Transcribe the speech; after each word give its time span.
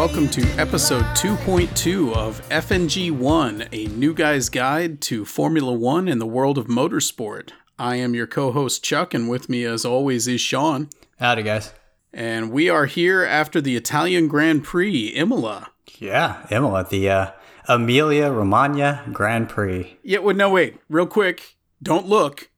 welcome 0.00 0.30
to 0.30 0.40
episode 0.58 1.04
2.2 1.14 2.14
of 2.14 2.40
FNG1, 2.48 3.68
a 3.70 3.86
new 3.94 4.14
guy's 4.14 4.48
guide 4.48 4.98
to 4.98 5.26
Formula 5.26 5.74
One 5.74 6.08
and 6.08 6.18
the 6.18 6.26
world 6.26 6.56
of 6.56 6.68
motorsport. 6.68 7.50
I 7.78 7.96
am 7.96 8.14
your 8.14 8.26
co 8.26 8.50
host, 8.50 8.82
Chuck, 8.82 9.12
and 9.12 9.28
with 9.28 9.50
me, 9.50 9.66
as 9.66 9.84
always, 9.84 10.26
is 10.26 10.40
Sean. 10.40 10.88
Howdy, 11.18 11.42
guys. 11.42 11.74
And 12.14 12.50
we 12.50 12.70
are 12.70 12.86
here 12.86 13.24
after 13.24 13.60
the 13.60 13.76
Italian 13.76 14.26
Grand 14.26 14.64
Prix, 14.64 15.08
Imola. 15.08 15.68
Yeah, 15.98 16.46
Imola, 16.50 16.86
the 16.88 17.10
uh, 17.10 17.30
Emilia 17.68 18.30
Romagna 18.30 19.04
Grand 19.12 19.50
Prix. 19.50 19.98
Yeah, 20.02 20.20
well, 20.20 20.34
no, 20.34 20.48
wait, 20.48 20.78
real 20.88 21.06
quick. 21.06 21.56
Don't 21.82 22.06
look. 22.06 22.48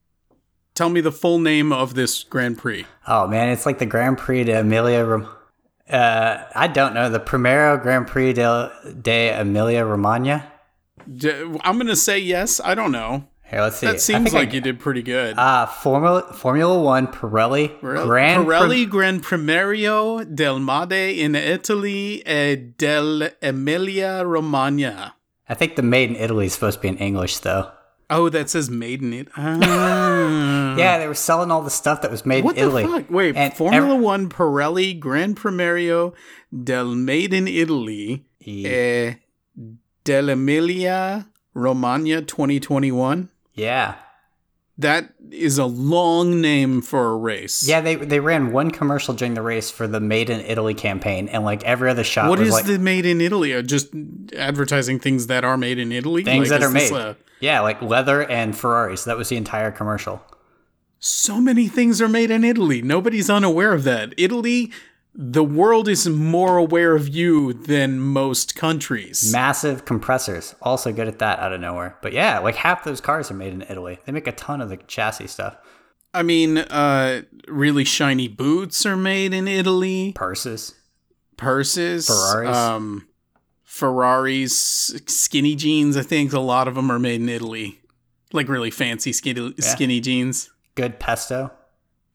Tell 0.75 0.87
me 0.87 1.01
the 1.01 1.11
full 1.11 1.39
name 1.39 1.73
of 1.73 1.95
this 1.95 2.23
Grand 2.23 2.57
Prix. 2.57 2.85
Oh, 3.05 3.27
man, 3.27 3.49
it's 3.49 3.65
like 3.65 3.79
the 3.79 3.85
Grand 3.85 4.17
Prix 4.17 4.45
de 4.45 4.57
Emilia 4.57 5.03
Rom- 5.03 5.27
uh, 5.89 6.43
I 6.55 6.67
don't 6.67 6.93
know. 6.93 7.09
The 7.09 7.19
Primero 7.19 7.77
Grand 7.77 8.07
Prix 8.07 8.33
de, 8.33 8.71
de 9.01 9.29
Emilia 9.39 9.85
Romagna? 9.85 10.51
D- 11.17 11.29
I'm 11.63 11.77
to 11.87 11.95
say 11.95 12.19
yes. 12.19 12.61
I 12.63 12.75
don't 12.75 12.91
know. 12.91 13.27
Here, 13.45 13.61
let's 13.61 13.77
see. 13.77 13.87
That 13.87 14.01
seems 14.01 14.23
think 14.31 14.35
I- 14.35 14.39
like 14.39 14.53
you 14.53 14.61
did 14.61 14.79
pretty 14.79 15.03
good. 15.03 15.37
Uh, 15.37 15.65
Formula 15.67 16.33
Formula 16.33 16.79
One 16.81 17.07
Pirelli 17.07 17.77
Grand 17.79 18.47
Pirelli 18.47 18.89
Gran 18.89 19.19
Primario 19.19 20.23
del 20.35 20.59
Made 20.59 21.19
in 21.19 21.35
Italy 21.35 22.23
e 22.25 22.55
del 22.55 23.29
Emilia 23.41 24.23
Romagna. 24.25 25.15
I 25.49 25.53
think 25.55 25.75
the 25.75 25.81
Made 25.83 26.11
in 26.11 26.15
Italy 26.15 26.45
is 26.47 26.53
supposed 26.53 26.77
to 26.77 26.81
be 26.81 26.87
in 26.87 26.97
English, 26.97 27.39
though. 27.39 27.69
Oh, 28.09 28.29
that 28.29 28.49
says 28.49 28.69
made 28.69 29.01
in 29.01 29.13
it. 29.13 29.27
Ah. 29.37 30.75
Yeah, 30.77 30.97
they 30.97 31.07
were 31.07 31.13
selling 31.13 31.51
all 31.51 31.61
the 31.61 31.69
stuff 31.69 32.01
that 32.01 32.11
was 32.11 32.25
made 32.25 32.43
What 32.43 32.57
in 32.57 32.69
the 32.69 32.77
Italy. 32.77 33.01
fuck? 33.03 33.11
Wait, 33.11 33.35
And 33.35 33.53
Formula 33.53 33.95
One 33.95 34.29
Pirelli 34.29 34.99
Gran 34.99 35.35
Primario 35.35 36.13
del 36.63 36.95
Made 36.95 37.33
in 37.33 37.47
Italy 37.47 38.25
e 38.39 39.15
del 40.03 40.29
Emilia 40.29 41.27
Romagna 41.53 42.21
2021. 42.21 43.29
yeah. 43.53 43.95
That 44.79 45.13
is 45.29 45.59
a 45.59 45.67
long 45.67 46.41
name 46.41 46.81
for 46.81 47.11
a 47.11 47.15
race. 47.15 47.67
Yeah, 47.67 47.79
they 47.81 47.93
they 47.93 48.19
ran 48.19 48.51
one 48.51 48.71
commercial 48.71 49.13
during 49.13 49.35
the 49.35 49.43
race 49.43 49.69
for 49.69 49.85
the 49.87 49.99
Made 49.99 50.31
in 50.31 50.39
Italy 50.39 50.73
campaign, 50.73 51.27
and 51.27 51.43
like 51.43 51.63
every 51.63 51.91
other 51.91 52.03
shot 52.03 52.27
What 52.27 52.39
is 52.39 52.51
like 52.51 52.65
the 52.65 52.79
made 52.79 53.05
in 53.05 53.21
Italy? 53.21 53.61
Just 53.61 53.89
advertising 54.35 54.97
things 54.99 55.27
that 55.27 55.43
are 55.45 55.57
made 55.57 55.77
in 55.77 55.91
Italy? 55.91 56.23
things 56.23 56.49
Like, 56.49 56.59
that 56.59 56.65
are 56.65 56.71
made. 56.71 56.91
a- 56.91 57.15
yeah, 57.43 57.59
like 57.59 57.81
leather 57.81 58.23
and 58.23 58.57
Ferraris. 58.57 59.03
That 59.03 59.17
was 59.17 59.27
the 59.29 59.35
entire 59.37 59.71
commercial. 59.71 60.23
so 60.99 61.41
many 61.41 61.67
things 61.67 62.01
are 62.01 62.07
made 62.07 62.31
in 62.31 62.43
Italy. 62.45 62.81
Nobody's 62.81 63.29
unaware 63.29 63.73
of 63.73 63.83
that. 63.83 64.13
Italy, 64.17 64.71
the 65.13 65.43
world 65.43 65.89
is 65.89 66.07
more 66.07 66.57
aware 66.57 66.95
of 66.95 67.09
you 67.09 67.51
than 67.51 67.99
most 67.99 68.55
countries. 68.55 69.29
Massive 69.31 69.83
compressors, 69.83 70.55
also 70.61 70.93
good 70.93 71.09
at 71.09 71.19
that 71.19 71.39
out 71.39 71.51
of 71.51 71.59
nowhere. 71.59 71.97
But 72.01 72.13
yeah, 72.13 72.39
like 72.39 72.55
half 72.55 72.85
those 72.85 73.01
cars 73.01 73.29
are 73.29 73.33
made 73.35 73.51
in 73.53 73.61
Italy. 73.63 73.99
They 74.05 74.13
make 74.13 74.27
a 74.27 74.31
ton 74.31 74.61
of 74.61 74.69
the 74.69 74.77
chassis 74.77 75.27
stuff. 75.27 75.57
I 76.13 76.23
mean, 76.23 76.59
uh, 76.59 77.23
really 77.47 77.83
shiny 77.83 78.27
boots 78.29 78.85
are 78.85 78.95
made 78.95 79.33
in 79.33 79.47
Italy. 79.47 80.13
Purses. 80.15 80.75
Purses, 81.37 82.07
Ferraris. 82.07 82.55
um, 82.55 83.07
Ferraris, 83.73 84.53
skinny 85.07 85.55
jeans. 85.55 85.97
I 85.97 86.03
think 86.03 86.31
a 86.31 86.39
lot 86.39 86.67
of 86.67 86.75
them 86.75 86.91
are 86.91 86.99
made 86.99 87.21
in 87.21 87.27
Italy. 87.27 87.79
Like 88.31 88.47
really 88.47 88.69
fancy 88.69 89.11
skinny 89.11 89.51
skinny 89.57 89.99
jeans. 89.99 90.51
Good 90.75 90.99
pesto. 90.99 91.49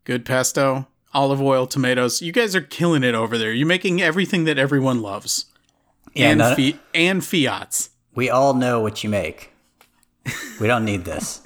Good 0.05 0.25
pesto, 0.25 0.87
olive 1.13 1.43
oil, 1.43 1.67
tomatoes. 1.67 2.23
You 2.23 2.31
guys 2.31 2.55
are 2.55 2.61
killing 2.61 3.03
it 3.03 3.17
over 3.17 3.37
there. 3.37 3.53
You're 3.53 3.67
making 3.67 4.01
everything 4.01 4.45
that 4.45 4.57
everyone 4.57 5.03
loves. 5.03 5.47
Yeah, 6.15 6.31
and 6.31 6.57
fi- 6.57 6.79
and 6.95 7.25
Fiats. 7.25 7.91
We 8.15 8.31
all 8.31 8.55
know 8.55 8.79
what 8.79 9.03
you 9.03 9.11
make. 9.11 9.51
We 10.61 10.69
don't 10.69 10.85
need 10.85 11.05
this. 11.07 11.43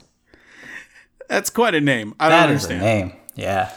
That's 1.27 1.49
quite 1.49 1.75
a 1.75 1.81
name. 1.81 2.15
I 2.21 2.29
don't 2.29 2.39
That 2.39 2.51
is 2.55 2.65
a 2.67 2.75
understand. 2.75 2.83
name. 3.09 3.21
Yeah. 3.35 3.73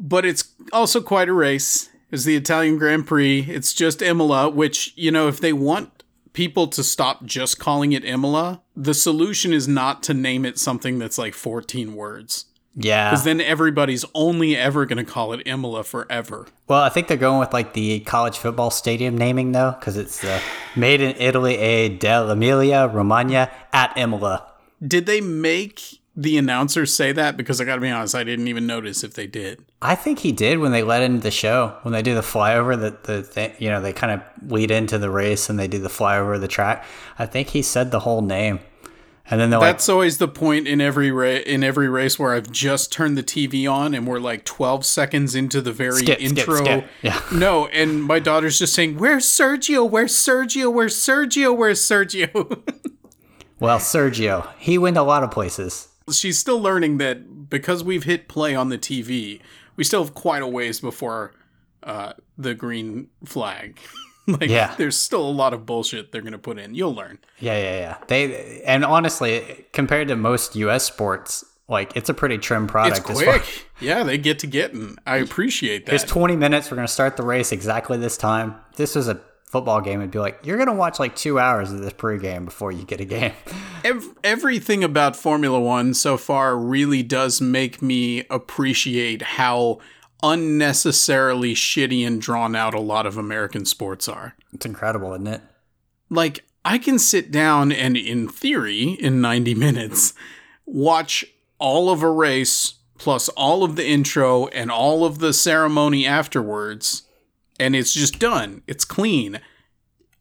But 0.00 0.24
it's 0.24 0.44
also 0.72 1.02
quite 1.02 1.28
a 1.28 1.34
race. 1.34 1.90
It's 2.12 2.24
the 2.24 2.36
Italian 2.36 2.76
Grand 2.76 3.06
Prix. 3.06 3.46
It's 3.48 3.72
just 3.72 4.02
Imola, 4.02 4.50
which, 4.50 4.92
you 4.96 5.10
know, 5.10 5.28
if 5.28 5.40
they 5.40 5.54
want 5.54 6.04
people 6.34 6.66
to 6.68 6.84
stop 6.84 7.24
just 7.24 7.58
calling 7.58 7.92
it 7.92 8.04
Imola, 8.04 8.60
the 8.76 8.92
solution 8.92 9.52
is 9.52 9.66
not 9.66 10.02
to 10.04 10.14
name 10.14 10.44
it 10.44 10.58
something 10.58 10.98
that's 10.98 11.16
like 11.16 11.32
14 11.34 11.94
words. 11.94 12.46
Yeah. 12.74 13.10
Because 13.10 13.24
then 13.24 13.40
everybody's 13.40 14.04
only 14.14 14.56
ever 14.56 14.84
going 14.86 15.04
to 15.04 15.10
call 15.10 15.32
it 15.32 15.46
Imola 15.46 15.84
forever. 15.84 16.46
Well, 16.68 16.82
I 16.82 16.90
think 16.90 17.08
they're 17.08 17.16
going 17.16 17.40
with 17.40 17.52
like 17.52 17.72
the 17.72 18.00
college 18.00 18.38
football 18.38 18.70
stadium 18.70 19.16
naming 19.16 19.52
though, 19.52 19.72
because 19.78 19.96
it's 19.96 20.20
the 20.20 20.40
made 20.76 21.00
in 21.00 21.16
Italy 21.16 21.58
eh, 21.58 21.66
a 21.66 21.88
del 21.90 22.30
Emilia 22.30 22.88
Romagna 22.88 23.50
at 23.72 23.96
Imola. 23.96 24.52
Did 24.86 25.06
they 25.06 25.20
make 25.20 26.01
the 26.14 26.36
announcers 26.36 26.94
say 26.94 27.12
that? 27.12 27.36
Because 27.36 27.60
I 27.60 27.64
got 27.64 27.76
to 27.76 27.80
be 27.80 27.88
honest, 27.88 28.14
I 28.14 28.24
didn't 28.24 28.48
even 28.48 28.66
notice 28.66 29.02
if 29.02 29.14
they 29.14 29.26
did. 29.26 29.64
I 29.80 29.94
think 29.94 30.18
he 30.18 30.32
did 30.32 30.58
when 30.58 30.72
they 30.72 30.82
let 30.82 31.02
into 31.02 31.20
the 31.20 31.30
show 31.30 31.76
when 31.82 31.92
they 31.92 32.02
do 32.02 32.14
the 32.14 32.20
flyover. 32.20 32.78
That 32.78 33.04
the 33.04 33.22
thing, 33.22 33.52
you 33.58 33.70
know 33.70 33.80
they 33.80 33.92
kind 33.92 34.12
of 34.20 34.50
lead 34.52 34.70
into 34.70 34.98
the 34.98 35.10
race 35.10 35.48
and 35.48 35.58
they 35.58 35.68
do 35.68 35.78
the 35.78 35.88
flyover 35.88 36.34
of 36.34 36.40
the 36.40 36.48
track. 36.48 36.84
I 37.18 37.26
think 37.26 37.48
he 37.48 37.62
said 37.62 37.90
the 37.90 38.00
whole 38.00 38.20
name, 38.20 38.60
and 39.30 39.40
then 39.40 39.48
they're 39.50 39.60
That's 39.60 39.88
always 39.88 40.18
the 40.18 40.28
point 40.28 40.68
in 40.68 40.80
every 40.82 41.10
ra- 41.10 41.26
in 41.46 41.64
every 41.64 41.88
race 41.88 42.18
where 42.18 42.34
I've 42.34 42.50
just 42.52 42.92
turned 42.92 43.16
the 43.16 43.22
TV 43.22 43.70
on 43.70 43.94
and 43.94 44.06
we're 44.06 44.20
like 44.20 44.44
12 44.44 44.84
seconds 44.84 45.34
into 45.34 45.62
the 45.62 45.72
very 45.72 46.00
Skip, 46.00 46.18
skip, 46.20 46.38
intro. 46.38 46.56
skip. 46.56 46.86
Yeah. 47.00 47.20
No, 47.32 47.68
and 47.68 48.04
my 48.04 48.18
daughter's 48.18 48.58
just 48.58 48.74
saying, 48.74 48.98
"Where's 48.98 49.24
Sergio? 49.24 49.88
Where's 49.88 50.12
Sergio? 50.14 50.70
Where's 50.70 50.94
Sergio? 50.94 51.56
Where's 51.56 51.80
Sergio?" 51.80 52.68
well, 53.60 53.78
Sergio, 53.78 54.48
he 54.58 54.76
went 54.76 54.98
a 54.98 55.02
lot 55.02 55.22
of 55.24 55.30
places. 55.30 55.88
She's 56.10 56.38
still 56.38 56.60
learning 56.60 56.98
that 56.98 57.48
because 57.50 57.84
we've 57.84 58.04
hit 58.04 58.28
play 58.28 58.54
on 58.54 58.68
the 58.70 58.78
TV, 58.78 59.40
we 59.76 59.84
still 59.84 60.02
have 60.04 60.14
quite 60.14 60.42
a 60.42 60.46
ways 60.48 60.80
before 60.80 61.32
uh, 61.82 62.14
the 62.36 62.54
green 62.54 63.08
flag. 63.24 63.78
like, 64.26 64.48
Yeah. 64.48 64.74
there's 64.76 64.96
still 64.96 65.22
a 65.22 65.30
lot 65.30 65.52
of 65.54 65.66
bullshit 65.66 66.12
they're 66.12 66.22
gonna 66.22 66.38
put 66.38 66.58
in. 66.58 66.74
You'll 66.74 66.94
learn. 66.94 67.18
Yeah, 67.38 67.58
yeah, 67.58 67.78
yeah. 67.78 67.96
They 68.08 68.62
and 68.62 68.84
honestly, 68.84 69.66
compared 69.72 70.08
to 70.08 70.16
most 70.16 70.56
U.S. 70.56 70.84
sports, 70.84 71.44
like 71.68 71.96
it's 71.96 72.08
a 72.08 72.14
pretty 72.14 72.38
trim 72.38 72.66
product. 72.66 73.08
It's 73.10 73.22
quick. 73.22 73.66
Yeah, 73.80 74.04
they 74.04 74.16
get 74.16 74.38
to 74.40 74.46
getting. 74.46 74.96
I 75.08 75.16
appreciate 75.16 75.86
that. 75.86 75.94
It's 75.96 76.04
20 76.04 76.36
minutes. 76.36 76.70
We're 76.70 76.76
going 76.76 76.86
to 76.86 76.92
start 76.92 77.16
the 77.16 77.24
race 77.24 77.50
exactly 77.50 77.98
this 77.98 78.16
time. 78.16 78.54
This 78.76 78.94
was 78.94 79.08
a 79.08 79.20
football 79.52 79.82
game, 79.82 80.00
it'd 80.00 80.10
be 80.10 80.18
like, 80.18 80.40
you're 80.44 80.56
going 80.56 80.68
to 80.68 80.74
watch 80.74 80.98
like 80.98 81.14
two 81.14 81.38
hours 81.38 81.70
of 81.70 81.80
this 81.80 81.92
pregame 81.92 82.46
before 82.46 82.72
you 82.72 82.84
get 82.84 83.00
a 83.00 83.04
game. 83.04 83.34
Ev- 83.84 84.16
everything 84.24 84.82
about 84.82 85.14
Formula 85.14 85.60
One 85.60 85.92
so 85.92 86.16
far 86.16 86.56
really 86.56 87.02
does 87.02 87.40
make 87.40 87.82
me 87.82 88.24
appreciate 88.30 89.20
how 89.20 89.78
unnecessarily 90.22 91.54
shitty 91.54 92.06
and 92.06 92.20
drawn 92.20 92.56
out 92.56 92.72
a 92.72 92.80
lot 92.80 93.04
of 93.04 93.18
American 93.18 93.66
sports 93.66 94.08
are. 94.08 94.34
It's 94.54 94.64
incredible, 94.64 95.12
isn't 95.12 95.26
it? 95.26 95.42
Like, 96.08 96.44
I 96.64 96.78
can 96.78 96.98
sit 96.98 97.30
down 97.30 97.72
and, 97.72 97.94
in 97.96 98.28
theory, 98.28 98.90
in 98.92 99.20
90 99.20 99.54
minutes, 99.54 100.14
watch 100.64 101.26
all 101.58 101.90
of 101.90 102.02
a 102.02 102.10
race 102.10 102.74
plus 102.96 103.28
all 103.30 103.64
of 103.64 103.76
the 103.76 103.86
intro 103.86 104.46
and 104.48 104.70
all 104.70 105.04
of 105.04 105.18
the 105.18 105.32
ceremony 105.32 106.06
afterwards, 106.06 107.02
and 107.62 107.74
it's 107.76 107.94
just 107.94 108.18
done. 108.18 108.62
It's 108.66 108.84
clean. 108.84 109.40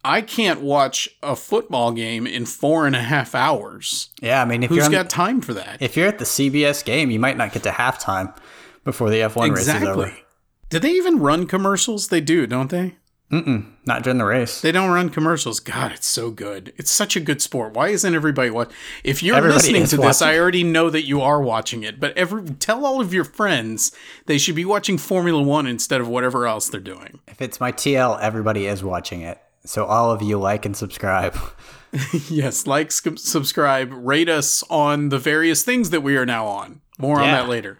I 0.03 0.21
can't 0.21 0.61
watch 0.61 1.07
a 1.21 1.35
football 1.35 1.91
game 1.91 2.25
in 2.25 2.45
four 2.45 2.87
and 2.87 2.95
a 2.95 3.01
half 3.03 3.35
hours. 3.35 4.09
Yeah, 4.21 4.41
I 4.41 4.45
mean, 4.45 4.63
if 4.63 4.69
Who's 4.69 4.77
you're 4.77 4.85
on- 4.85 4.91
got 4.91 5.09
time 5.09 5.41
for 5.41 5.53
that? 5.53 5.77
if 5.81 5.95
you're 5.95 6.07
at 6.07 6.17
the 6.17 6.25
CBS 6.25 6.83
game, 6.83 7.11
you 7.11 7.19
might 7.19 7.37
not 7.37 7.51
get 7.53 7.63
to 7.63 7.69
halftime 7.69 8.35
before 8.83 9.09
the 9.11 9.17
F1 9.17 9.51
race 9.51 9.61
is 9.67 9.69
over. 9.69 10.03
Exactly. 10.05 10.23
Do 10.69 10.79
they 10.79 10.91
even 10.93 11.19
run 11.19 11.45
commercials? 11.45 12.07
They 12.07 12.21
do, 12.21 12.47
don't 12.47 12.69
they? 12.71 12.95
Mm-mm, 13.31 13.65
not 13.85 14.03
during 14.03 14.17
the 14.17 14.25
race. 14.25 14.59
They 14.59 14.73
don't 14.73 14.91
run 14.91 15.09
commercials. 15.09 15.61
God, 15.61 15.93
it's 15.93 16.07
so 16.07 16.31
good. 16.31 16.73
It's 16.75 16.91
such 16.91 17.15
a 17.15 17.21
good 17.21 17.41
sport. 17.41 17.73
Why 17.73 17.87
isn't 17.87 18.13
everybody 18.13 18.49
watching? 18.49 18.75
If 19.05 19.23
you're 19.23 19.37
Everybody 19.37 19.55
listening 19.55 19.81
is 19.83 19.91
to 19.91 19.97
this. 19.97 20.21
I 20.21 20.37
already 20.37 20.65
know 20.65 20.89
that 20.89 21.03
you 21.03 21.21
are 21.21 21.41
watching 21.41 21.83
it. 21.83 21.99
But 21.99 22.17
every 22.17 22.43
tell 22.43 22.85
all 22.85 22.99
of 22.99 23.13
your 23.13 23.23
friends 23.23 23.93
they 24.25 24.37
should 24.37 24.55
be 24.55 24.65
watching 24.65 24.97
Formula 24.97 25.41
One 25.41 25.65
instead 25.65 26.01
of 26.01 26.09
whatever 26.09 26.45
else 26.45 26.67
they're 26.67 26.81
doing. 26.81 27.19
If 27.27 27.41
it's 27.41 27.59
my 27.59 27.71
TL, 27.71 28.19
everybody 28.21 28.67
is 28.67 28.83
watching 28.83 29.21
it. 29.21 29.39
So 29.63 29.85
all 29.85 30.11
of 30.11 30.21
you 30.21 30.37
like 30.37 30.65
and 30.65 30.75
subscribe. 30.75 31.37
yes, 32.29 32.67
like, 32.67 32.91
sc- 32.91 33.17
subscribe, 33.17 33.91
rate 33.91 34.29
us 34.29 34.63
on 34.69 35.09
the 35.09 35.19
various 35.19 35.63
things 35.63 35.89
that 35.89 36.01
we 36.01 36.15
are 36.15 36.25
now 36.25 36.47
on. 36.47 36.81
More 36.97 37.19
on 37.19 37.31
that 37.31 37.49
later. 37.49 37.77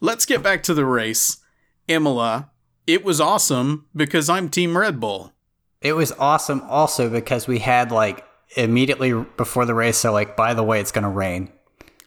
Let's 0.00 0.26
get 0.26 0.42
back 0.42 0.62
to 0.64 0.74
the 0.74 0.84
race. 0.84 1.38
Imola, 1.88 2.50
it 2.86 3.04
was 3.04 3.20
awesome 3.20 3.86
because 3.94 4.28
I'm 4.28 4.48
Team 4.48 4.76
Red 4.76 5.00
Bull. 5.00 5.32
It 5.80 5.94
was 5.94 6.12
awesome 6.12 6.62
also 6.62 7.10
because 7.10 7.46
we 7.46 7.58
had 7.58 7.90
like 7.90 8.24
immediately 8.56 9.12
before 9.36 9.66
the 9.66 9.74
race, 9.74 9.98
so 9.98 10.12
like, 10.12 10.36
by 10.36 10.54
the 10.54 10.62
way, 10.62 10.80
it's 10.80 10.92
going 10.92 11.04
to 11.04 11.10
rain. 11.10 11.50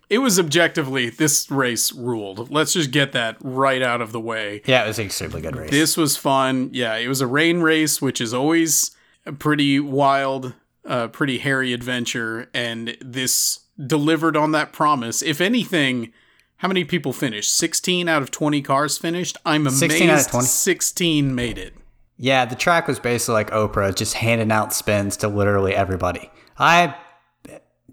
it 0.09 0.19
was 0.19 0.39
objectively 0.39 1.09
this 1.09 1.51
race 1.51 1.91
ruled. 1.93 2.49
Let's 2.49 2.73
just 2.73 2.91
get 2.91 3.11
that 3.11 3.37
right 3.41 3.81
out 3.81 4.01
of 4.01 4.11
the 4.13 4.21
way. 4.21 4.61
Yeah, 4.65 4.83
it 4.85 4.87
was 4.87 4.99
an 4.99 5.05
extremely 5.05 5.41
good 5.41 5.55
race. 5.55 5.69
This 5.69 5.97
was 5.97 6.15
fun. 6.17 6.69
Yeah, 6.73 6.95
it 6.95 7.07
was 7.07 7.21
a 7.21 7.27
rain 7.27 7.59
race, 7.59 8.01
which 8.01 8.21
is 8.21 8.33
always 8.33 8.91
a 9.25 9.33
pretty 9.33 9.79
wild, 9.79 10.53
uh, 10.85 11.09
pretty 11.09 11.39
hairy 11.39 11.73
adventure, 11.73 12.49
and 12.53 12.97
this 13.01 13.59
delivered 13.85 14.37
on 14.37 14.53
that 14.53 14.71
promise. 14.71 15.21
If 15.21 15.41
anything, 15.41 16.13
how 16.57 16.67
many 16.67 16.83
people 16.83 17.13
finished? 17.13 17.53
16 17.55 18.07
out 18.07 18.21
of 18.21 18.31
20 18.31 18.61
cars 18.61 18.97
finished? 18.97 19.37
I'm 19.45 19.61
amazed 19.61 19.79
16 19.79 20.09
out 20.09 20.19
of 20.19 20.27
20? 20.31 20.45
16 20.45 21.35
made 21.35 21.57
it. 21.57 21.73
yeah, 22.17 22.45
the 22.45 22.55
track 22.55 22.87
was 22.87 22.99
basically 22.99 23.33
like 23.33 23.51
Oprah, 23.51 23.95
just 23.95 24.15
handing 24.15 24.51
out 24.51 24.73
spins 24.73 25.17
to 25.17 25.27
literally 25.27 25.75
everybody. 25.75 26.31
I 26.57 26.95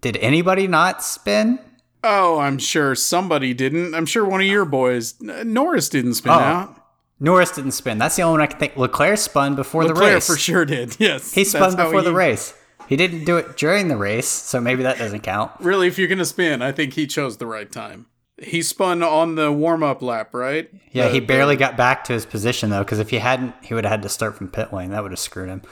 did 0.01 0.17
anybody 0.19 0.67
not 0.67 1.03
spin? 1.03 1.59
Oh, 2.03 2.39
I'm 2.39 2.59
sure 2.59 2.95
somebody 2.95 3.55
didn't. 3.55 3.95
I'm 3.95 4.07
sure 4.07 4.25
one 4.25 4.41
of 4.41 4.47
your 4.47 4.67
boys, 4.67 5.15
Norris, 5.21 5.89
didn't 5.89 6.15
spin 6.15 6.33
oh. 6.33 6.37
out. 6.37 6.81
Norris 7.21 7.53
didn't 7.53 7.73
spin. 7.73 7.99
That's 7.99 8.17
the 8.17 8.23
only 8.23 8.39
one 8.39 8.43
I 8.43 8.47
can 8.47 8.59
think. 8.59 8.77
Leclerc 8.77 9.19
spun 9.19 9.55
before 9.55 9.85
the 9.85 9.95
Leclerc 9.95 10.15
race. 10.15 10.27
for 10.27 10.37
sure 10.37 10.65
did. 10.65 10.97
Yes, 11.01 11.33
He 11.33 11.45
spun 11.45 11.77
before 11.77 12.03
the 12.03 12.13
race. 12.13 12.55
He 12.87 12.97
didn't 12.97 13.25
do 13.25 13.39
it 13.39 13.57
during 13.57 13.89
the 13.89 13.97
race, 13.97 14.29
so 14.29 14.61
maybe 14.61 14.83
that 14.83 14.99
doesn't 14.99 15.21
count. 15.21 15.53
Really, 15.61 15.87
if 15.87 15.99
you're 15.99 16.09
gonna 16.09 16.27
spin, 16.27 16.61
I 16.61 16.73
think 16.73 16.95
he 16.95 17.07
chose 17.07 17.39
the 17.39 17.47
right 17.47 17.71
time. 17.71 18.07
He 18.47 18.63
spun 18.63 19.03
on 19.03 19.35
the 19.35 19.51
warm 19.53 19.83
up 19.83 20.03
lap, 20.03 20.35
right? 20.35 20.71
Yeah, 20.93 21.09
The- 21.09 21.15
he 21.15 21.21
barely 21.21 21.57
got 21.57 21.77
back 21.77 22.05
to 22.05 22.13
his 22.13 22.27
position 22.27 22.71
though, 22.71 22.85
because 22.85 22.99
if 22.99 23.11
he 23.11 23.19
hadn't, 23.19 23.55
he 23.63 23.75
would 23.75 23.85
have 23.85 23.91
had 23.93 24.03
to 24.03 24.09
start 24.09 24.37
from 24.37 24.49
pit 24.49 24.73
lane. 24.73 24.91
That 24.91 25.03
would 25.03 25.13
have 25.13 25.19
screwed 25.19 25.49
him. 25.49 25.63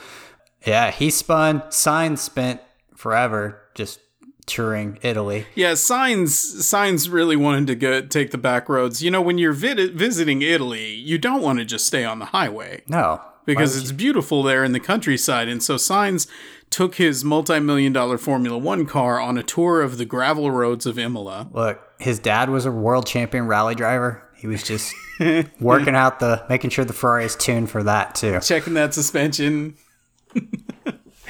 Yeah, 0.67 0.91
he 0.91 1.11
spun. 1.11 1.61
Sainz 1.71 2.19
spent 2.19 2.61
forever 2.95 3.61
just 3.75 4.01
touring 4.47 4.99
Italy. 5.03 5.47
Yeah, 5.55 5.73
Sainz 5.73 6.29
Sainz 6.61 7.13
really 7.13 7.37
wanted 7.37 7.67
to 7.69 7.75
go 7.75 8.01
take 8.03 8.31
the 8.31 8.39
back 8.39 8.69
roads. 8.69 9.03
You 9.03 9.11
know, 9.11 9.23
when 9.23 9.39
you're 9.39 9.53
vid- 9.53 9.95
visiting 9.95 10.43
Italy, 10.43 10.91
you 10.95 11.19
don't 11.19 11.43
want 11.43 11.59
to 11.59 11.65
just 11.65 11.87
stay 11.87 12.05
on 12.05 12.19
the 12.19 12.27
highway 12.27 12.83
No, 12.89 13.21
because 13.45 13.77
it's 13.77 13.93
beautiful 13.93 14.43
there 14.43 14.65
in 14.65 14.73
the 14.73 14.81
countryside. 14.81 15.49
And 15.49 15.63
so 15.63 15.77
Sainz 15.77 16.27
took 16.71 16.95
his 16.97 17.25
multi-million 17.25 17.93
dollar 17.93 18.19
Formula 18.19 18.57
1 18.59 18.87
car 18.87 19.21
on 19.21 19.37
a 19.39 19.43
tour 19.43 19.81
of 19.83 19.99
the 19.99 20.05
gravel 20.05 20.51
roads 20.51 20.87
of 20.87 20.99
Imola. 20.99 21.49
look, 21.53 21.81
his 22.03 22.19
dad 22.19 22.51
was 22.51 22.67
a 22.67 22.73
world 22.73 23.07
champion 23.07 23.47
rally 23.47 23.75
driver. 23.75 24.23
He 24.37 24.47
was 24.47 24.63
just 24.63 24.95
working 25.61 25.95
out 25.95 26.21
the, 26.21 26.45
making 26.49 26.71
sure 26.71 26.85
the 26.85 26.93
Ferrari 26.93 27.25
is 27.25 27.37
tuned 27.37 27.71
for 27.71 27.83
that 27.85 28.15
too. 28.15 28.41
Checking 28.41 28.75
that 28.75 28.93
suspension. 28.93 29.77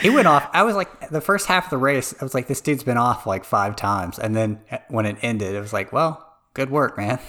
He 0.02 0.10
went 0.10 0.26
off. 0.26 0.48
I 0.52 0.64
was 0.64 0.74
like, 0.74 1.10
the 1.10 1.20
first 1.20 1.46
half 1.46 1.64
of 1.66 1.70
the 1.70 1.78
race, 1.78 2.12
I 2.20 2.24
was 2.24 2.34
like, 2.34 2.48
this 2.48 2.60
dude's 2.60 2.82
been 2.82 2.96
off 2.96 3.24
like 3.24 3.44
five 3.44 3.76
times. 3.76 4.18
And 4.18 4.34
then 4.34 4.60
eh, 4.70 4.78
when 4.88 5.06
it 5.06 5.16
ended, 5.22 5.54
it 5.54 5.60
was 5.60 5.72
like, 5.72 5.92
well, 5.92 6.26
good 6.54 6.70
work, 6.70 6.96
man. 6.96 7.20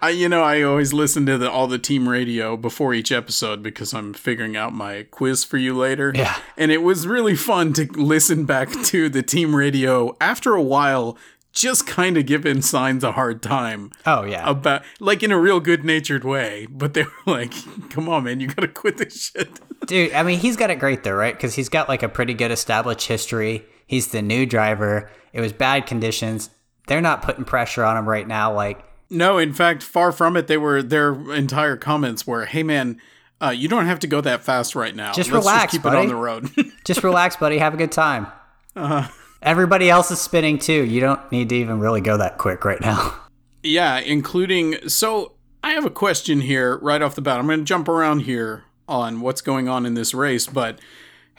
I 0.00 0.10
you 0.10 0.28
know, 0.28 0.42
I 0.42 0.62
always 0.62 0.94
listen 0.94 1.26
to 1.26 1.36
the, 1.36 1.50
all 1.50 1.66
the 1.66 1.78
team 1.78 2.08
radio 2.08 2.56
before 2.56 2.94
each 2.94 3.12
episode 3.12 3.62
because 3.62 3.92
I'm 3.92 4.14
figuring 4.14 4.56
out 4.56 4.72
my 4.72 5.06
quiz 5.10 5.44
for 5.44 5.58
you 5.58 5.76
later. 5.76 6.12
Yeah. 6.14 6.36
And 6.56 6.70
it 6.70 6.82
was 6.82 7.06
really 7.06 7.36
fun 7.36 7.74
to 7.74 7.84
listen 7.92 8.44
back 8.46 8.70
to 8.84 9.08
the 9.10 9.22
team 9.22 9.54
radio 9.54 10.16
after 10.18 10.54
a 10.54 10.62
while 10.62 11.18
just 11.54 11.86
kind 11.86 12.16
of 12.16 12.26
giving 12.26 12.56
Sainz 12.56 13.02
a 13.02 13.12
hard 13.12 13.40
time 13.42 13.90
Oh, 14.04 14.24
yeah. 14.24 14.48
about 14.48 14.82
like 15.00 15.22
in 15.22 15.30
a 15.32 15.38
real 15.38 15.60
good 15.60 15.84
natured 15.84 16.24
way 16.24 16.66
but 16.70 16.94
they 16.94 17.04
were 17.04 17.10
like 17.32 17.52
come 17.90 18.08
on 18.08 18.24
man 18.24 18.40
you 18.40 18.48
gotta 18.48 18.68
quit 18.68 18.96
this 18.98 19.30
shit 19.30 19.60
Dude, 19.86 20.12
I 20.14 20.22
mean, 20.22 20.38
he's 20.38 20.56
got 20.56 20.70
it 20.70 20.78
great 20.78 21.02
though, 21.04 21.12
right? 21.12 21.34
Because 21.34 21.54
he's 21.54 21.68
got 21.68 21.90
like 21.90 22.02
a 22.02 22.08
pretty 22.08 22.32
good 22.32 22.50
established 22.50 23.06
history. 23.06 23.66
He's 23.86 24.08
the 24.08 24.22
new 24.22 24.46
driver. 24.46 25.10
It 25.34 25.42
was 25.42 25.52
bad 25.52 25.84
conditions. 25.86 26.48
They're 26.86 27.02
not 27.02 27.20
putting 27.20 27.44
pressure 27.44 27.84
on 27.84 27.94
him 27.98 28.08
right 28.08 28.26
now. 28.26 28.54
Like, 28.54 28.82
no 29.10 29.36
in 29.36 29.52
fact 29.52 29.82
far 29.82 30.10
from 30.10 30.38
it 30.38 30.46
they 30.46 30.56
were 30.56 30.82
their 30.82 31.12
entire 31.34 31.76
comments 31.76 32.26
were 32.26 32.46
hey 32.46 32.62
man 32.62 32.98
uh, 33.42 33.50
you 33.50 33.68
don't 33.68 33.84
have 33.84 33.98
to 34.00 34.06
go 34.06 34.22
that 34.22 34.42
fast 34.42 34.74
right 34.74 34.96
now 34.96 35.12
Just 35.12 35.30
Let's 35.30 35.44
relax, 35.44 35.62
just 35.64 35.72
keep 35.72 35.82
buddy." 35.82 35.96
it 35.98 36.00
on 36.00 36.08
the 36.08 36.16
road 36.16 36.48
just 36.84 37.02
relax, 37.04 37.36
buddy. 37.36 37.58
Have 37.58 37.74
a 37.74 37.76
good 37.76 37.92
time. 37.92 38.26
Uh-huh. 38.74 39.06
Everybody 39.44 39.90
else 39.90 40.10
is 40.10 40.20
spinning 40.20 40.58
too. 40.58 40.84
You 40.84 41.00
don't 41.00 41.30
need 41.30 41.50
to 41.50 41.54
even 41.54 41.78
really 41.78 42.00
go 42.00 42.16
that 42.16 42.38
quick 42.38 42.64
right 42.64 42.80
now. 42.80 43.14
Yeah, 43.62 43.98
including. 43.98 44.88
So 44.88 45.32
I 45.62 45.72
have 45.72 45.84
a 45.86 45.90
question 45.90 46.42
here 46.42 46.76
right 46.78 47.00
off 47.00 47.14
the 47.14 47.22
bat. 47.22 47.38
I'm 47.38 47.46
going 47.46 47.60
to 47.60 47.64
jump 47.64 47.88
around 47.88 48.20
here 48.20 48.64
on 48.86 49.22
what's 49.22 49.40
going 49.40 49.68
on 49.68 49.86
in 49.86 49.94
this 49.94 50.12
race, 50.12 50.46
but 50.46 50.78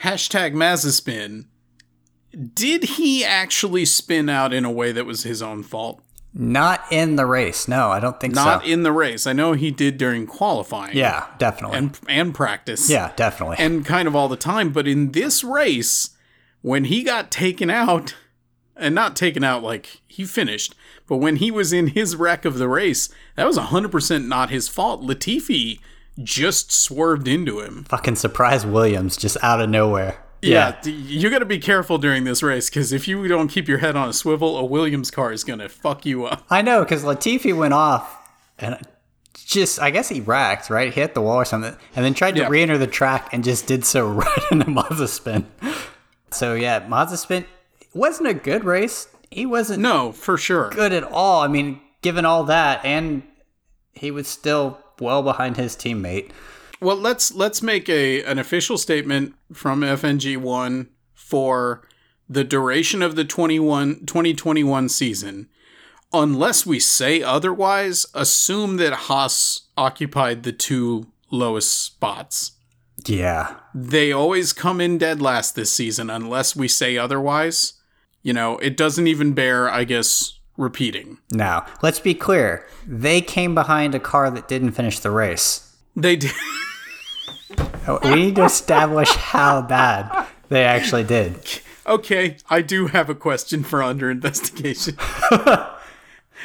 hashtag 0.02 0.54
Mazaspin. 0.54 1.46
Did 2.54 2.84
he 2.84 3.24
actually 3.24 3.86
spin 3.86 4.28
out 4.30 4.54
in 4.54 4.66
a 4.66 4.72
way 4.72 4.92
that 4.92 5.06
was 5.06 5.24
his 5.24 5.42
own 5.42 5.63
fault? 5.63 6.02
Not 6.34 6.84
in 6.92 7.16
the 7.16 7.25
race. 7.25 7.68
No, 7.68 7.90
I 7.92 8.00
don't 8.00 8.19
think 8.19 8.36
so. 8.36 8.44
Not 8.44 8.63
so. 8.63 8.68
in 8.68 8.84
the 8.84 8.92
race. 8.92 9.25
I 9.25 9.31
know 9.31 9.54
he 9.54 9.72
did 9.72 9.98
during 9.98 10.28
qualifying. 10.28 10.98
yeah, 10.98 11.28
definitely. 11.38 11.78
And 11.78 12.00
and 12.10 12.36
practice. 12.36 12.90
yeah, 12.90 13.13
definitely. 13.16 13.56
And 13.60 13.86
kind 13.86 14.07
of 14.07 14.16
all 14.16 14.28
the 14.28 14.36
time, 14.36 14.72
but 14.72 14.86
in 14.88 15.12
this 15.13 15.44
race 15.44 16.10
when 16.66 16.86
he 16.86 17.04
got 17.04 17.30
taken 17.30 17.70
out 17.70 18.16
and 18.76 18.96
not 18.96 19.16
taken 19.16 19.44
out 19.44 19.62
like 19.62 20.02
he 20.08 20.24
finished, 20.26 20.74
but 21.08 21.18
when 21.18 21.36
he 21.36 21.52
was 21.52 21.72
in 21.72 21.88
his 21.90 22.16
wreck 22.16 22.44
of 22.44 22.58
the 22.58 22.68
race, 22.68 23.08
that 23.36 23.46
was 23.46 23.56
100% 23.56 24.26
not 24.28 24.50
his 24.50 24.68
fault. 24.68 25.04
Latifi 25.04 25.80
just 26.24 26.72
swerved 26.72 27.28
into 27.28 27.60
him. 27.60 27.84
Fucking 27.84 28.16
surprise 28.16 28.66
Williams 28.66 29.16
just 29.16 29.38
out 29.44 29.62
of 29.62 29.70
nowhere. 29.70 30.18
Yeah, 30.42 30.76
d 30.82 30.90
you 30.92 31.30
got 31.30 31.40
to 31.40 31.46
be 31.46 31.60
careful 31.60 32.00
during 32.00 32.24
this 32.24 32.42
race 32.42 32.68
because 32.70 32.92
if 32.92 33.08
you 33.08 33.28
don't 33.28 33.48
keep 33.48 33.68
your 33.68 33.78
head 33.78 33.96
on 33.96 34.10
a 34.10 34.14
swivel, 34.14 34.58
a 34.58 34.66
Williams 34.66 35.12
car 35.12 35.32
is 35.32 35.44
going 35.44 35.60
to 35.60 35.70
fuck 35.70 36.04
you 36.04 36.26
up. 36.26 36.46
I 36.50 36.64
know 36.64 36.84
because 36.84 37.04
Latifi 37.04 37.56
went 37.56 37.74
off 37.76 38.28
and 38.58 38.78
just 39.36 39.80
I 39.80 39.92
guess 39.92 40.10
he 40.10 40.20
racked 40.22 40.70
right, 40.72 40.92
hit 40.94 41.14
the 41.14 41.22
wall 41.22 41.38
or 41.38 41.46
something, 41.46 41.76
and 41.96 42.04
then 42.06 42.16
tried 42.16 42.36
to 42.36 42.42
Yeah. 42.42 42.48
re-enter 42.50 42.78
the 42.80 42.88
track 42.88 43.30
and 43.34 43.44
just 43.44 43.68
did 43.68 43.86
so 43.86 44.08
right 44.24 44.52
into 44.52 44.70
Mazda 44.70 45.08
spin. 45.08 45.46
So 46.31 46.54
yeah, 46.56 46.86
Mazda 46.88 47.18
spin 47.18 47.45
wasn't 47.94 48.30
a 48.30 48.33
good 48.33 48.63
race. 48.63 49.07
He 49.31 49.45
wasn't 49.45 49.81
No, 49.81 50.11
for 50.11 50.38
sure. 50.38 50.69
good 50.69 50.94
at 50.94 51.04
all. 51.04 51.42
I 51.42 51.47
mean, 51.47 51.81
given 52.02 52.26
all 52.26 52.44
that, 52.45 52.83
and 52.85 53.23
he 53.94 54.11
was 54.11 54.28
still 54.28 54.78
well 55.00 55.23
behind 55.23 55.57
his 55.57 55.76
teammate. 55.76 56.31
Well, 56.81 56.97
let's 56.97 57.33
let's 57.33 57.61
make 57.61 57.90
a 57.90 58.23
an 58.23 58.38
official 58.38 58.78
statement 58.78 59.33
from 59.54 59.81
FNG1 59.81 60.88
for 61.14 61.88
the 62.30 62.44
duration 62.44 63.02
of 63.02 63.16
the 63.16 63.23
21 63.26 64.06
2021 64.06 64.90
season. 64.90 65.50
Unless 66.14 66.66
we 66.66 66.80
say 66.80 67.21
otherwise, 67.21 68.06
assume 68.14 68.78
that 68.78 68.94
Haas 68.94 69.64
occupied 69.78 70.44
the 70.44 70.52
two 70.54 71.07
lowest 71.31 71.78
spots. 71.83 72.54
Yeah, 73.06 73.56
They 73.74 74.12
always 74.12 74.54
come 74.54 74.81
in 74.81 74.97
dead 74.97 75.21
last 75.21 75.56
this 75.56 75.71
season 75.71 76.09
unless 76.09 76.56
we 76.56 76.68
say 76.68 76.97
otherwise. 76.97 77.74
You 78.24 78.33
know, 78.33 78.57
it 78.57 78.76
doesn't 78.76 79.06
even 79.07 79.33
bear, 79.33 79.69
I 79.69 79.83
guess, 79.83 80.40
repeating. 80.57 81.19
Now, 81.31 81.66
let's 81.81 82.00
be 82.00 82.14
clear. 82.16 82.66
They 82.88 83.21
came 83.21 83.54
behind 83.54 83.94
a 83.94 84.00
car 84.00 84.31
that 84.31 84.47
didn't 84.47 84.71
finish 84.71 85.00
the 85.00 85.12
race. 85.12 85.76
They 85.95 86.16
did. 86.16 86.31
Oh, 87.88 88.00
we 88.04 88.16
need 88.16 88.35
to 88.38 88.45
establish 88.45 89.09
how 89.09 89.62
bad 89.62 90.28
they 90.50 90.64
actually 90.64 91.04
did. 91.04 91.40
Okay, 91.85 92.38
I 92.50 92.64
do 92.64 92.88
have 92.88 93.12
a 93.12 93.16
question 93.16 93.64
for 93.64 93.83
under 93.83 94.09
investigation. 94.09 94.97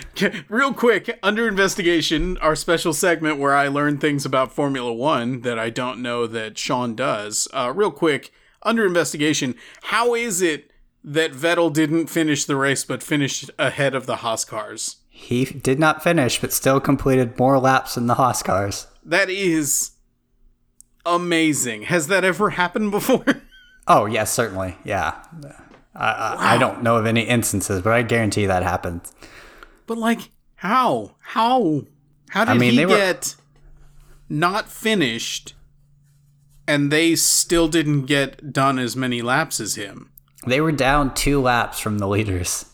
Real 0.49 0.73
quick, 0.73 1.19
under 1.23 1.49
investigation, 1.49 2.39
our 2.39 2.57
special 2.57 2.93
segment 2.93 3.39
where 3.39 3.55
I 3.55 3.69
learn 3.69 3.99
things 3.99 4.25
about 4.25 4.53
Formula 4.53 4.93
One 4.93 5.41
that 5.43 5.59
I 5.59 5.71
don't 5.71 6.03
know 6.03 6.27
that 6.27 6.59
Sean 6.59 6.95
does. 6.95 7.49
Uh, 7.53 7.73
real 7.75 7.91
quick, 7.91 8.33
under 8.63 8.87
investigation, 8.87 9.55
how 9.85 10.15
is 10.15 10.43
it 10.43 10.71
that 11.03 11.33
Vettel 11.33 11.73
didn't 11.73 12.09
finish 12.09 12.45
the 12.45 12.57
race 12.57 12.85
but 12.85 13.03
finished 13.03 13.51
ahead 13.59 13.95
of 13.95 14.07
the 14.07 14.17
Haas 14.17 14.45
cars? 14.45 14.97
He 15.09 15.45
did 15.45 15.79
not 15.79 16.03
finish, 16.03 16.41
but 16.41 16.53
still 16.53 16.81
completed 16.81 17.39
more 17.39 17.59
laps 17.59 17.95
than 17.95 18.07
the 18.07 18.15
Haas 18.15 18.43
cars. 18.43 18.87
That 19.05 19.29
is 19.31 19.93
amazing. 21.05 21.83
Has 21.83 22.07
that 22.09 22.25
ever 22.25 22.51
happened 22.51 22.91
before? 22.91 23.25
Oh, 23.89 24.07
yes, 24.07 24.33
certainly. 24.33 24.77
Yeah. 24.85 25.21
I, 25.97 26.13
I, 26.13 26.55
I 26.55 26.59
don't 26.59 26.85
know 26.85 26.97
of 26.97 27.07
any 27.07 27.23
instances, 27.23 27.83
but 27.83 27.93
I 27.93 28.03
guarantee 28.03 28.47
that 28.47 28.63
happens. 28.63 29.13
But 29.91 29.99
like, 29.99 30.31
how? 30.55 31.17
How? 31.19 31.83
How 32.29 32.45
did 32.45 32.61
mean, 32.61 32.71
he 32.71 32.77
they 32.77 32.87
were- 32.87 32.95
get 32.97 33.35
not 34.29 34.69
finished, 34.69 35.55
and 36.69 36.93
they 36.93 37.17
still 37.17 37.67
didn't 37.67 38.07
get 38.07 38.53
done 38.53 38.79
as 38.79 38.95
many 38.95 39.21
laps 39.21 39.59
as 39.59 39.75
him? 39.75 40.11
They 40.47 40.61
were 40.61 40.71
down 40.71 41.13
two 41.15 41.41
laps 41.41 41.81
from 41.81 41.99
the 41.99 42.07
leaders. 42.07 42.67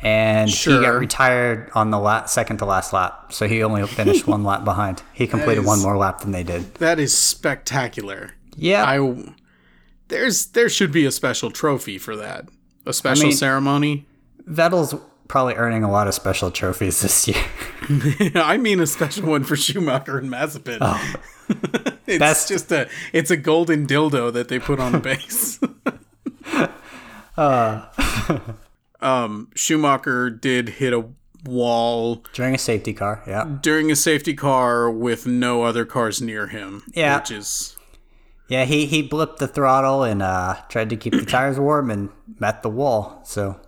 And 0.00 0.50
he 0.50 0.72
got 0.80 0.98
retired 0.98 1.70
on 1.76 1.92
the 1.92 1.98
la- 2.00 2.24
second 2.24 2.56
to 2.56 2.64
last 2.64 2.92
lap. 2.92 3.32
So 3.32 3.46
he 3.46 3.62
only 3.62 3.86
finished 3.86 4.26
one 4.26 4.42
lap 4.42 4.64
behind. 4.64 5.04
He 5.12 5.28
completed 5.28 5.60
is- 5.60 5.66
one 5.68 5.80
more 5.80 5.96
lap 5.96 6.22
than 6.22 6.32
they 6.32 6.42
did. 6.42 6.74
That 6.74 6.98
is 6.98 7.16
spectacular. 7.16 8.32
Yeah. 8.56 8.82
I 8.84 9.32
there's 10.08 10.46
there 10.46 10.68
should 10.68 10.90
be 10.90 11.06
a 11.06 11.12
special 11.12 11.52
trophy 11.52 11.98
for 11.98 12.16
that. 12.16 12.48
A 12.84 12.92
special 12.92 13.28
mean- 13.28 13.36
ceremony. 13.36 14.08
Vettel's 14.44 14.92
probably 15.28 15.54
earning 15.54 15.82
a 15.84 15.90
lot 15.90 16.06
of 16.08 16.14
special 16.14 16.50
trophies 16.50 17.00
this 17.02 17.26
year. 17.28 17.42
I 18.34 18.56
mean 18.56 18.80
a 18.80 18.86
special 18.86 19.28
one 19.28 19.44
for 19.44 19.56
Schumacher 19.56 20.18
and 20.18 20.30
Mazepin. 20.30 20.78
Oh. 20.80 21.14
it's 22.06 22.18
That's- 22.18 22.48
just 22.48 22.70
a 22.72 22.88
it's 23.12 23.30
a 23.30 23.36
golden 23.36 23.86
dildo 23.86 24.32
that 24.32 24.48
they 24.48 24.58
put 24.58 24.80
on 24.80 24.92
the 24.92 24.98
base. 24.98 25.60
um, 29.00 29.48
Schumacher 29.54 30.30
did 30.30 30.68
hit 30.70 30.92
a 30.92 31.04
wall 31.44 32.24
During 32.32 32.54
a 32.54 32.58
safety 32.58 32.92
car, 32.92 33.22
yeah. 33.26 33.58
during 33.62 33.90
a 33.90 33.96
safety 33.96 34.34
car 34.34 34.90
with 34.90 35.26
no 35.26 35.62
other 35.62 35.84
cars 35.84 36.20
near 36.20 36.48
him. 36.48 36.82
Yeah. 36.94 37.18
which 37.18 37.30
is 37.30 37.76
Yeah, 38.48 38.64
he, 38.64 38.86
he 38.86 39.06
blipped 39.06 39.36
the 39.36 39.46
throttle 39.46 40.02
and 40.02 40.22
uh, 40.22 40.56
tried 40.68 40.90
to 40.90 40.96
keep 40.96 41.12
the 41.12 41.24
tires 41.26 41.58
warm 41.60 41.90
and 41.90 42.08
met 42.40 42.62
the 42.62 42.70
wall. 42.70 43.20
So 43.24 43.60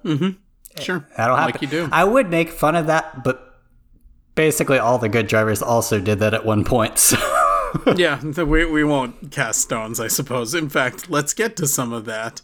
sure 0.82 1.06
that'll 1.16 1.36
happen. 1.36 1.52
like 1.52 1.62
you 1.62 1.68
do. 1.68 1.88
I 1.92 2.04
would 2.04 2.30
make 2.30 2.50
fun 2.50 2.74
of 2.76 2.86
that, 2.86 3.22
but 3.24 3.60
basically 4.34 4.78
all 4.78 4.98
the 4.98 5.08
good 5.08 5.26
drivers 5.26 5.62
also 5.62 6.00
did 6.00 6.18
that 6.20 6.34
at 6.34 6.44
one 6.44 6.64
point. 6.64 7.14
So 7.84 7.92
yeah, 7.96 8.18
we 8.24 8.64
we 8.64 8.82
won't 8.82 9.30
cast 9.30 9.60
stones, 9.60 10.00
I 10.00 10.08
suppose. 10.08 10.54
In 10.54 10.70
fact, 10.70 11.10
let's 11.10 11.34
get 11.34 11.54
to 11.56 11.66
some 11.66 11.92
of 11.92 12.06
that. 12.06 12.40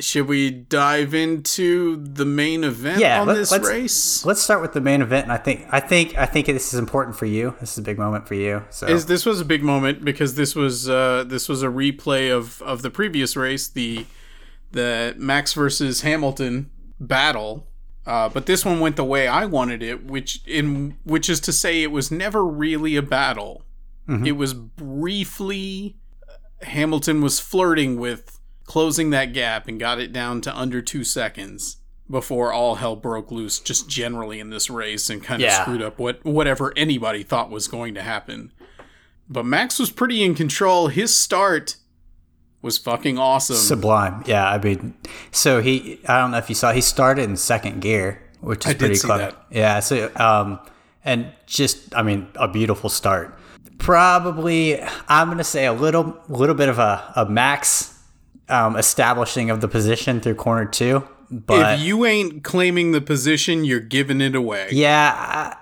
Should 0.00 0.26
we 0.26 0.50
dive 0.50 1.14
into 1.14 1.96
the 2.04 2.24
main 2.24 2.64
event 2.64 2.98
Yeah, 2.98 3.20
on 3.20 3.28
let- 3.28 3.34
this 3.36 3.52
let's- 3.52 3.68
race? 3.68 4.24
let's 4.24 4.42
start 4.42 4.60
with 4.60 4.72
the 4.72 4.80
main 4.80 5.00
event. 5.00 5.24
And 5.26 5.32
I 5.32 5.36
think 5.36 5.66
I 5.70 5.78
think 5.78 6.18
I 6.18 6.26
think 6.26 6.46
this 6.48 6.74
is 6.74 6.78
important 6.80 7.14
for 7.16 7.26
you. 7.26 7.54
This 7.60 7.70
is 7.70 7.78
a 7.78 7.82
big 7.82 7.98
moment 7.98 8.26
for 8.26 8.34
you. 8.34 8.64
So 8.70 8.88
Is 8.88 9.06
this 9.06 9.24
was 9.24 9.40
a 9.40 9.44
big 9.44 9.62
moment 9.62 10.04
because 10.04 10.34
this 10.34 10.56
was 10.56 10.88
uh, 10.90 11.22
this 11.24 11.48
was 11.48 11.62
a 11.62 11.68
replay 11.68 12.36
of, 12.36 12.60
of 12.62 12.82
the 12.82 12.90
previous 12.90 13.36
race, 13.36 13.68
the 13.68 14.06
the 14.72 15.14
Max 15.18 15.52
versus 15.52 16.00
Hamilton 16.00 16.68
battle. 17.06 17.66
Uh, 18.06 18.28
but 18.28 18.46
this 18.46 18.64
one 18.64 18.80
went 18.80 18.96
the 18.96 19.04
way 19.04 19.28
I 19.28 19.44
wanted 19.46 19.82
it, 19.82 20.04
which 20.04 20.40
in 20.46 20.96
which 21.04 21.28
is 21.28 21.38
to 21.40 21.52
say 21.52 21.82
it 21.82 21.92
was 21.92 22.10
never 22.10 22.44
really 22.44 22.96
a 22.96 23.02
battle. 23.02 23.62
It 24.26 24.32
was 24.32 24.52
briefly 24.52 25.96
Hamilton 26.62 27.22
was 27.22 27.40
flirting 27.40 27.98
with 27.98 28.38
closing 28.64 29.08
that 29.10 29.32
gap 29.32 29.68
and 29.68 29.80
got 29.80 29.98
it 30.00 30.12
down 30.12 30.40
to 30.42 30.54
under 30.54 30.82
two 30.82 31.02
seconds 31.02 31.78
before 32.10 32.52
all 32.52 32.74
hell 32.74 32.94
broke 32.94 33.30
loose 33.30 33.58
just 33.58 33.88
generally 33.88 34.38
in 34.38 34.50
this 34.50 34.68
race 34.68 35.08
and 35.08 35.22
kind 35.22 35.40
of 35.40 35.46
Yeah. 35.46 35.62
screwed 35.62 35.80
up 35.80 35.98
what 35.98 36.22
whatever 36.24 36.74
anybody 36.76 37.22
thought 37.22 37.48
was 37.50 37.68
going 37.68 37.94
to 37.94 38.02
happen. 38.02 38.52
But 39.30 39.46
Max 39.46 39.78
was 39.78 39.90
pretty 39.90 40.22
in 40.22 40.34
control. 40.34 40.88
His 40.88 41.16
start 41.16 41.76
was 42.62 42.78
fucking 42.78 43.18
awesome. 43.18 43.56
sublime. 43.56 44.22
Yeah, 44.26 44.48
I 44.48 44.58
mean, 44.58 44.94
so 45.30 45.60
he 45.60 46.00
I 46.08 46.18
don't 46.18 46.30
know 46.30 46.38
if 46.38 46.48
you 46.48 46.54
saw 46.54 46.72
he 46.72 46.80
started 46.80 47.24
in 47.24 47.36
second 47.36 47.80
gear, 47.80 48.22
which 48.40 48.64
is 48.64 48.74
I 48.74 48.78
pretty 48.78 48.98
clever. 48.98 49.36
Yeah, 49.50 49.80
so 49.80 50.10
um, 50.16 50.60
and 51.04 51.30
just 51.46 51.94
I 51.94 52.02
mean 52.02 52.28
a 52.36 52.48
beautiful 52.48 52.88
start. 52.88 53.36
Probably 53.78 54.80
I'm 55.08 55.28
gonna 55.28 55.44
say 55.44 55.66
a 55.66 55.72
little 55.72 56.16
little 56.28 56.54
bit 56.54 56.68
of 56.68 56.78
a, 56.78 57.12
a 57.16 57.28
max 57.28 57.98
um, 58.48 58.76
establishing 58.76 59.50
of 59.50 59.60
the 59.60 59.68
position 59.68 60.20
through 60.20 60.36
corner 60.36 60.64
two, 60.64 61.06
but 61.30 61.74
if 61.74 61.80
you 61.80 62.06
ain't 62.06 62.44
claiming 62.44 62.92
the 62.92 63.00
position, 63.00 63.64
you're 63.64 63.80
giving 63.80 64.20
it 64.20 64.34
away. 64.36 64.68
yeah. 64.70 65.56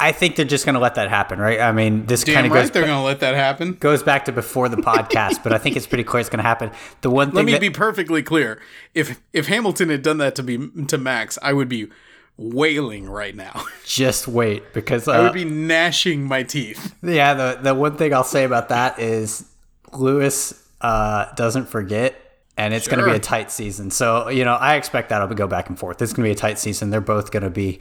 I, 0.00 0.12
think 0.12 0.36
they're 0.36 0.44
just 0.44 0.64
going 0.64 0.74
to 0.74 0.80
let 0.80 0.94
that 0.96 1.08
happen, 1.08 1.38
right? 1.38 1.60
I 1.60 1.72
mean, 1.72 2.06
this 2.06 2.24
kind 2.24 2.46
of 2.46 2.52
right 2.52 2.62
goes 2.62 2.70
they're 2.70 2.86
gonna 2.86 3.04
let 3.04 3.20
that 3.20 3.34
happen. 3.34 3.74
goes 3.74 4.02
back 4.02 4.24
to 4.26 4.32
before 4.32 4.68
the 4.68 4.76
podcast, 4.78 5.42
but 5.42 5.52
I 5.52 5.58
think 5.58 5.76
it's 5.76 5.86
pretty 5.86 6.04
clear 6.04 6.20
it's 6.20 6.30
going 6.30 6.38
to 6.38 6.42
happen. 6.42 6.70
The 7.02 7.10
one 7.10 7.28
Let 7.28 7.34
thing 7.34 7.46
me 7.46 7.52
that, 7.52 7.60
be 7.60 7.70
perfectly 7.70 8.22
clear. 8.22 8.60
If 8.94 9.20
if 9.32 9.46
Hamilton 9.46 9.90
had 9.90 10.02
done 10.02 10.18
that 10.18 10.34
to 10.36 10.42
be 10.42 10.68
to 10.86 10.98
Max, 10.98 11.38
I 11.42 11.52
would 11.52 11.68
be 11.68 11.88
wailing 12.36 13.08
right 13.08 13.36
now. 13.36 13.64
just 13.84 14.26
wait 14.26 14.72
because 14.72 15.06
uh, 15.06 15.12
I 15.12 15.20
would 15.22 15.34
be 15.34 15.44
gnashing 15.44 16.24
my 16.24 16.42
teeth. 16.42 16.94
Yeah, 17.02 17.34
the 17.34 17.58
the 17.62 17.74
one 17.74 17.96
thing 17.96 18.14
I'll 18.14 18.24
say 18.24 18.44
about 18.44 18.70
that 18.70 18.98
is 18.98 19.48
Lewis 19.92 20.66
uh, 20.80 21.32
doesn't 21.34 21.68
forget, 21.68 22.14
and 22.56 22.72
it's 22.74 22.88
going 22.88 23.00
to 23.00 23.04
be 23.04 23.16
a 23.16 23.20
tight 23.20 23.50
season. 23.50 23.90
So 23.90 24.28
you 24.28 24.44
know, 24.44 24.54
I 24.54 24.76
expect 24.76 25.10
that'll 25.10 25.28
go 25.28 25.46
back 25.46 25.68
and 25.68 25.78
forth. 25.78 26.00
It's 26.02 26.12
going 26.12 26.24
to 26.24 26.28
be 26.28 26.32
a 26.32 26.40
tight 26.40 26.58
season. 26.58 26.90
They're 26.90 27.00
both 27.00 27.30
going 27.30 27.44
to 27.44 27.50
be 27.50 27.80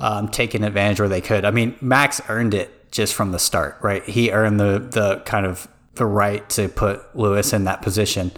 um, 0.00 0.28
taking 0.28 0.64
advantage 0.64 1.00
where 1.00 1.08
they 1.08 1.20
could. 1.20 1.44
I 1.44 1.50
mean, 1.50 1.76
Max 1.80 2.20
earned 2.28 2.54
it 2.54 2.90
just 2.90 3.14
from 3.14 3.32
the 3.32 3.38
start, 3.38 3.78
right? 3.82 4.04
He 4.04 4.30
earned 4.30 4.60
the 4.60 4.78
the 4.78 5.22
kind 5.24 5.46
of 5.46 5.68
the 5.94 6.06
right 6.06 6.48
to 6.50 6.68
put 6.68 7.16
Lewis 7.16 7.52
in 7.52 7.64
that 7.64 7.82
position. 7.82 8.32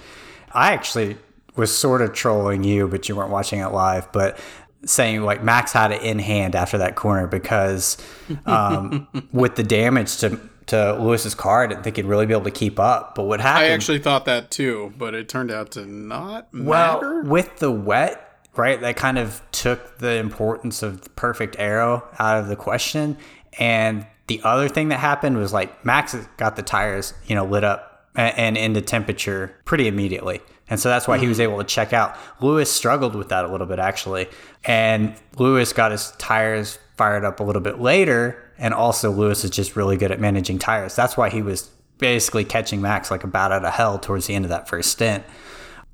I 0.53 0.73
actually 0.73 1.17
was 1.57 1.77
sort 1.77 2.03
of 2.03 2.13
trolling 2.13 2.65
you, 2.65 2.87
but 2.87 3.09
you 3.09 3.17
weren't 3.17 3.31
watching 3.31 3.61
it 3.61 3.69
live, 3.69 4.11
but 4.13 4.39
saying 4.85 5.23
like 5.23 5.43
Max 5.43 5.73
had 5.73 5.91
it 5.91 6.03
in 6.03 6.19
hand 6.19 6.55
after 6.55 6.79
that 6.79 6.97
corner 6.97 7.27
because 7.27 7.97
um, 8.45 9.09
with 9.33 9.57
the 9.57 9.63
damage 9.63 10.19
to 10.19 10.41
to 10.67 10.95
Lewis's 11.01 11.35
car, 11.35 11.63
I 11.63 11.67
didn't 11.69 11.85
think 11.85 11.97
he'd 11.97 12.07
really 12.07 12.27
be 12.27 12.33
able 12.33 12.45
to 12.45 12.51
keep 12.51 12.81
up. 12.81 13.15
But 13.15 13.25
what 13.25 13.41
happened? 13.41 13.67
I 13.67 13.69
actually 13.69 14.01
thought 14.01 14.25
that 14.25 14.51
too, 14.51 14.93
but 14.99 15.15
it 15.15 15.29
turned 15.29 15.53
out 15.53 15.71
to 15.73 15.87
not 15.87 16.49
well, 16.53 16.95
matter. 17.01 17.23
with 17.23 17.59
the 17.59 17.71
wet, 17.71 18.26
right? 18.59 18.81
That 18.81 18.97
kind 18.97 19.19
of 19.19 19.43
took 19.53 19.99
the 19.99 20.17
importance 20.17 20.83
of 20.83 21.03
the 21.03 21.11
perfect 21.11 21.57
aero 21.59 22.07
out 22.19 22.39
of 22.39 22.49
the 22.49 22.57
question. 22.57 23.17
And 23.59 24.07
the 24.27 24.41
other 24.45 24.69
thing 24.69 24.89
that 24.89 24.99
happened 24.99 25.37
was 25.37 25.53
like 25.53 25.85
Max 25.85 26.15
got 26.37 26.57
the 26.57 26.63
tires, 26.63 27.15
you 27.27 27.35
know, 27.35 27.45
lit 27.45 27.65
up 27.65 28.11
and 28.15 28.57
into 28.57 28.81
temperature 28.81 29.55
pretty 29.65 29.89
immediately. 29.89 30.41
And 30.69 30.81
so 30.81 30.89
that's 30.89 31.07
why 31.07 31.19
he 31.19 31.25
mm-hmm. 31.25 31.31
was 31.31 31.41
able 31.41 31.59
to 31.59 31.65
check 31.65 31.93
out. 31.93 32.17
Lewis 32.41 32.71
struggled 32.71 33.15
with 33.15 33.29
that 33.29 33.45
a 33.45 33.49
little 33.49 33.67
bit 33.67 33.79
actually. 33.79 34.29
And 34.65 35.15
Lewis 35.39 35.73
got 35.73 35.93
his 35.93 36.13
tires 36.13 36.79
fired 36.97 37.25
up 37.25 37.41
a 37.41 37.43
little 37.43 37.63
bit 37.63 37.81
later. 37.81 38.43
And 38.59 38.75
also 38.75 39.11
Lewis 39.11 39.45
is 39.45 39.51
just 39.51 39.77
really 39.77 39.97
good 39.97 40.11
at 40.11 40.19
managing 40.19 40.59
tires. 40.59 40.97
That's 40.97 41.17
why 41.17 41.29
he 41.31 41.43
was 41.43 41.71
basically 41.99 42.45
catching 42.45 42.81
Max 42.81 43.11
like 43.11 43.23
a 43.23 43.27
bat 43.27 43.53
out 43.53 43.65
of 43.65 43.73
hell 43.73 43.99
towards 43.99 44.27
the 44.27 44.35
end 44.35 44.45
of 44.45 44.49
that 44.49 44.69
first 44.69 44.91
stint 44.91 45.25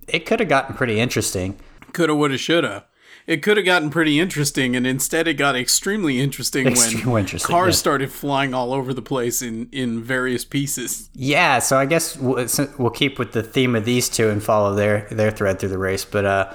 it 0.08 0.26
could 0.26 0.40
have 0.40 0.48
gotten 0.48 0.74
pretty 0.74 1.00
interesting. 1.00 1.58
Coulda, 1.92 2.14
woulda, 2.14 2.38
shoulda. 2.38 2.86
It 3.24 3.40
could 3.40 3.56
have 3.56 3.66
gotten 3.66 3.90
pretty 3.90 4.18
interesting, 4.18 4.74
and 4.74 4.84
instead 4.84 5.28
it 5.28 5.34
got 5.34 5.54
extremely 5.54 6.18
interesting 6.18 6.66
Extremely 6.66 7.12
when 7.12 7.22
interesting, 7.22 7.54
cars 7.54 7.74
yeah. 7.74 7.78
started 7.78 8.10
flying 8.10 8.52
all 8.52 8.72
over 8.72 8.92
the 8.92 9.02
place 9.02 9.42
in 9.42 9.68
in 9.70 10.02
various 10.02 10.44
pieces. 10.44 11.08
Yeah, 11.14 11.60
so 11.60 11.78
I 11.78 11.86
guess 11.86 12.16
we'll, 12.16 12.46
we'll 12.78 12.90
keep 12.90 13.20
with 13.20 13.32
the 13.32 13.42
theme 13.42 13.76
of 13.76 13.84
these 13.84 14.08
two 14.08 14.28
and 14.28 14.42
follow 14.42 14.74
their 14.74 15.06
their 15.10 15.30
thread 15.30 15.60
through 15.60 15.68
the 15.68 15.78
race. 15.78 16.04
But 16.04 16.24
uh, 16.24 16.52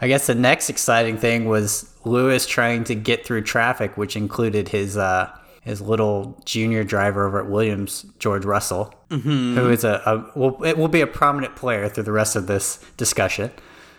I 0.00 0.06
guess 0.06 0.28
the 0.28 0.36
next 0.36 0.70
exciting 0.70 1.18
thing 1.18 1.46
was 1.46 1.92
Lewis 2.04 2.46
trying 2.46 2.84
to 2.84 2.94
get 2.94 3.26
through 3.26 3.42
traffic, 3.42 3.96
which 3.96 4.14
included 4.14 4.68
his 4.68 4.96
uh, 4.96 5.36
his 5.62 5.80
little 5.80 6.40
junior 6.44 6.84
driver 6.84 7.26
over 7.26 7.40
at 7.40 7.50
Williams, 7.50 8.06
George 8.20 8.44
Russell, 8.44 8.94
who 9.10 9.68
is 9.68 9.82
a, 9.82 10.00
a 10.06 10.38
will 10.38 10.62
it 10.62 10.78
will 10.78 10.88
be 10.88 11.00
a 11.00 11.08
prominent 11.08 11.56
player 11.56 11.88
through 11.88 12.04
the 12.04 12.12
rest 12.12 12.36
of 12.36 12.46
this 12.46 12.78
discussion. 12.96 13.50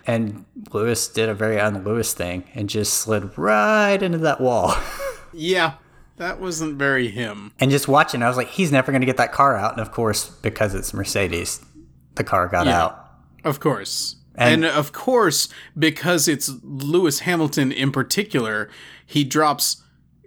And 0.08 0.46
Lewis 0.72 1.08
did 1.08 1.30
a 1.30 1.34
very 1.34 1.60
un-Lewis 1.60 2.14
thing 2.14 2.44
and 2.54 2.70
just 2.70 2.94
slid 2.94 3.38
right 3.38 4.02
into 4.02 4.20
that 4.20 4.40
wall. 4.42 4.76
Yeah, 5.38 5.74
that 6.16 6.40
wasn't 6.40 6.78
very 6.80 7.10
him. 7.10 7.52
And 7.60 7.70
just 7.70 7.90
watching, 7.90 8.24
I 8.24 8.30
was 8.30 8.38
like, 8.38 8.48
he's 8.48 8.72
never 8.72 8.94
going 8.94 9.02
to 9.02 9.06
get 9.06 9.18
that 9.18 9.34
car 9.34 9.58
out. 9.58 9.74
And 9.74 9.82
of 9.82 9.92
course, 9.92 10.30
because 10.30 10.74
it's 10.74 10.94
Mercedes, 10.94 11.60
the 12.14 12.24
car 12.24 12.48
got 12.48 12.68
Yeah. 12.68 12.84
out. 12.84 13.06
Of 13.44 13.60
course. 13.60 14.16
And, 14.36 14.64
And- 14.64 14.74
of 14.78 14.94
course, 14.94 15.50
because 15.78 16.30
it's 16.30 16.50
Lewis 16.64 17.20
Hamilton 17.20 17.74
in 17.74 17.92
particular, 17.92 18.70
he 19.06 19.26
drops 19.26 19.84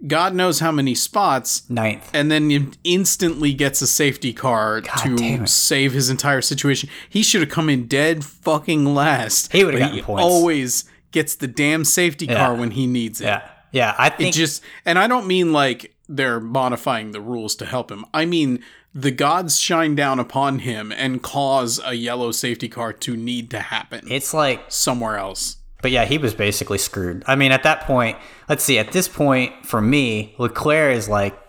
God 0.07 0.33
knows 0.33 0.59
how 0.59 0.71
many 0.71 0.95
spots 0.95 1.69
Ninth. 1.69 2.09
and 2.13 2.31
then 2.31 2.49
in- 2.51 2.73
instantly 2.83 3.53
gets 3.53 3.81
a 3.81 3.87
safety 3.87 4.31
car 4.33 4.81
damn 4.81 5.17
to 5.17 5.47
save 5.47 5.93
his 5.93 6.09
entire 6.09 6.41
situation. 6.41 6.89
He 7.09 7.21
should 7.23 7.41
have 7.41 7.49
come 7.49 7.69
in 7.69 7.87
dead 7.87 8.23
fucking 8.23 8.93
last. 8.95 9.51
He 9.51 9.63
would've 9.63 9.79
but 9.79 9.87
gotten 9.87 10.03
points. 10.03 10.23
always 10.23 10.85
gets 11.11 11.35
the 11.35 11.47
damn 11.47 11.83
safety 11.83 12.27
car 12.27 12.55
when 12.55 12.71
he 12.71 12.87
needs 12.87 13.19
it. 13.19 13.25
Yeah. 13.25 13.47
Yeah. 13.71 13.95
I 13.97 14.07
It 14.07 14.17
think 14.17 14.35
just 14.35 14.63
and 14.85 14.97
I 14.97 15.07
don't 15.07 15.27
mean 15.27 15.51
like 15.53 15.93
they're 16.07 16.39
modifying 16.39 17.11
the 17.11 17.21
rules 17.21 17.55
to 17.57 17.65
help 17.65 17.91
him. 17.91 18.05
I 18.13 18.25
mean 18.25 18.63
the 18.95 19.11
gods 19.11 19.59
shine 19.59 19.93
down 19.93 20.17
upon 20.19 20.59
him 20.59 20.91
and 20.91 21.21
cause 21.21 21.79
a 21.85 21.93
yellow 21.93 22.31
safety 22.31 22.67
car 22.67 22.91
to 22.93 23.15
need 23.15 23.51
to 23.51 23.59
happen 23.59 24.01
it's 24.09 24.33
like, 24.33 24.63
somewhere 24.69 25.17
else. 25.17 25.57
But 25.81 25.91
yeah, 25.91 26.05
he 26.05 26.17
was 26.17 26.33
basically 26.33 26.77
screwed. 26.77 27.23
I 27.27 27.35
mean, 27.35 27.51
at 27.51 27.63
that 27.63 27.81
point, 27.81 28.17
let's 28.47 28.63
see, 28.63 28.77
at 28.77 28.91
this 28.91 29.07
point, 29.07 29.65
for 29.65 29.81
me, 29.81 30.35
Leclerc 30.37 30.95
is 30.95 31.07
like 31.07 31.39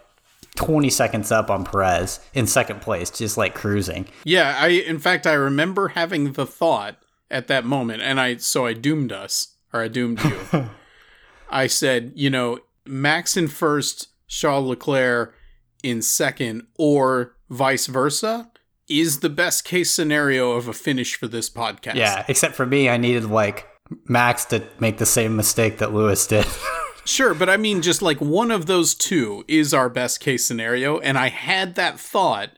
20 0.57 0.91
seconds 0.91 1.33
up 1.33 1.51
on 1.51 1.65
Perez 1.65 2.21
in 2.35 2.47
second 2.47 2.81
place, 2.81 3.11
just 3.11 3.37
like 3.37 3.55
cruising. 3.55 4.07
Yeah, 4.25 4.57
I 4.59 4.69
in 4.69 4.99
fact 4.99 5.27
I 5.27 5.33
remember 5.33 5.89
having 5.89 6.33
the 6.33 6.47
thought 6.47 6.97
at 7.31 7.47
that 7.49 7.65
moment 7.65 8.03
and 8.03 8.21
I 8.21 8.37
so 8.37 8.67
I 8.67 8.73
doomed 8.73 9.13
us 9.13 9.57
or 9.73 9.81
I 9.81 9.89
doomed 9.89 10.23
you. 10.23 10.37
I 11.51 11.67
said, 11.67 12.13
you 12.15 12.31
know, 12.31 12.61
Max 12.87 13.37
in 13.37 13.49
first, 13.49 14.09
Charles 14.29 14.69
Leclerc 14.69 15.35
in 15.83 16.03
second 16.03 16.67
or 16.77 17.35
vice 17.49 17.87
versa 17.87 18.51
is 18.89 19.21
the 19.21 19.29
best 19.29 19.65
case 19.65 19.91
scenario 19.91 20.53
of 20.53 20.69
a 20.69 20.73
finish 20.73 21.17
for 21.17 21.29
this 21.29 21.49
podcast. 21.49 21.95
Yeah. 21.95 22.25
Except 22.29 22.55
for 22.55 22.67
me, 22.67 22.89
I 22.89 22.97
needed 22.97 23.25
like 23.25 23.67
Max 24.07 24.45
to 24.47 24.63
make 24.79 24.99
the 24.99 25.07
same 25.07 25.37
mistake 25.37 25.79
that 25.79 25.93
Lewis 25.93 26.27
did. 26.27 26.47
Sure, 27.05 27.35
but 27.35 27.49
I 27.49 27.57
mean, 27.57 27.83
just 27.83 28.03
like 28.03 28.21
one 28.21 28.51
of 28.51 28.67
those 28.67 28.95
two 28.95 29.45
is 29.49 29.73
our 29.73 29.89
best 29.89 30.21
case 30.21 30.45
scenario, 30.45 31.01
and 31.01 31.19
I 31.19 31.29
had 31.29 31.75
that 31.75 31.99
thought, 31.99 32.51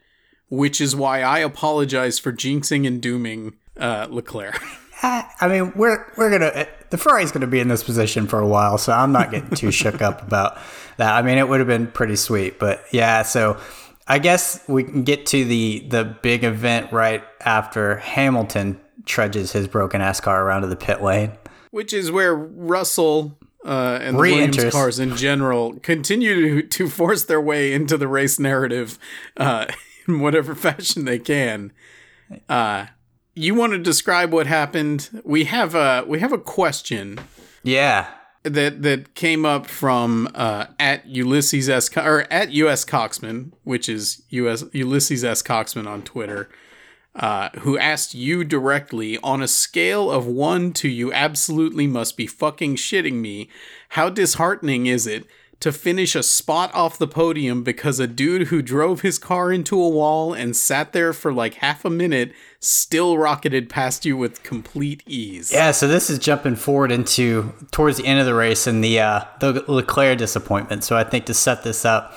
which 0.51 0.81
is 0.81 0.97
why 0.97 1.23
I 1.23 1.39
apologize 1.39 2.19
for 2.19 2.33
jinxing 2.33 2.87
and 2.87 3.01
dooming 3.01 3.55
uh, 3.79 4.09
Leclerc. 4.11 4.61
I 5.03 5.49
mean, 5.49 5.73
we're 5.75 6.13
we're 6.17 6.31
gonna 6.31 6.67
the 6.91 6.99
Ferrari's 6.99 7.33
gonna 7.33 7.47
be 7.47 7.61
in 7.61 7.69
this 7.69 7.83
position 7.83 8.27
for 8.27 8.39
a 8.39 8.47
while, 8.47 8.79
so 8.79 8.93
I'm 8.93 9.11
not 9.11 9.31
getting 9.31 9.51
too 9.51 9.71
shook 9.71 10.03
up 10.03 10.23
about 10.27 10.59
that. 10.97 11.15
I 11.15 11.23
mean, 11.23 11.39
it 11.39 11.49
would 11.49 11.61
have 11.61 11.67
been 11.67 11.87
pretty 11.87 12.17
sweet, 12.17 12.59
but 12.59 12.85
yeah. 12.93 13.23
So 13.23 13.59
I 14.07 14.19
guess 14.19 14.63
we 14.69 14.85
can 14.85 15.03
get 15.03 15.27
to 15.27 15.45
the 15.45 15.87
the 15.89 16.05
big 16.05 16.45
event 16.45 16.93
right 16.93 17.25
after 17.41 17.97
Hamilton 17.97 18.81
trudges 19.07 19.53
his 19.53 19.69
broken 19.69 20.01
ass 20.01 20.21
car 20.21 20.45
around 20.45 20.63
to 20.63 20.69
the 20.69 20.77
pit 20.77 21.03
lane, 21.03 21.33
which 21.71 21.93
is 21.93 22.11
where 22.11 22.35
Russell 22.35 23.39
uh, 23.65 23.99
and 24.03 24.17
the 24.17 24.21
Re-enters. 24.23 24.57
Williams 24.57 24.73
cars 24.75 24.99
in 24.99 25.17
general 25.17 25.75
continue 25.81 26.63
to, 26.63 26.69
to 26.69 26.89
force 26.89 27.25
their 27.25 27.41
way 27.41 27.73
into 27.73 27.97
the 27.97 28.09
race 28.09 28.39
narrative 28.39 28.99
uh, 29.37 29.67
in 30.09 30.21
whatever 30.21 30.55
fashion 30.55 31.05
they 31.05 31.19
can. 31.19 31.73
Uh, 32.49 32.87
you 33.35 33.55
want 33.55 33.73
to 33.73 33.79
describe 33.79 34.33
what 34.33 34.47
happened? 34.47 35.23
We 35.25 35.45
have 35.45 35.75
a 35.75 36.05
we 36.07 36.21
have 36.21 36.33
a 36.33 36.39
question 36.39 37.19
Yeah. 37.63 38.09
that 38.43 38.83
that 38.83 39.15
came 39.15 39.45
up 39.47 39.67
from 39.67 40.29
uh, 40.35 40.67
at 40.79 41.07
Ulysses 41.07 41.69
S 41.69 41.95
or 41.97 42.27
at 42.31 42.53
US 42.53 42.85
Coxman, 42.85 43.53
which 43.65 43.89
is 43.89 44.23
US 44.31 44.65
Ulysses 44.73 45.25
S 45.25 45.43
Coxman 45.43 45.87
on 45.87 46.03
Twitter, 46.03 46.49
uh, 47.15 47.51
who 47.61 47.79
asked 47.79 48.15
you 48.15 48.45
directly 48.45 49.19
on 49.19 49.43
a 49.43 49.49
scale 49.49 50.11
of 50.11 50.27
one 50.27 50.73
to 50.73 50.89
you 50.89 51.13
absolutely 51.13 51.87
must 51.87 52.17
be 52.17 52.27
fucking 52.27 52.77
shitting 52.77 53.15
me. 53.15 53.49
How 53.91 54.09
disheartening 54.09 54.87
is 54.87 55.07
it? 55.07 55.27
To 55.61 55.71
finish 55.71 56.17
a 56.17 56.25
spot 56.25 56.75
off 56.75 56.99
the 56.99 57.07
podium 57.07 57.63
because 57.63 58.01
a 58.01 58.09
dude 58.09 58.49
who 58.49 58.63
drove 58.63 59.03
his 59.03 59.17
car 59.17 59.53
into 59.53 59.81
a 59.81 59.89
wall 59.89 60.33
and 60.33 60.57
sat 60.57 60.93
there 60.93 61.13
for 61.13 61.33
like 61.33 61.55
half 61.55 61.85
a 61.85 61.91
minute 61.91 62.33
still 62.59 63.17
rocketed 63.17 63.69
past 63.69 64.05
you 64.05 64.17
with 64.17 64.43
complete 64.43 65.05
ease. 65.07 65.53
Yeah, 65.53 65.71
so 65.71 65.87
this 65.87 66.11
is 66.11 66.19
jumping 66.19 66.57
forward 66.57 66.91
into 66.91 67.53
towards 67.71 67.99
the 67.99 68.07
end 68.07 68.19
of 68.19 68.27
the 68.27 68.35
race 68.35 68.67
and 68.67 68.83
the 68.83 68.99
uh, 68.99 69.25
the 69.39 69.65
Leclerc 69.69 70.19
disappointment. 70.19 70.83
So 70.83 70.97
I 70.97 71.05
think 71.05 71.27
to 71.27 71.35
set 71.35 71.63
this 71.63 71.85
up, 71.85 72.13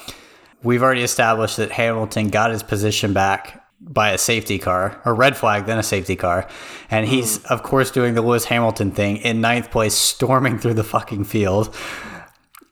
we've 0.63 0.81
already 0.81 1.03
established 1.03 1.57
that 1.57 1.71
Hamilton 1.71 2.29
got 2.29 2.49
his 2.49 2.63
position 2.63 3.13
back 3.13 3.64
by 3.87 4.11
a 4.11 4.17
safety 4.17 4.57
car, 4.57 4.99
or 5.05 5.13
red 5.13 5.37
flag, 5.37 5.65
then 5.65 5.77
a 5.77 5.83
safety 5.83 6.15
car, 6.15 6.47
and 6.89 7.07
he's 7.07 7.37
hmm. 7.37 7.53
of 7.53 7.63
course 7.63 7.91
doing 7.91 8.13
the 8.15 8.21
Lewis 8.21 8.45
Hamilton 8.45 8.91
thing 8.91 9.17
in 9.17 9.41
ninth 9.41 9.71
place, 9.71 9.93
storming 9.93 10.57
through 10.57 10.73
the 10.73 10.83
fucking 10.83 11.23
field. 11.25 11.75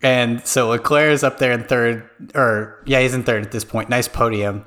And 0.01 0.46
so 0.46 0.70
Leclerc 0.70 1.13
is 1.13 1.24
up 1.24 1.38
there 1.38 1.53
in 1.53 1.63
third, 1.63 2.10
or 2.36 2.84
yeah, 2.86 3.00
he's 3.00 3.13
in 3.13 3.24
third 3.24 3.46
at 3.46 3.51
this 3.51 3.63
point. 3.63 3.89
Nice 3.89 4.08
podium, 4.08 4.65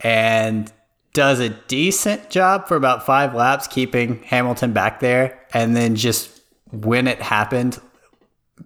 and 0.00 0.70
does 1.14 1.40
a 1.40 1.48
decent 1.48 2.28
job 2.28 2.68
for 2.68 2.76
about 2.76 3.06
five 3.06 3.34
laps, 3.34 3.66
keeping 3.66 4.22
Hamilton 4.24 4.72
back 4.72 5.00
there, 5.00 5.40
and 5.54 5.74
then 5.74 5.96
just 5.96 6.42
when 6.70 7.06
it 7.08 7.22
happened, 7.22 7.80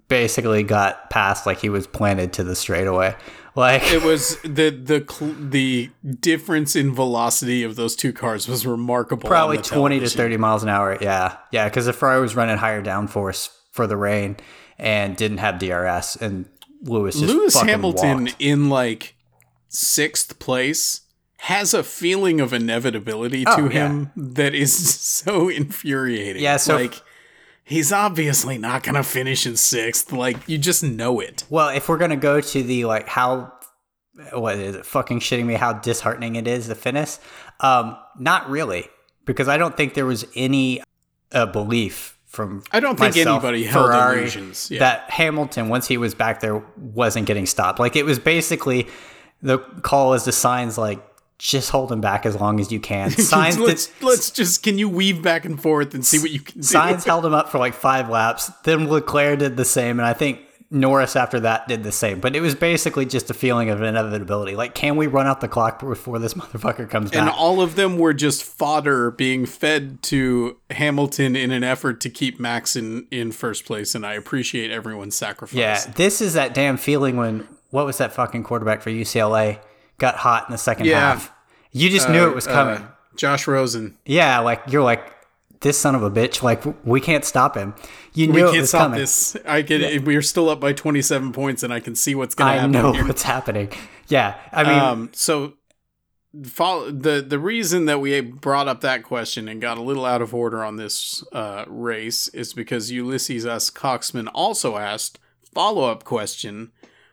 basically 0.08 0.62
got 0.62 1.10
past 1.10 1.46
like 1.46 1.60
he 1.60 1.68
was 1.68 1.86
planted 1.86 2.32
to 2.34 2.44
the 2.44 2.56
straightaway. 2.56 3.14
Like 3.54 3.82
it 3.92 4.02
was 4.02 4.38
the 4.44 4.70
the 4.70 5.04
cl- 5.08 5.34
the 5.38 5.90
difference 6.20 6.74
in 6.76 6.94
velocity 6.94 7.62
of 7.64 7.76
those 7.76 7.94
two 7.96 8.12
cars 8.12 8.48
was 8.48 8.66
remarkable. 8.66 9.28
probably 9.28 9.58
the 9.58 9.62
20 9.62 10.00
to 10.00 10.08
30 10.08 10.36
miles 10.38 10.62
an 10.62 10.68
hour. 10.68 10.96
Yeah. 11.00 11.36
Yeah. 11.50 11.68
Because 11.68 11.86
the 11.86 11.92
Ferrari 11.92 12.20
was 12.20 12.34
running 12.34 12.56
higher 12.56 12.82
downforce 12.82 13.50
for 13.72 13.86
the 13.86 13.96
rain 13.96 14.36
and 14.78 15.16
didn't 15.16 15.38
have 15.38 15.58
DRS. 15.58 16.16
And 16.16 16.46
Lewis 16.82 17.18
just 17.20 17.32
Lewis 17.32 17.60
Hamilton 17.60 18.24
walked. 18.24 18.36
in 18.38 18.68
like 18.70 19.14
sixth 19.68 20.38
place 20.38 21.02
has 21.38 21.74
a 21.74 21.82
feeling 21.82 22.40
of 22.40 22.52
inevitability 22.52 23.44
Oh, 23.46 23.56
to 23.56 23.62
yeah. 23.74 23.88
him 23.88 24.10
that 24.16 24.54
is 24.54 24.94
so 25.00 25.48
infuriating. 25.48 26.42
Yeah, 26.42 26.56
so- 26.56 26.76
like 26.76 27.00
he's 27.64 27.92
obviously 27.92 28.58
not 28.58 28.82
gonna 28.82 29.02
finish 29.02 29.46
in 29.46 29.56
sixth. 29.56 30.12
Like 30.12 30.48
you 30.48 30.58
just 30.58 30.82
know 30.82 31.20
it. 31.20 31.44
Well, 31.48 31.68
if 31.68 31.88
we're 31.88 31.98
gonna 31.98 32.16
go 32.16 32.40
to 32.40 32.62
the 32.62 32.84
like 32.84 33.08
how 33.08 33.52
what 34.32 34.58
is 34.58 34.76
it 34.76 34.86
fucking 34.86 35.20
shitting 35.20 35.46
me 35.46 35.54
how 35.54 35.72
disheartening 35.72 36.36
it 36.36 36.46
is 36.46 36.68
to 36.68 36.74
finish, 36.74 37.16
um, 37.60 37.96
not 38.18 38.48
really 38.50 38.88
because 39.24 39.48
I 39.48 39.56
don't 39.56 39.76
think 39.76 39.94
there 39.94 40.06
was 40.06 40.26
any 40.34 40.82
uh, 41.32 41.46
belief 41.46 42.18
from 42.26 42.62
I 42.72 42.80
don't 42.80 42.98
think 42.98 43.14
myself, 43.14 43.44
anybody 43.44 43.64
held 43.64 43.86
Ferrari, 43.86 44.18
illusions, 44.18 44.70
yeah. 44.70 44.80
that 44.80 45.10
Hamilton 45.10 45.68
once 45.68 45.86
he 45.86 45.98
was 45.98 46.14
back 46.14 46.40
there 46.40 46.64
wasn't 46.76 47.26
getting 47.26 47.46
stopped. 47.46 47.78
Like 47.78 47.96
it 47.96 48.04
was 48.04 48.18
basically 48.18 48.88
the 49.42 49.58
call 49.58 50.10
was 50.10 50.24
the 50.24 50.30
Sainz 50.30 50.78
like 50.78 51.00
just 51.42 51.70
hold 51.70 51.90
him 51.90 52.00
back 52.00 52.24
as 52.24 52.36
long 52.40 52.60
as 52.60 52.70
you 52.70 52.78
can. 52.78 53.10
Sainz 53.10 53.58
let's 53.58 53.90
let's 54.00 54.30
just 54.30 54.62
can 54.62 54.78
you 54.78 54.88
weave 54.88 55.22
back 55.22 55.44
and 55.44 55.60
forth 55.60 55.92
and 55.92 56.06
see 56.06 56.20
what 56.20 56.30
you 56.30 56.38
can 56.40 56.60
do. 56.60 56.66
Sainz 56.66 57.04
held 57.04 57.26
him 57.26 57.34
up 57.34 57.48
for 57.50 57.58
like 57.58 57.74
five 57.74 58.08
laps. 58.08 58.46
Then 58.64 58.88
Leclerc 58.88 59.40
did 59.40 59.56
the 59.56 59.64
same, 59.64 59.98
and 59.98 60.06
I 60.06 60.12
think 60.12 60.38
Norris 60.70 61.16
after 61.16 61.40
that 61.40 61.66
did 61.66 61.82
the 61.82 61.90
same. 61.90 62.20
But 62.20 62.36
it 62.36 62.40
was 62.40 62.54
basically 62.54 63.06
just 63.06 63.28
a 63.28 63.34
feeling 63.34 63.70
of 63.70 63.82
inevitability. 63.82 64.54
Like, 64.54 64.74
can 64.76 64.94
we 64.96 65.06
run 65.08 65.26
out 65.26 65.40
the 65.40 65.48
clock 65.48 65.80
before 65.80 66.18
this 66.20 66.32
motherfucker 66.40 66.88
comes 66.88 67.10
And 67.10 67.26
back? 67.26 67.34
all 67.36 67.60
of 67.60 67.74
them 67.74 67.98
were 67.98 68.14
just 68.14 68.44
fodder 68.44 69.10
being 69.10 69.44
fed 69.44 70.00
to 70.04 70.56
Hamilton 70.70 71.34
in 71.36 71.50
an 71.50 71.64
effort 71.64 72.00
to 72.02 72.08
keep 72.08 72.38
Max 72.38 72.76
in, 72.76 73.08
in 73.10 73.32
first 73.32 73.66
place, 73.66 73.94
and 73.96 74.06
I 74.06 74.14
appreciate 74.14 74.70
everyone's 74.70 75.16
sacrifice. 75.16 75.58
yeah, 75.58 75.92
this 75.96 76.20
is 76.22 76.34
that 76.34 76.54
damn 76.54 76.76
feeling 76.76 77.16
when 77.16 77.48
what 77.70 77.84
was 77.84 77.98
that 77.98 78.12
fucking 78.12 78.44
quarterback 78.44 78.80
for 78.80 78.90
UCLA 78.90 79.58
got 79.98 80.16
hot 80.16 80.46
in 80.48 80.52
the 80.52 80.58
second 80.58 80.86
Yeah. 80.86 81.00
half. 81.00 81.31
You 81.72 81.88
just 81.90 82.08
knew 82.08 82.28
it 82.28 82.34
was 82.34 82.46
coming. 82.46 82.82
Uh, 82.82 82.88
Josh 83.16 83.46
Rosen. 83.46 83.96
yeah, 84.06 84.38
like 84.40 84.62
you're 84.68 84.82
like 84.82 85.12
this 85.60 85.78
son 85.78 85.94
of 85.94 86.02
a 86.02 86.10
bitch. 86.10 86.42
Like 86.42 86.62
we 86.84 87.00
can't 87.00 87.24
stop 87.24 87.56
him. 87.56 87.74
You 88.14 88.28
We 88.28 88.32
knew 88.34 88.44
it 88.48 88.50
can't 88.50 88.60
was 88.62 88.68
stop 88.70 88.80
coming. 88.82 88.98
this. 89.00 89.36
I 89.46 89.62
can. 89.62 90.04
We're 90.04 90.22
still 90.22 90.48
up 90.50 90.60
by 90.60 90.72
27 90.72 91.32
points, 91.32 91.62
and 91.62 91.72
I 91.72 91.80
can 91.80 91.94
see 91.94 92.14
what's 92.14 92.34
going 92.34 92.56
to 92.58 92.62
I 92.64 92.66
know 92.66 92.92
here. 92.92 93.06
what's 93.06 93.22
happening. 93.22 93.70
Yeah, 94.08 94.36
I 94.52 94.62
mean, 94.64 94.78
Um, 94.78 95.10
so 95.14 95.54
follow, 96.44 96.90
the 96.90 97.22
the 97.26 97.38
reason 97.38 97.84
that 97.86 98.00
we 98.00 98.20
brought 98.20 98.68
up 98.68 98.80
that 98.82 99.02
question 99.02 99.48
and 99.48 99.60
got 99.60 99.78
a 99.78 99.82
little 99.82 100.04
out 100.04 100.20
of 100.22 100.34
order 100.34 100.64
on 100.64 100.76
this 100.76 101.22
uh, 101.32 101.64
race 101.68 102.28
is 102.28 102.52
because 102.54 102.90
Ulysses 102.90 103.46
S. 103.46 103.70
Coxman 103.70 104.28
also 104.34 104.76
asked 104.76 105.18
follow 105.54 105.84
up 105.90 106.04
question: 106.04 106.72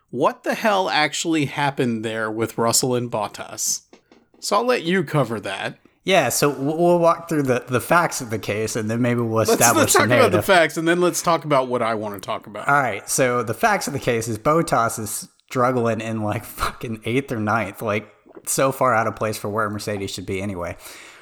What 0.09 0.43
the 0.43 0.55
hell 0.55 0.89
actually 0.89 1.45
happened 1.45 2.03
there 2.03 2.31
with 2.31 2.57
Russell 2.57 2.95
and 2.95 3.11
Bottas? 3.11 3.81
So 4.39 4.55
I'll 4.57 4.65
let 4.65 4.83
you 4.83 5.03
cover 5.03 5.39
that. 5.41 5.77
yeah. 6.03 6.29
So 6.29 6.49
we'll 6.49 6.99
walk 6.99 7.29
through 7.29 7.43
the 7.43 7.65
the 7.67 7.81
facts 7.81 8.21
of 8.21 8.29
the 8.29 8.39
case, 8.39 8.75
and 8.75 8.89
then 8.89 9.01
maybe 9.01 9.21
we'll 9.21 9.37
Let's, 9.37 9.49
let's 9.49 9.93
the 9.93 9.99
talk 9.99 10.07
about 10.07 10.31
the 10.31 10.41
facts, 10.41 10.77
and 10.77 10.87
then 10.87 11.01
let's 11.01 11.21
talk 11.21 11.45
about 11.45 11.67
what 11.67 11.81
I 11.81 11.95
want 11.95 12.15
to 12.15 12.21
talk 12.25 12.47
about. 12.47 12.67
All 12.67 12.81
right. 12.81 13.07
So 13.09 13.43
the 13.43 13.53
facts 13.53 13.87
of 13.87 13.93
the 13.93 13.99
case 13.99 14.27
is 14.27 14.37
Bottas 14.39 14.99
is 14.99 15.27
struggling 15.49 16.01
in 16.01 16.21
like 16.23 16.45
fucking 16.61 17.01
eighth 17.05 17.31
or 17.31 17.39
ninth, 17.39 17.81
like 17.81 18.07
so 18.45 18.71
far 18.71 18.93
out 18.95 19.07
of 19.07 19.15
place 19.15 19.37
for 19.37 19.49
where 19.49 19.69
Mercedes 19.69 20.11
should 20.11 20.25
be 20.25 20.41
anyway. 20.41 20.77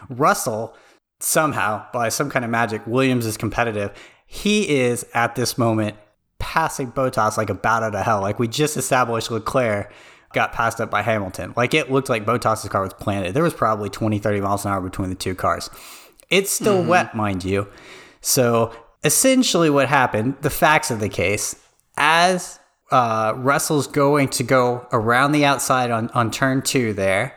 Russell, 0.09 0.75
somehow, 1.19 1.85
by 1.91 2.09
some 2.09 2.29
kind 2.29 2.45
of 2.45 2.51
magic, 2.51 2.85
Williams 2.85 3.25
is 3.25 3.37
competitive. 3.37 3.91
He 4.27 4.69
is 4.69 5.05
at 5.13 5.35
this 5.35 5.57
moment 5.57 5.95
passing 6.39 6.91
Bottas 6.91 7.37
like 7.37 7.49
a 7.49 7.55
bat 7.55 7.81
out 7.81 7.95
of 7.95 8.05
hell. 8.05 8.21
Like 8.21 8.37
we 8.39 8.47
just 8.47 8.77
established 8.77 9.31
Leclerc 9.31 9.91
got 10.37 10.53
passed 10.53 10.79
up 10.79 10.91
by 10.91 11.01
Hamilton. 11.01 11.53
Like 11.57 11.73
it 11.73 11.91
looked 11.91 12.09
like 12.09 12.25
Bottas's 12.25 12.69
car 12.69 12.83
was 12.83 12.93
planted. 12.93 13.33
There 13.33 13.41
was 13.41 13.55
probably 13.55 13.89
20, 13.89 14.19
30 14.19 14.41
miles 14.41 14.65
an 14.65 14.71
hour 14.71 14.81
between 14.81 15.09
the 15.09 15.15
two 15.15 15.33
cars. 15.33 15.69
It's 16.29 16.51
still 16.51 16.83
wet, 16.83 17.15
mind 17.15 17.43
you. 17.43 17.67
So 18.21 18.71
essentially, 19.03 19.69
what 19.69 19.87
happened, 19.87 20.35
the 20.41 20.49
facts 20.49 20.91
of 20.91 20.99
the 20.99 21.09
case, 21.09 21.55
as 21.95 22.59
uh, 22.91 23.33
Russell's 23.35 23.87
going 23.87 24.27
to 24.29 24.43
go 24.43 24.87
around 24.91 25.31
the 25.31 25.43
outside 25.43 25.89
on, 25.89 26.09
on 26.09 26.29
turn 26.29 26.61
two 26.61 26.93
there, 26.93 27.33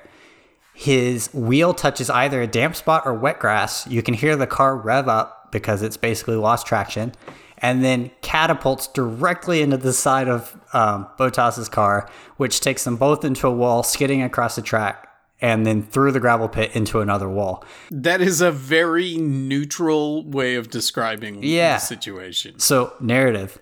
his 0.75 1.33
wheel 1.33 1.73
touches 1.73 2.11
either 2.11 2.43
a 2.43 2.47
damp 2.47 2.77
spot 2.77 3.03
or 3.07 3.15
wet 3.15 3.39
grass. 3.39 3.87
You 3.87 4.03
can 4.03 4.15
hear 4.15 4.37
the 4.37 4.47
car 4.47 4.77
rev 4.77 5.09
up 5.09 5.53
because 5.53 5.83
it's 5.83 5.97
basically 5.97 6.37
lost 6.37 6.67
traction, 6.67 7.13
and 7.63 7.85
then 7.85 8.11
catapults 8.23 8.87
directly 8.89 9.61
into 9.63 9.77
the 9.77 9.93
side 9.93 10.29
of 10.29 10.57
um, 10.73 11.07
Bottas's 11.19 11.69
car, 11.69 12.09
which 12.37 12.61
takes 12.61 12.85
them 12.85 12.97
both 12.97 13.25
into 13.25 13.47
a 13.47 13.51
wall, 13.53 13.83
skidding 13.83 14.23
across 14.23 14.57
the 14.57 14.63
track, 14.63 15.07
and 15.41 15.67
then 15.67 15.83
through 15.83 16.13
the 16.13 16.21
gravel 16.21 16.49
pit 16.49 16.71
into 16.75 17.01
another 17.01 17.29
wall. 17.29 17.65
That 17.91 18.21
is 18.21 18.41
a 18.41 18.51
very 18.51 19.17
neutral 19.17 20.25
way 20.29 20.55
of 20.55 20.71
describing 20.71 21.43
Yeah. 21.43 21.75
the 21.77 21.81
situation. 21.81 22.59
So, 22.59 22.95
narrative. 23.01 23.59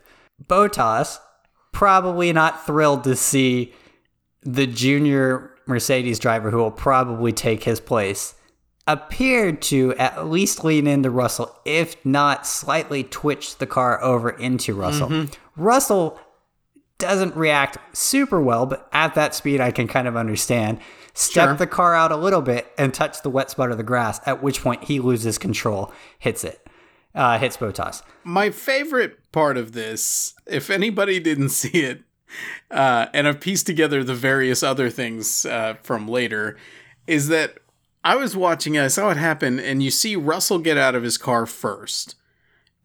Bottas, 0.47 1.19
probably 1.73 2.33
not 2.33 2.65
thrilled 2.67 3.05
to 3.05 3.17
see 3.17 3.73
the 4.43 4.67
junior 4.67 5.51
Mercedes 5.67 6.19
driver 6.19 6.51
who 6.51 6.59
will 6.59 6.71
probably 6.71 7.33
take 7.33 7.65
his 7.65 7.81
place 7.81 8.35
appeared 8.89 9.63
to 9.63 9.95
at 9.97 10.27
least 10.27 10.65
lean 10.65 10.89
into 10.89 11.11
Russell, 11.11 11.55
if 11.65 12.05
not 12.05 12.47
slightly 12.47 13.05
twitch 13.05 13.59
the 13.59 13.67
car 13.67 14.03
over 14.03 14.31
into 14.31 14.75
Russell. 14.75 15.27
Russell 15.57 16.19
doesn't 16.99 17.37
react 17.37 17.79
super 17.97 18.41
well, 18.41 18.67
but 18.67 18.89
at 18.93 19.15
that 19.15 19.35
speed, 19.35 19.61
I 19.61 19.71
can 19.71 19.87
kind 19.87 20.09
of 20.09 20.17
understand. 20.17 20.81
Step 21.15 21.49
Sure. 21.51 21.55
the 21.57 21.67
car 21.67 21.95
out 21.95 22.11
a 22.11 22.17
little 22.17 22.43
bit 22.43 22.73
and 22.79 22.93
touch 22.95 23.23
the 23.23 23.31
wet 23.31 23.51
spot 23.51 23.71
of 23.71 23.77
the 23.77 23.85
grass, 23.85 24.21
at 24.27 24.43
which 24.43 24.63
point 24.63 24.85
he 24.85 24.99
loses 25.01 25.37
control, 25.39 25.93
hits 26.19 26.43
it, 26.43 26.67
uh, 27.15 27.39
hits 27.39 27.57
Bottas. 27.57 28.03
My 28.25 28.51
favorite 28.51 29.31
part 29.33 29.57
of 29.57 29.73
this, 29.73 30.35
if 30.47 30.71
anybody 30.71 31.21
didn't 31.21 31.51
see 31.51 31.81
it, 31.85 32.03
uh, 32.71 33.07
and 33.13 33.29
I've 33.29 33.41
pieced 33.41 33.67
together 33.67 34.03
the 34.03 34.15
various 34.15 34.63
other 34.63 34.91
things 34.91 35.45
uh, 35.47 35.75
from 35.83 36.09
later, 36.09 36.57
is 37.07 37.29
that 37.29 37.59
I 38.05 38.17
was 38.17 38.37
watching, 38.37 38.75
it, 38.75 38.83
I 38.83 38.89
saw 38.89 39.11
it 39.11 39.17
happen, 39.17 39.59
and 39.59 39.83
you 39.83 39.91
see 39.91 40.17
Russell 40.17 40.59
get 40.59 40.79
out 40.79 40.95
of 40.95 41.03
his 41.03 41.19
car 41.19 41.47
first. 41.47 42.15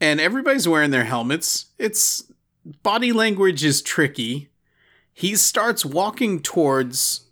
And 0.02 0.20
everybody's 0.20 0.68
wearing 0.68 0.92
their 0.92 1.06
helmets. 1.06 1.68
It's 1.78 2.32
body 2.82 3.12
language 3.12 3.64
is 3.64 3.82
tricky. 3.82 4.50
He 5.14 5.36
starts 5.36 5.86
walking 5.86 6.42
towards 6.42 7.28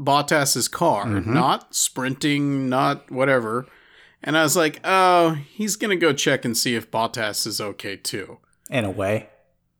Bottas's 0.00 0.68
car, 0.68 1.04
mm-hmm. 1.04 1.32
not 1.32 1.74
sprinting, 1.74 2.68
not 2.68 3.10
whatever. 3.10 3.66
And 4.22 4.36
I 4.36 4.42
was 4.42 4.56
like, 4.56 4.80
oh, 4.84 5.38
he's 5.50 5.76
going 5.76 5.90
to 5.90 6.00
go 6.00 6.12
check 6.12 6.44
and 6.44 6.56
see 6.56 6.74
if 6.74 6.90
Bottas 6.90 7.46
is 7.46 7.60
okay 7.60 7.96
too. 7.96 8.38
In 8.70 8.84
a 8.84 8.90
way, 8.90 9.28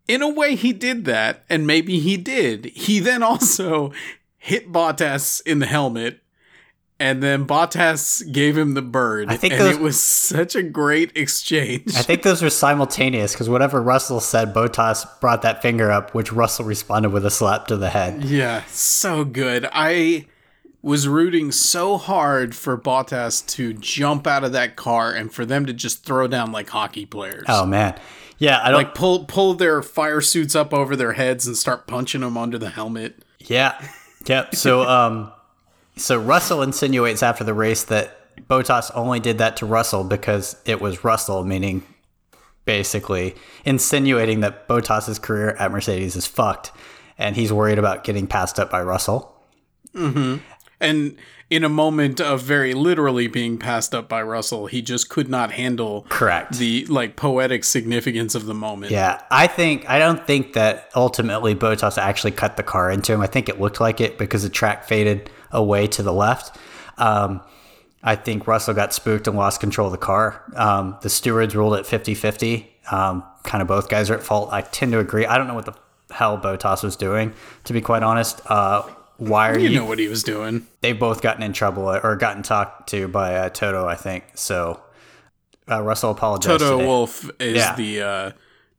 In 0.07 0.23
a 0.23 0.29
way, 0.29 0.55
he 0.55 0.73
did 0.73 1.05
that, 1.05 1.45
and 1.51 1.67
maybe 1.67 1.99
he 1.99 2.17
did. 2.17 2.67
He 2.67 3.01
then 3.01 3.23
also 3.25 3.93
hit 4.39 4.73
Bottas 4.73 5.43
in 5.45 5.59
the 5.59 5.67
helmet, 5.67 6.21
and 7.01 7.23
then 7.23 7.47
Bottas 7.47 8.31
gave 8.33 8.57
him 8.59 8.75
the 8.75 8.83
bird. 8.83 9.29
I 9.31 9.37
think 9.37 9.55
and 9.55 9.63
those- 9.63 9.77
it 9.77 9.81
was 9.81 10.03
such 10.03 10.55
a 10.57 10.63
great 10.63 11.13
exchange. 11.17 11.95
I 11.97 12.03
think 12.03 12.23
those 12.23 12.43
were 12.43 12.51
simultaneous 12.51 13.33
because 13.33 13.49
whatever 13.49 13.81
Russell 13.81 14.21
said, 14.21 14.53
Bottas 14.55 15.07
brought 15.21 15.43
that 15.43 15.63
finger 15.63 15.91
up, 15.91 16.15
which 16.15 16.33
Russell 16.33 16.65
responded 16.65 17.11
with 17.11 17.25
a 17.25 17.31
slap 17.31 17.67
to 17.69 17.77
the 17.77 17.91
head. 17.91 18.25
Yeah, 18.25 18.65
so 18.69 19.25
good. 19.25 19.69
I 19.73 20.27
was 20.83 21.09
rooting 21.09 21.51
so 21.53 21.97
hard 21.99 22.55
for 22.55 22.79
Bottas 22.79 23.45
to 23.49 23.73
jump 23.75 24.27
out 24.27 24.45
of 24.45 24.53
that 24.53 24.77
car 24.77 25.13
and 25.13 25.33
for 25.33 25.45
them 25.45 25.67
to 25.67 25.73
just 25.73 26.05
throw 26.05 26.27
down 26.29 26.53
like 26.53 26.71
hockey 26.71 27.05
players. 27.05 27.45
Oh 27.49 27.67
man, 27.67 27.99
yeah, 28.39 28.61
I 28.63 28.71
don't. 28.71 28.79
Like 28.85 28.95
pull 28.95 29.25
pull 29.25 29.55
their 29.55 29.83
fire 29.83 30.21
suits 30.21 30.55
up 30.55 30.73
over 30.73 30.95
their 30.95 31.15
heads 31.15 31.47
and 31.49 31.57
start 31.57 31.87
punching 31.89 32.21
them 32.21 32.37
under 32.37 32.59
the 32.59 32.71
helmet. 32.71 33.23
Yeah. 33.41 33.75
Yep. 34.27 34.55
So 34.55 34.83
um 34.83 35.33
so 35.99 36.19
Russell 36.19 36.63
insinuates 36.63 37.23
after 37.23 37.45
the 37.45 37.55
race 37.55 37.85
that 37.85 38.15
Bottas 38.47 38.91
only 38.95 39.21
did 39.21 39.39
that 39.39 39.57
to 39.59 39.67
Russell 39.67 40.05
because 40.05 40.57
it 40.65 40.81
was 40.81 41.05
Russell, 41.05 41.45
meaning 41.45 41.83
basically 42.65 43.35
insinuating 43.65 44.41
that 44.41 44.69
Bottas's 44.69 45.19
career 45.19 45.51
at 45.59 45.73
Mercedes 45.73 46.17
is 46.17 46.27
fucked 46.27 46.71
and 47.17 47.35
he's 47.35 47.53
worried 47.53 47.79
about 47.79 48.05
getting 48.05 48.27
passed 48.27 48.61
up 48.61 48.71
by 48.71 48.83
Russell. 48.83 49.35
Mm-hmm. 49.95 50.37
And 50.81 51.17
in 51.51 51.65
a 51.65 51.69
moment 51.69 52.21
of 52.21 52.43
very 52.43 52.75
literally 52.75 53.27
being 53.27 53.59
passed 53.59 53.95
up 53.95 54.09
by 54.09 54.23
Russell, 54.23 54.67
he 54.67 54.83
just 54.83 55.09
could 55.09 55.29
not 55.29 55.53
handle 55.53 56.07
Correct. 56.09 56.59
the 56.59 56.85
like 56.87 57.17
poetic 57.17 57.65
significance 57.65 58.35
of 58.35 58.47
the 58.47 58.55
moment. 58.55 58.93
Yeah, 58.93 59.23
I 59.31 59.47
think 59.47 59.89
I 59.89 59.99
don't 59.99 60.25
think 60.27 60.53
that 60.53 60.91
ultimately 60.95 61.55
Bottas 61.55 61.99
actually 61.99 62.33
cut 62.33 62.57
the 62.57 62.63
car 62.63 62.91
into 62.91 63.13
him. 63.13 63.23
I 63.23 63.27
think 63.27 63.49
it 63.49 63.61
looked 63.61 63.81
like 63.81 64.01
it 64.01 64.19
because 64.19 64.43
the 64.43 64.51
track 64.51 64.85
faded 64.85 65.31
away 65.51 65.87
to 65.89 66.03
the 66.03 66.13
left. 66.13 66.57
Um, 66.97 67.41
I 68.03 68.15
think 68.17 68.47
Russell 68.47 68.75
got 68.75 68.93
spooked 68.95 69.27
and 69.27 69.37
lost 69.37 69.61
control 69.61 69.87
of 69.89 69.93
the 69.93 69.99
car. 69.99 70.43
Um, 70.57 70.97
the 71.03 71.11
stewards 71.11 71.55
ruled 71.57 71.75
it 71.75 71.87
50 71.87 72.15
50. 72.15 72.73
Um, 72.91 73.25
kind 73.45 73.61
of 73.61 73.69
both 73.69 73.89
guys 73.89 74.09
are 74.11 74.15
at 74.15 74.23
fault. 74.23 74.51
I 74.53 74.63
tend 74.63 74.93
to 74.93 74.99
agree. 74.99 75.27
I 75.27 75.37
don't 75.37 75.47
know 75.49 75.55
what 75.55 75.67
the 75.67 75.75
hell 76.11 76.39
Bottas 76.39 76.83
was 76.83 76.97
doing, 76.97 77.35
to 77.65 77.73
be 77.73 77.81
quite 77.81 78.03
honest. 78.03 78.41
Uh, 78.47 78.83
why 79.19 79.51
are 79.51 79.59
You 79.59 79.69
you? 79.71 79.79
know 79.81 79.85
what 79.85 79.99
he 79.99 80.07
was 80.09 80.23
doing. 80.23 80.67
They've 80.81 80.99
both 80.99 81.21
gotten 81.23 81.43
in 81.43 81.53
trouble 81.53 81.89
or 81.89 82.17
gotten 82.17 82.43
talked 82.43 82.89
to 82.91 83.09
by 83.09 83.35
uh, 83.35 83.49
Toto, 83.51 83.87
I 83.87 83.97
think. 83.97 84.25
So 84.35 84.81
uh, 85.69 85.83
Russell 85.83 86.13
apologized. 86.13 86.61
Toto 86.61 86.77
today. 86.79 86.87
Wolff 86.87 87.31
is 87.41 87.57
Yeah. 87.57 87.75
the 87.75 88.01
uh, 88.03 88.31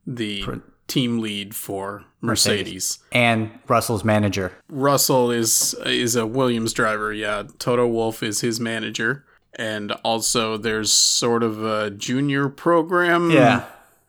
the 0.06 0.44
team 0.88 1.18
lead 1.20 1.54
for 1.54 2.04
Mercedes. 2.20 2.98
and 3.12 3.50
Russell's 3.68 4.04
manager. 4.04 4.52
Russell 4.68 5.30
is 5.30 5.74
is 5.86 6.16
a 6.16 6.26
Williams 6.26 6.72
driver. 6.72 7.12
Yeah, 7.12 7.44
Toto 7.58 7.86
Wolff 7.86 8.22
is 8.22 8.40
his 8.40 8.60
manager, 8.60 9.24
and 9.54 9.92
also 10.04 10.56
there's 10.56 10.92
sort 10.92 11.42
of 11.42 11.64
a 11.64 11.90
junior 11.90 12.48
program. 12.48 13.30
Yeah. 13.30 13.64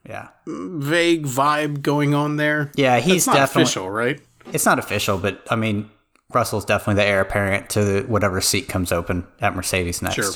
Yeah. 0.08 0.30
vague 0.48 1.28
vibe 1.28 1.84
going 1.84 2.16
on 2.16 2.38
there. 2.38 2.72
Yeah, 2.76 3.00
he's 3.00 3.26
definitely 3.26 3.62
official, 3.64 3.90
right? 3.92 4.20
It's 4.52 4.66
not 4.66 4.80
official, 4.80 5.20
but 5.20 5.46
I 5.52 5.56
mean, 5.56 5.92
Russell's 6.34 6.66
definitely 6.66 6.96
the 7.04 7.08
heir 7.08 7.22
apparent 7.22 7.70
to 7.72 8.02
whatever 8.08 8.42
seat 8.42 8.68
comes 8.68 8.92
open 8.92 9.28
at 9.42 9.56
Mercedes 9.56 10.02
next. 10.02 10.16
Sure. 10.16 10.32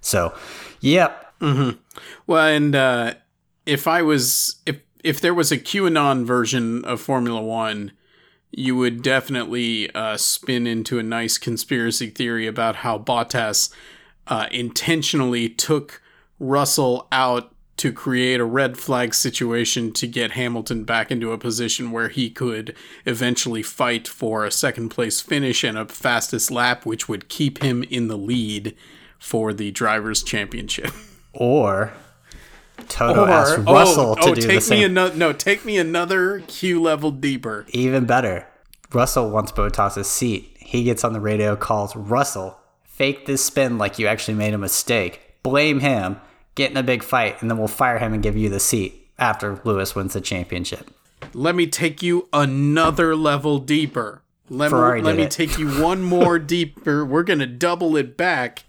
So, 0.00 0.32
yep. 0.80 1.34
Well, 2.26 2.46
and 2.46 2.74
uh, 2.74 3.14
if 3.66 3.86
I 3.86 4.00
was 4.00 4.56
if 4.64 4.80
if 5.04 5.20
there 5.20 5.34
was 5.34 5.50
a 5.52 5.58
QAnon 5.58 6.24
version 6.24 6.84
of 6.84 7.00
Formula 7.00 7.40
One, 7.40 7.92
you 8.50 8.76
would 8.76 9.02
definitely 9.02 9.92
uh, 9.94 10.16
spin 10.16 10.66
into 10.66 10.98
a 10.98 11.04
nice 11.04 11.38
conspiracy 11.38 12.10
theory 12.10 12.46
about 12.46 12.76
how 12.76 12.98
Bottas 12.98 13.72
uh, 14.26 14.46
intentionally 14.50 15.48
took 15.48 16.02
Russell 16.38 17.06
out 17.12 17.54
to 17.76 17.92
create 17.92 18.40
a 18.40 18.44
red 18.44 18.76
flag 18.76 19.14
situation 19.14 19.90
to 19.90 20.06
get 20.06 20.32
Hamilton 20.32 20.84
back 20.84 21.10
into 21.10 21.32
a 21.32 21.38
position 21.38 21.92
where 21.92 22.08
he 22.08 22.28
could 22.28 22.76
eventually 23.06 23.62
fight 23.62 24.06
for 24.06 24.44
a 24.44 24.50
second 24.50 24.90
place 24.90 25.22
finish 25.22 25.64
and 25.64 25.78
a 25.78 25.86
fastest 25.86 26.50
lap, 26.50 26.84
which 26.84 27.08
would 27.08 27.30
keep 27.30 27.62
him 27.62 27.82
in 27.84 28.08
the 28.08 28.18
lead 28.18 28.76
for 29.18 29.54
the 29.54 29.70
drivers' 29.70 30.22
championship. 30.22 30.92
Or 31.32 31.94
Toto 32.88 33.26
asked 33.26 33.58
oh, 33.66 33.72
Russell 33.72 34.16
to 34.16 34.22
oh, 34.22 34.34
do 34.34 34.40
take 34.40 34.48
the 34.48 34.54
me 34.54 34.60
same. 34.60 34.90
another 34.90 35.16
no, 35.16 35.32
take 35.32 35.64
me 35.64 35.78
another 35.78 36.40
Q 36.46 36.80
level 36.80 37.10
deeper. 37.10 37.66
Even 37.70 38.06
better. 38.06 38.46
Russell 38.92 39.30
wants 39.30 39.52
Bottas's 39.52 40.08
seat. 40.08 40.56
He 40.58 40.84
gets 40.84 41.04
on 41.04 41.12
the 41.12 41.20
radio, 41.20 41.56
calls 41.56 41.94
Russell, 41.96 42.58
fake 42.84 43.26
this 43.26 43.44
spin 43.44 43.78
like 43.78 43.98
you 43.98 44.06
actually 44.06 44.34
made 44.34 44.54
a 44.54 44.58
mistake, 44.58 45.20
blame 45.42 45.80
him, 45.80 46.20
get 46.54 46.70
in 46.70 46.76
a 46.76 46.82
big 46.82 47.02
fight, 47.02 47.40
and 47.40 47.50
then 47.50 47.58
we'll 47.58 47.68
fire 47.68 47.98
him 47.98 48.12
and 48.12 48.22
give 48.22 48.36
you 48.36 48.48
the 48.48 48.60
seat 48.60 49.10
after 49.18 49.60
Lewis 49.64 49.94
wins 49.94 50.14
the 50.14 50.20
championship. 50.20 50.90
Let 51.34 51.54
me 51.54 51.66
take 51.66 52.02
you 52.02 52.28
another 52.32 53.14
level 53.14 53.58
deeper. 53.58 54.22
Let, 54.48 54.70
Ferrari 54.70 55.00
me, 55.00 55.06
let 55.06 55.16
me 55.16 55.22
it. 55.24 55.30
take 55.30 55.58
you 55.58 55.80
one 55.80 56.02
more 56.02 56.38
deeper. 56.40 57.04
We're 57.04 57.22
gonna 57.22 57.46
double 57.46 57.96
it 57.96 58.16
back. 58.16 58.64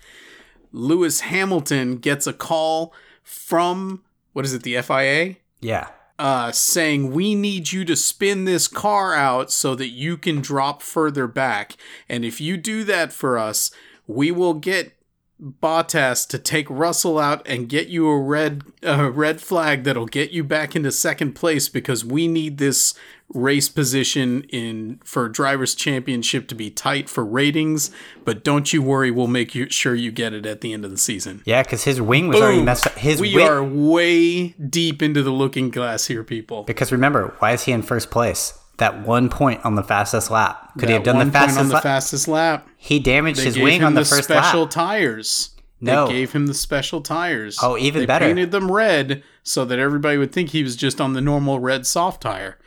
Lewis 0.72 1.22
Hamilton 1.22 1.98
gets 1.98 2.28
a 2.28 2.34
call 2.34 2.94
from 3.24 4.04
what 4.34 4.46
is 4.46 4.54
it, 4.54 4.64
the 4.64 4.82
FIA? 4.82 5.36
Yeah. 5.60 5.88
uh, 6.20 6.52
saying 6.52 7.12
we 7.12 7.34
need 7.34 7.72
you 7.72 7.84
to 7.84 7.96
spin 7.96 8.46
this 8.46 8.68
car 8.68 9.16
out 9.16 9.52
so 9.52 9.74
that 9.74 9.90
you 9.90 10.18
can 10.18 10.40
drop 10.40 10.84
further 10.84 11.26
back. 11.26 11.76
And 12.08 12.24
if 12.24 12.40
you 12.40 12.58
do 12.58 12.84
that 12.84 13.12
for 13.12 13.40
us, 13.40 13.72
we 14.06 14.32
will 14.32 14.54
get 14.54 14.94
Bottas 15.42 16.28
to 16.30 16.38
take 16.38 16.70
Russell 16.70 17.18
out 17.18 17.42
and 17.48 17.68
get 17.68 17.88
you 17.88 18.08
a 18.08 18.20
red 18.20 18.64
uh, 18.86 19.10
red 19.12 19.42
flag 19.42 19.84
that'll 19.84 20.06
get 20.06 20.32
you 20.32 20.44
back 20.44 20.76
into 20.76 20.92
second 20.92 21.34
place 21.34 21.68
because 21.68 22.06
we 22.06 22.28
need 22.28 22.60
this 22.60 22.94
race 23.34 23.70
position 23.70 24.44
in 24.50 25.00
for 25.04 25.30
drivers 25.30 25.74
championship 25.74 26.48
to 26.50 26.54
be 26.54 26.70
tight 26.70 27.08
for 27.08 27.24
ratings 27.24 27.90
but 28.26 28.44
don't 28.44 28.74
you 28.74 28.82
worry 28.82 29.10
we'll 29.10 29.26
make 29.26 29.56
you 29.56 29.70
sure 29.70 29.96
you 29.96 30.12
get 30.12 30.34
it 30.34 30.46
at 30.46 30.60
the 30.60 30.74
end 30.74 30.84
of 30.84 30.92
the 30.92 30.98
season 30.98 31.42
Yeah, 31.46 31.64
because 31.64 31.86
his 31.86 32.02
wing 32.02 32.28
was 32.28 32.42
already 32.42 32.62
messed 32.62 32.88
up. 32.88 32.94
His 32.98 33.22
we 33.22 33.36
wing, 33.36 33.48
are 33.48 33.64
way 33.64 34.50
deep 34.50 35.02
into 35.02 35.24
the 35.24 35.32
looking 35.32 35.70
glass 35.70 36.06
here, 36.08 36.24
people. 36.24 36.64
Because 36.64 36.92
remember, 36.92 37.34
why 37.40 37.54
is 37.54 37.64
he 37.64 37.72
in 37.72 37.82
first 37.82 38.12
place? 38.12 38.58
That 38.78 39.06
one 39.06 39.30
point 39.30 39.64
on 39.64 39.76
the 39.76 39.84
fastest 39.84 40.32
lap. 40.32 40.72
Could 40.80 40.90
he 40.90 40.94
have 40.96 41.04
done 41.04 41.18
one 41.18 41.28
the 41.28 41.34
fastest 41.34 41.60
on 41.60 41.68
the 41.68 41.74
lap? 41.76 41.84
fastest 41.84 42.28
lap? 42.28 42.68
he 42.78 43.00
damaged 43.00 43.40
They 43.40 43.46
his 43.46 43.58
wing 43.60 43.84
on 43.84 43.94
the, 43.94 44.02
the 44.02 44.06
first 44.06 44.24
special 44.24 44.62
lap. 44.62 44.72
tires. 44.72 45.50
No. 45.80 46.08
They 46.08 46.14
gave 46.14 46.32
him 46.32 46.48
the 46.48 46.54
special 46.54 47.02
tires. 47.02 47.58
Oh, 47.62 47.78
even 47.78 48.02
they 48.02 48.06
better. 48.06 48.26
painted 48.26 48.52
them 48.52 48.72
red 48.72 49.24
so 49.44 49.66
that 49.66 49.80
everybody 49.80 50.18
would 50.18 50.32
think 50.32 50.50
he 50.50 50.64
was 50.64 50.76
just 50.76 51.00
on 51.02 51.14
the 51.14 51.22
normal 51.22 51.60
red 51.60 51.86
soft 51.86 52.22
tire. 52.22 52.58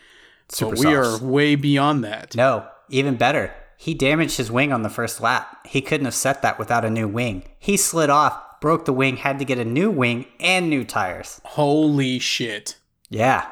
Super 0.48 0.76
but 0.76 0.78
we 0.80 0.92
softs. 0.92 1.22
are 1.22 1.24
way 1.26 1.54
beyond 1.56 2.04
that. 2.04 2.34
No, 2.36 2.66
even 2.90 3.16
better. 3.16 3.52
He 3.76 3.94
damaged 3.94 4.36
his 4.36 4.50
wing 4.50 4.72
on 4.72 4.82
the 4.82 4.88
first 4.90 5.20
lap. 5.20 5.66
He 5.66 5.80
couldn't 5.80 6.04
have 6.06 6.14
set 6.14 6.42
that 6.42 6.58
without 6.58 6.84
a 6.84 6.90
new 6.90 7.08
wing. 7.08 7.44
He 7.58 7.76
slid 7.76 8.08
off, 8.10 8.60
broke 8.60 8.84
the 8.84 8.92
wing, 8.92 9.16
had 9.18 9.38
to 9.40 9.44
get 9.44 9.58
a 9.58 9.64
new 9.64 9.90
wing 9.90 10.26
and 10.40 10.68
new 10.70 10.84
tires. 10.84 11.40
Holy 11.44 12.18
shit. 12.18 12.76
Yeah. 13.10 13.46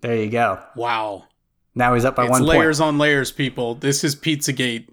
There 0.00 0.16
you 0.16 0.30
go. 0.30 0.60
Wow. 0.76 1.24
Now 1.78 1.94
he's 1.94 2.04
up 2.04 2.16
by 2.16 2.24
It's 2.24 2.32
one 2.32 2.42
layers 2.42 2.80
point. 2.80 2.88
on 2.88 2.98
layers, 2.98 3.30
people. 3.30 3.76
This 3.76 4.02
is 4.02 4.16
Pizzagate 4.16 4.88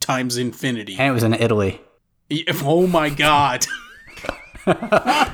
times 0.00 0.36
infinity. 0.36 0.96
And 0.98 1.08
it 1.08 1.12
was 1.12 1.22
in 1.22 1.32
Italy. 1.32 1.80
If, 2.28 2.62
oh 2.66 2.86
my 2.86 3.08
god. 3.08 3.64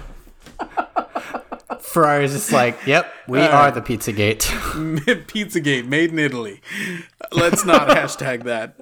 Ferrari's 1.81 2.35
just 2.35 2.53
like, 2.53 2.79
yep, 2.87 3.13
we 3.27 3.41
are 3.41 3.73
the 3.73 3.81
Pizzagate. 3.81 4.43
Pizzagate 5.27 5.89
made 5.89 6.13
in 6.13 6.21
Italy. 6.21 6.61
Let's 7.33 7.65
not 7.65 7.89
hashtag 7.89 8.45
that. 8.45 8.79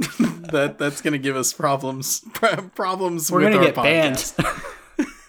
that 0.53 0.77
that's 0.79 1.01
gonna 1.01 1.17
give 1.17 1.37
us 1.37 1.55
problems. 1.55 2.23
Problems 2.75 3.33
We're 3.33 3.51
gonna 3.51 3.65
get 3.65 3.77
podcast. 3.77 4.37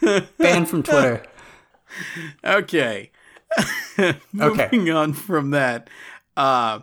banned. 0.02 0.28
banned 0.38 0.68
from 0.68 0.84
Twitter. 0.84 1.24
Okay. 2.44 3.12
Okay. 3.98 4.20
Moving 4.34 4.90
on 4.90 5.14
from 5.14 5.52
that. 5.52 5.90
Uh 6.38 6.80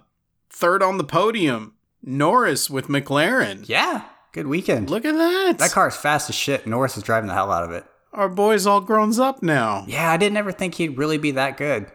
third 0.50 0.82
on 0.82 0.98
the 0.98 1.04
podium, 1.04 1.74
Norris 2.02 2.68
with 2.70 2.88
McLaren. 2.88 3.68
Yeah. 3.68 4.02
Good 4.32 4.46
weekend. 4.46 4.88
Look 4.88 5.04
at 5.04 5.14
that. 5.14 5.58
that 5.58 5.70
car's 5.72 5.96
fast 5.96 6.30
as 6.30 6.34
shit. 6.36 6.66
Norris 6.66 6.96
is 6.96 7.02
driving 7.02 7.28
the 7.28 7.34
hell 7.34 7.52
out 7.52 7.64
of 7.64 7.70
it. 7.70 7.84
Our 8.14 8.28
boy's 8.28 8.66
all 8.66 8.80
grown 8.80 9.18
up 9.20 9.42
now. 9.42 9.84
Yeah, 9.86 10.10
I 10.10 10.16
didn't 10.16 10.36
ever 10.38 10.52
think 10.52 10.74
he'd 10.74 10.96
really 10.98 11.18
be 11.18 11.30
that 11.32 11.56
good. 11.56 11.86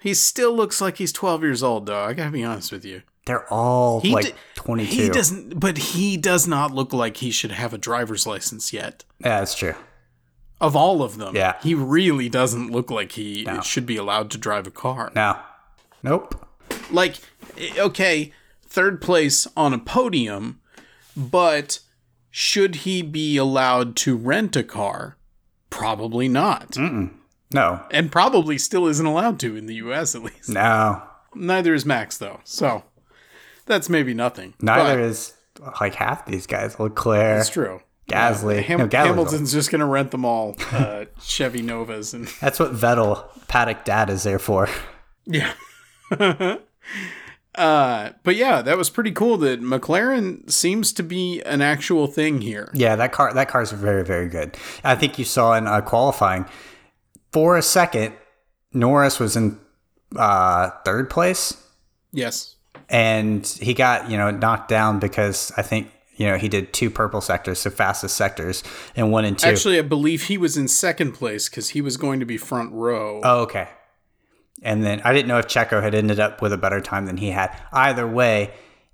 He 0.00 0.14
still 0.14 0.54
looks 0.54 0.80
like 0.80 0.98
he's 0.98 1.12
12 1.12 1.42
years 1.42 1.62
old, 1.62 1.86
though. 1.86 2.04
I 2.04 2.12
gotta 2.12 2.30
be 2.30 2.44
honest 2.44 2.70
with 2.72 2.84
you. 2.84 3.02
They're 3.26 3.52
all 3.52 4.00
He 4.00 4.12
like 4.12 4.26
d- 4.26 4.32
22. 4.54 5.02
He 5.02 5.08
doesn't, 5.08 5.58
but 5.58 5.78
he 5.78 6.16
does 6.16 6.46
not 6.46 6.72
look 6.72 6.92
like 6.92 7.16
he 7.16 7.32
should 7.32 7.50
have 7.50 7.72
a 7.74 7.78
driver's 7.78 8.24
license 8.26 8.72
yet. 8.72 9.04
Yeah, 9.18 9.40
that's 9.40 9.54
true. 9.56 9.74
Of 10.60 10.76
all 10.76 11.02
of 11.02 11.18
them, 11.18 11.34
Yeah. 11.34 11.54
he 11.62 11.74
really 11.74 12.28
doesn't 12.28 12.70
look 12.70 12.90
like 12.90 13.12
he 13.12 13.42
No. 13.44 13.60
should 13.62 13.84
be 13.86 13.96
allowed 13.96 14.30
to 14.30 14.38
drive 14.38 14.66
a 14.68 14.70
car. 14.70 15.10
No. 15.14 15.38
Nope. 16.04 16.45
Like, 16.90 17.16
okay, 17.78 18.32
third 18.66 19.00
place 19.00 19.46
on 19.56 19.72
a 19.72 19.78
podium, 19.78 20.60
but 21.16 21.80
should 22.30 22.76
he 22.76 23.02
be 23.02 23.36
allowed 23.36 23.96
to 23.96 24.16
rent 24.16 24.56
a 24.56 24.62
car? 24.62 25.16
Probably 25.70 26.28
not. 26.28 26.76
No. 27.52 27.80
And 27.90 28.10
probably 28.12 28.58
still 28.58 28.86
isn't 28.86 29.04
allowed 29.06 29.38
to 29.40 29.56
in 29.56 29.66
the 29.66 29.74
US 29.76 30.14
at 30.14 30.22
least. 30.22 30.48
No. 30.50 31.02
Neither 31.34 31.74
is 31.74 31.84
Max, 31.84 32.18
though. 32.18 32.40
So 32.44 32.84
that's 33.66 33.88
maybe 33.88 34.14
nothing. 34.14 34.54
Neither 34.60 34.96
But 34.98 35.04
is 35.04 35.34
like 35.80 35.94
half 35.94 36.26
these 36.26 36.46
guys. 36.46 36.78
Leclerc, 36.78 37.40
It's 37.40 37.50
true. 37.50 37.80
Gasly. 38.10 38.62
Ham- 38.62 38.78
no, 38.78 38.88
Hamilton's 38.90 39.52
just 39.52 39.70
going 39.70 39.80
to 39.80 39.84
rent 39.86 40.12
them 40.12 40.24
all 40.24 40.54
uh, 40.70 41.06
Chevy 41.22 41.60
Novas. 41.62 42.14
and 42.14 42.28
That's 42.40 42.60
what 42.60 42.72
Vettel, 42.72 43.26
Paddock 43.48 43.84
Dad 43.84 44.10
is 44.10 44.22
there 44.22 44.38
for. 44.38 44.68
Yeah. 45.26 45.52
uh, 47.54 48.10
but 48.22 48.36
yeah, 48.36 48.60
that 48.62 48.76
was 48.76 48.90
pretty 48.90 49.12
cool 49.12 49.38
that 49.38 49.62
McLaren 49.62 50.50
seems 50.50 50.92
to 50.94 51.02
be 51.02 51.40
an 51.42 51.62
actual 51.62 52.06
thing 52.06 52.40
here. 52.42 52.70
Yeah, 52.74 52.96
that 52.96 53.12
car 53.12 53.32
that 53.32 53.48
car's 53.48 53.72
very 53.72 54.04
very 54.04 54.28
good. 54.28 54.56
I 54.84 54.94
think 54.94 55.18
you 55.18 55.24
saw 55.24 55.54
in 55.54 55.66
uh, 55.66 55.80
qualifying 55.80 56.44
for 57.32 57.56
a 57.56 57.62
second, 57.62 58.14
Norris 58.72 59.18
was 59.18 59.36
in 59.36 59.58
uh, 60.16 60.70
third 60.84 61.10
place, 61.10 61.62
Yes. 62.12 62.56
and 62.88 63.46
he 63.46 63.74
got 63.74 64.10
you 64.10 64.16
know 64.16 64.30
knocked 64.30 64.68
down 64.68 64.98
because 64.98 65.50
I 65.56 65.62
think 65.62 65.90
you 66.16 66.26
know 66.26 66.36
he 66.36 66.48
did 66.48 66.72
two 66.74 66.90
purple 66.90 67.20
sectors, 67.22 67.58
so 67.60 67.70
fastest 67.70 68.16
sectors, 68.16 68.62
and 68.94 69.10
one 69.10 69.24
and 69.24 69.38
two. 69.38 69.48
Actually, 69.48 69.78
I 69.78 69.82
believe 69.82 70.24
he 70.24 70.36
was 70.38 70.56
in 70.58 70.68
second 70.68 71.12
place 71.12 71.48
because 71.48 71.70
he 71.70 71.80
was 71.80 71.96
going 71.96 72.20
to 72.20 72.26
be 72.26 72.36
front 72.36 72.72
row. 72.72 73.20
oh, 73.24 73.40
okay. 73.42 73.68
And 74.62 74.82
then 74.82 75.00
I 75.04 75.12
didn't 75.12 75.28
know 75.28 75.38
if 75.38 75.46
Checo 75.46 75.82
had 75.82 75.94
ended 75.94 76.18
up 76.18 76.40
with 76.40 76.52
a 76.52 76.56
better 76.58 76.80
time 76.80 77.06
than 77.06 77.18
he 77.18 77.30
had. 77.30 77.56
Either 77.72 78.06
way, 78.06 78.52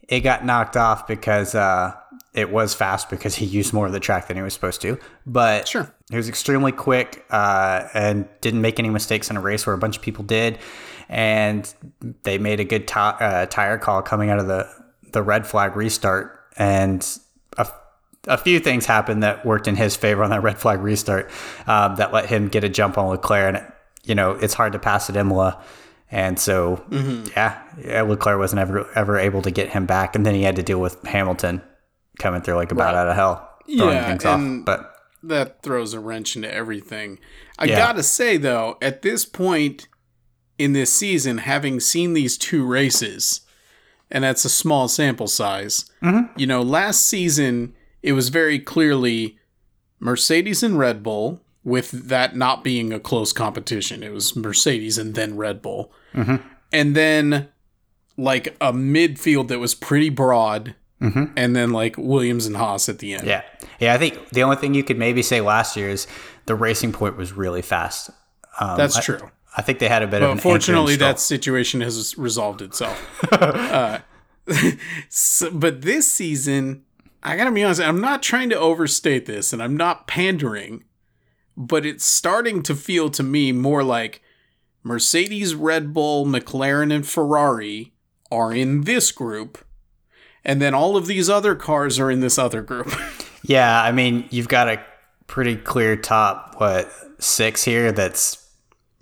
it 0.08 0.20
got 0.20 0.44
knocked 0.44 0.76
off 0.76 1.06
because 1.06 1.54
uh, 1.54 1.94
it 2.34 2.50
was 2.50 2.74
fast 2.74 3.08
because 3.08 3.36
he 3.36 3.44
used 3.46 3.72
more 3.72 3.86
of 3.86 3.92
the 3.92 4.00
track 4.00 4.28
than 4.28 4.36
he 4.36 4.42
was 4.42 4.54
supposed 4.54 4.80
to. 4.82 4.98
But 5.24 5.68
Sure. 5.68 5.94
he 6.10 6.16
was 6.16 6.28
extremely 6.28 6.72
quick 6.72 7.24
uh, 7.30 7.88
and 7.94 8.28
didn't 8.40 8.60
make 8.60 8.78
any 8.78 8.90
mistakes 8.90 9.30
in 9.30 9.36
a 9.36 9.40
race 9.40 9.66
where 9.66 9.74
a 9.74 9.78
bunch 9.78 9.96
of 9.96 10.02
people 10.02 10.24
did. 10.24 10.58
And 11.08 11.72
they 12.24 12.38
made 12.38 12.58
a 12.58 12.64
good 12.64 12.88
ti 12.88 12.94
uh, 12.98 13.46
tire 13.46 13.78
call 13.78 14.02
coming 14.02 14.30
out 14.30 14.38
of 14.38 14.48
the, 14.48 14.68
the 15.12 15.22
red 15.22 15.46
flag 15.46 15.76
restart. 15.76 16.40
And 16.56 17.06
a, 17.56 17.68
a 18.26 18.38
few 18.38 18.58
things 18.58 18.86
happened 18.86 19.22
that 19.22 19.46
worked 19.46 19.68
in 19.68 19.76
his 19.76 19.94
favor 19.94 20.24
on 20.24 20.30
that 20.30 20.42
red 20.42 20.58
flag 20.58 20.80
restart 20.80 21.30
um, 21.66 21.96
that 21.96 22.12
let 22.12 22.26
him 22.26 22.48
get 22.48 22.64
a 22.64 22.68
jump 22.68 22.98
on 22.98 23.08
Leclerc. 23.08 23.54
And, 23.54 23.72
you 24.04 24.14
know, 24.14 24.32
it's 24.32 24.54
hard 24.54 24.72
to 24.72 24.78
pass 24.78 25.08
at 25.10 25.16
Imola. 25.16 25.62
And 26.10 26.38
so, 26.38 26.84
yeah, 27.34 27.62
yeah, 27.82 28.02
Leclerc 28.02 28.38
wasn't 28.38 28.60
ever 28.60 28.86
ever 28.94 29.18
able 29.18 29.40
to 29.42 29.50
get 29.50 29.70
him 29.70 29.86
back. 29.86 30.14
And 30.14 30.26
then 30.26 30.34
he 30.34 30.42
had 30.42 30.56
to 30.56 30.62
deal 30.62 30.80
with 30.80 31.02
Hamilton 31.04 31.62
coming 32.18 32.42
through 32.42 32.56
like 32.56 32.70
a 32.70 32.74
bat 32.74 32.94
Right. 32.94 33.00
out 33.00 33.08
of 33.08 33.14
hell, 33.16 33.48
throwing 33.66 33.96
Yeah, 33.96 34.06
things 34.08 34.24
off. 34.24 34.64
But 34.66 34.94
that 35.22 35.62
throws 35.62 35.94
a 35.94 36.00
wrench 36.00 36.36
into 36.36 36.52
everything. 36.52 37.18
I 37.58 37.64
Yeah. 37.64 37.78
gotta 37.78 38.02
say 38.02 38.36
though, 38.36 38.76
at 38.82 39.00
this 39.02 39.24
point 39.24 39.88
in 40.58 40.74
this 40.74 40.92
season, 40.92 41.38
having 41.38 41.80
seen 41.80 42.12
these 42.12 42.36
two 42.36 42.66
races, 42.66 43.40
and 44.10 44.22
that's 44.22 44.44
a 44.44 44.50
small 44.50 44.88
sample 44.88 45.28
size, 45.28 45.86
Mm-hmm. 46.02 46.38
you 46.38 46.46
know, 46.46 46.60
last 46.60 47.06
season 47.06 47.74
it 48.02 48.12
was 48.12 48.28
very 48.28 48.58
clearly 48.58 49.38
Mercedes 49.98 50.62
and 50.62 50.78
Red 50.78 51.02
Bull, 51.02 51.40
with 51.64 51.90
that 52.08 52.36
not 52.36 52.64
being 52.64 52.92
a 52.92 53.00
close 53.00 53.32
competition. 53.32 54.02
It 54.02 54.12
was 54.12 54.34
Mercedes 54.34 54.98
and 54.98 55.14
then 55.14 55.36
Red 55.36 55.62
Bull. 55.62 55.92
Mm-hmm. 56.14 56.36
And 56.72 56.96
then 56.96 57.48
like 58.16 58.56
a 58.60 58.72
midfield 58.72 59.48
that 59.48 59.58
was 59.58 59.74
pretty 59.74 60.08
broad. 60.10 60.74
And 61.00 61.56
then 61.56 61.72
like 61.72 61.96
Williams 61.98 62.46
and 62.46 62.56
Haas 62.56 62.88
at 62.88 63.00
the 63.00 63.14
end. 63.14 63.22
Mm-hmm. 63.22 63.28
Yeah. 63.30 63.42
Yeah, 63.80 63.94
I 63.94 63.98
think 63.98 64.28
the 64.28 64.44
only 64.44 64.54
thing 64.54 64.72
you 64.72 64.84
could 64.84 64.98
maybe 64.98 65.20
say 65.20 65.40
last 65.40 65.76
year 65.76 65.88
is 65.88 66.06
the 66.46 66.54
racing 66.54 66.92
point 66.92 67.16
was 67.16 67.32
really 67.32 67.60
fast. 67.62 68.10
Um, 68.60 68.76
That's 68.76 68.96
I- 68.96 69.00
true. 69.00 69.30
I 69.56 69.62
think 69.62 69.80
they 69.80 69.88
had 69.88 70.02
a 70.02 70.06
bit 70.06 70.22
of 70.22 70.28
But 70.28 70.32
an 70.32 70.38
fortunately, 70.38 70.96
that 70.96 71.20
situation 71.20 71.80
has 71.82 72.16
resolved 72.16 72.62
itself. 72.62 72.98
uh, 73.32 73.98
so, 75.08 75.50
but 75.50 75.82
this 75.82 76.10
season, 76.10 76.84
I 77.22 77.36
gotta 77.36 77.50
be 77.50 77.62
honest, 77.62 77.80
I'm 77.80 78.00
not 78.00 78.22
trying 78.22 78.48
to 78.50 78.58
overstate 78.58 79.26
this, 79.26 79.52
and 79.52 79.62
I'm 79.62 79.76
not 79.76 80.06
pandering, 80.06 80.84
but 81.56 81.86
it's 81.86 82.04
starting 82.04 82.62
to 82.64 82.74
feel 82.74 83.10
to 83.10 83.22
me 83.22 83.52
more 83.52 83.82
like 83.82 84.22
Mercedes, 84.82 85.54
Red 85.54 85.92
Bull, 85.94 86.26
McLaren, 86.26 86.92
and 86.92 87.06
Ferrari 87.06 87.92
are 88.30 88.52
in 88.52 88.82
this 88.82 89.12
group, 89.12 89.64
and 90.44 90.60
then 90.60 90.74
all 90.74 90.96
of 90.96 91.06
these 91.06 91.30
other 91.30 91.54
cars 91.54 91.98
are 92.00 92.10
in 92.10 92.20
this 92.20 92.38
other 92.38 92.62
group. 92.62 92.92
Yeah, 93.44 93.82
I 93.82 93.90
mean, 93.90 94.26
you've 94.30 94.48
got 94.48 94.68
a 94.68 94.80
pretty 95.26 95.56
clear 95.56 95.96
top, 95.96 96.54
what, 96.58 96.88
six 97.18 97.64
here 97.64 97.90
that's 97.90 98.48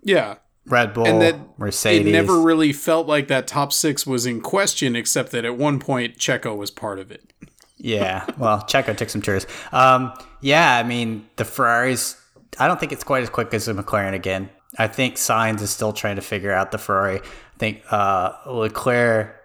yeah. 0.03 0.37
Red 0.67 0.95
Bull, 0.95 1.07
and 1.07 1.21
that 1.21 1.59
Mercedes. 1.59 2.07
it 2.07 2.11
never 2.11 2.41
really 2.41 2.73
felt 2.73 3.07
like 3.07 3.29
that 3.29 3.47
top 3.47 3.73
six 3.73 4.07
was 4.07 4.27
in 4.27 4.41
question, 4.41 4.95
except 4.95 5.33
that 5.33 5.45
at 5.45 5.57
one 5.57 5.79
point 5.79 6.17
Checo 6.17 6.57
was 6.57 6.71
part 6.71 6.99
of 6.99 7.11
it. 7.11 7.33
Yeah, 7.77 8.27
well, 8.39 8.59
Checo 8.61 8.97
took 8.97 9.11
some 9.11 9.23
tours. 9.23 9.47
Um, 9.73 10.13
yeah, 10.41 10.77
I 10.77 10.83
mean, 10.83 11.29
the 11.37 11.45
Ferraris, 11.45 12.20
I 12.59 12.67
don't 12.67 12.79
think 12.81 12.93
it's 12.93 13.05
quite 13.05 13.23
as 13.23 13.31
quick 13.31 13.53
as 13.55 13.65
the 13.67 13.73
McLaren 13.75 14.13
again. 14.15 14.51
I 14.79 14.87
think 14.87 15.17
Sainz 15.17 15.61
is 15.63 15.71
still 15.71 15.93
trying 15.93 16.17
to 16.17 16.23
figure 16.23 16.53
out 16.53 16.71
the 16.71 16.79
Ferrari. 16.79 17.19
I 17.21 17.59
think 17.59 17.83
uh, 17.91 18.33
Leclerc 18.47 19.37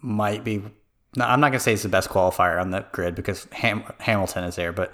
might 0.00 0.44
be, 0.44 0.58
no, 1.16 1.24
I'm 1.24 1.40
not 1.40 1.48
going 1.48 1.58
to 1.58 1.60
say 1.60 1.72
he's 1.72 1.82
the 1.82 1.88
best 1.88 2.08
qualifier 2.08 2.60
on 2.60 2.70
the 2.70 2.84
grid 2.92 3.14
because 3.14 3.46
Ham, 3.52 3.82
Hamilton 3.98 4.44
is 4.44 4.56
there, 4.56 4.72
but 4.72 4.92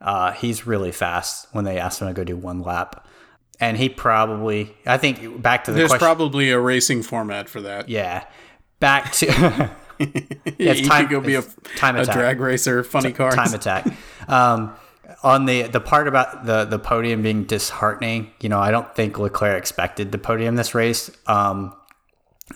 uh, 0.00 0.32
he's 0.32 0.66
really 0.66 0.92
fast 0.92 1.46
when 1.52 1.64
they 1.64 1.78
asked 1.78 2.00
him 2.02 2.08
to 2.08 2.14
go 2.14 2.24
do 2.24 2.36
one 2.36 2.60
lap. 2.62 3.06
And 3.60 3.76
he 3.76 3.88
probably, 3.88 4.74
I 4.86 4.98
think, 4.98 5.40
back 5.40 5.64
to 5.64 5.70
the 5.70 5.76
There's 5.78 5.90
question. 5.90 6.04
probably 6.04 6.50
a 6.50 6.58
racing 6.58 7.02
format 7.04 7.48
for 7.48 7.60
that. 7.60 7.88
yeah, 7.88 8.24
back 8.80 9.12
to. 9.12 9.70
Yeah, 9.98 10.08
it's 10.72 10.80
you 10.80 10.88
time- 10.88 11.04
could 11.06 11.10
go 11.12 11.20
be 11.20 11.36
a, 11.36 11.42
time 11.76 11.94
a 11.94 12.00
attack. 12.00 12.16
drag 12.16 12.40
racer, 12.40 12.82
funny 12.82 13.12
car. 13.12 13.30
time 13.30 13.54
attack. 13.54 13.86
Um, 14.26 14.74
on 15.22 15.46
the 15.46 15.62
the 15.62 15.80
part 15.80 16.08
about 16.08 16.44
the 16.44 16.64
the 16.64 16.78
podium 16.78 17.22
being 17.22 17.44
disheartening, 17.44 18.32
you 18.40 18.48
know, 18.48 18.58
I 18.60 18.70
don't 18.70 18.92
think 18.94 19.18
Leclerc 19.18 19.58
expected 19.58 20.12
the 20.12 20.18
podium 20.18 20.56
this 20.56 20.74
race. 20.74 21.10
Um, 21.26 21.74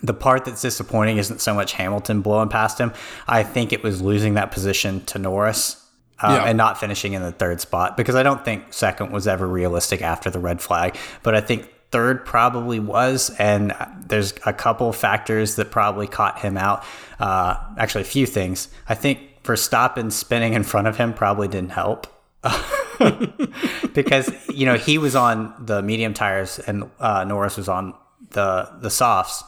the 0.03 0.13
part 0.13 0.45
that's 0.45 0.61
disappointing 0.61 1.17
isn't 1.17 1.41
so 1.41 1.53
much 1.53 1.73
Hamilton 1.73 2.21
blowing 2.21 2.49
past 2.49 2.77
him. 2.77 2.93
I 3.27 3.43
think 3.43 3.73
it 3.73 3.81
was 3.83 4.01
losing 4.01 4.35
that 4.35 4.51
position 4.51 5.03
to 5.05 5.17
Norris. 5.19 5.83
Uh, 6.19 6.39
Yeah. 6.41 6.49
And 6.49 6.57
not 6.57 6.79
finishing 6.79 7.13
in 7.13 7.21
the 7.21 7.31
third 7.31 7.61
spot 7.61 7.95
because 7.95 8.15
I 8.15 8.23
don't 8.23 8.43
think 8.43 8.73
second 8.73 9.11
was 9.11 9.27
ever 9.27 9.47
realistic 9.47 10.01
after 10.01 10.31
the 10.31 10.39
red 10.39 10.61
flag. 10.61 10.97
But 11.21 11.35
I 11.35 11.41
think 11.41 11.69
third 11.91 12.25
probably 12.25 12.79
was. 12.79 13.29
And 13.37 13.75
there's 14.07 14.33
a 14.43 14.51
couple 14.51 14.91
factors 14.93 15.55
that 15.57 15.69
probably 15.69 16.07
caught 16.07 16.39
him 16.39 16.57
out. 16.57 16.83
Uh, 17.19 17.57
actually, 17.77 18.01
a 18.01 18.05
few 18.05 18.25
things. 18.25 18.69
I 18.89 18.95
think 18.95 19.19
for 19.43 19.53
Verstappen 19.53 20.11
spinning 20.11 20.53
in 20.53 20.63
front 20.63 20.87
of 20.87 20.97
him 20.97 21.13
probably 21.13 21.47
didn't 21.47 21.71
help. 21.71 22.07
because 23.93 24.31
you 24.49 24.65
know 24.65 24.75
he 24.75 24.97
was 24.97 25.15
on 25.15 25.53
the 25.59 25.81
medium 25.81 26.13
tires 26.13 26.59
and 26.59 26.89
uh, 26.99 27.23
Norris 27.23 27.57
was 27.57 27.67
on 27.67 27.93
the 28.31 28.69
the 28.79 28.89
softs, 28.89 29.43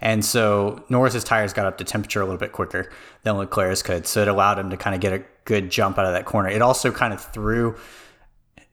and 0.00 0.24
so 0.24 0.84
Norris's 0.88 1.24
tires 1.24 1.52
got 1.52 1.66
up 1.66 1.78
to 1.78 1.84
temperature 1.84 2.20
a 2.20 2.24
little 2.24 2.38
bit 2.38 2.52
quicker 2.52 2.90
than 3.22 3.36
Leclerc's 3.36 3.82
could, 3.82 4.06
so 4.06 4.22
it 4.22 4.28
allowed 4.28 4.58
him 4.58 4.70
to 4.70 4.76
kind 4.76 4.94
of 4.94 5.00
get 5.00 5.12
a 5.12 5.24
good 5.44 5.70
jump 5.70 5.98
out 5.98 6.04
of 6.04 6.12
that 6.12 6.26
corner. 6.26 6.48
It 6.48 6.62
also 6.62 6.92
kind 6.92 7.12
of 7.12 7.20
threw 7.20 7.76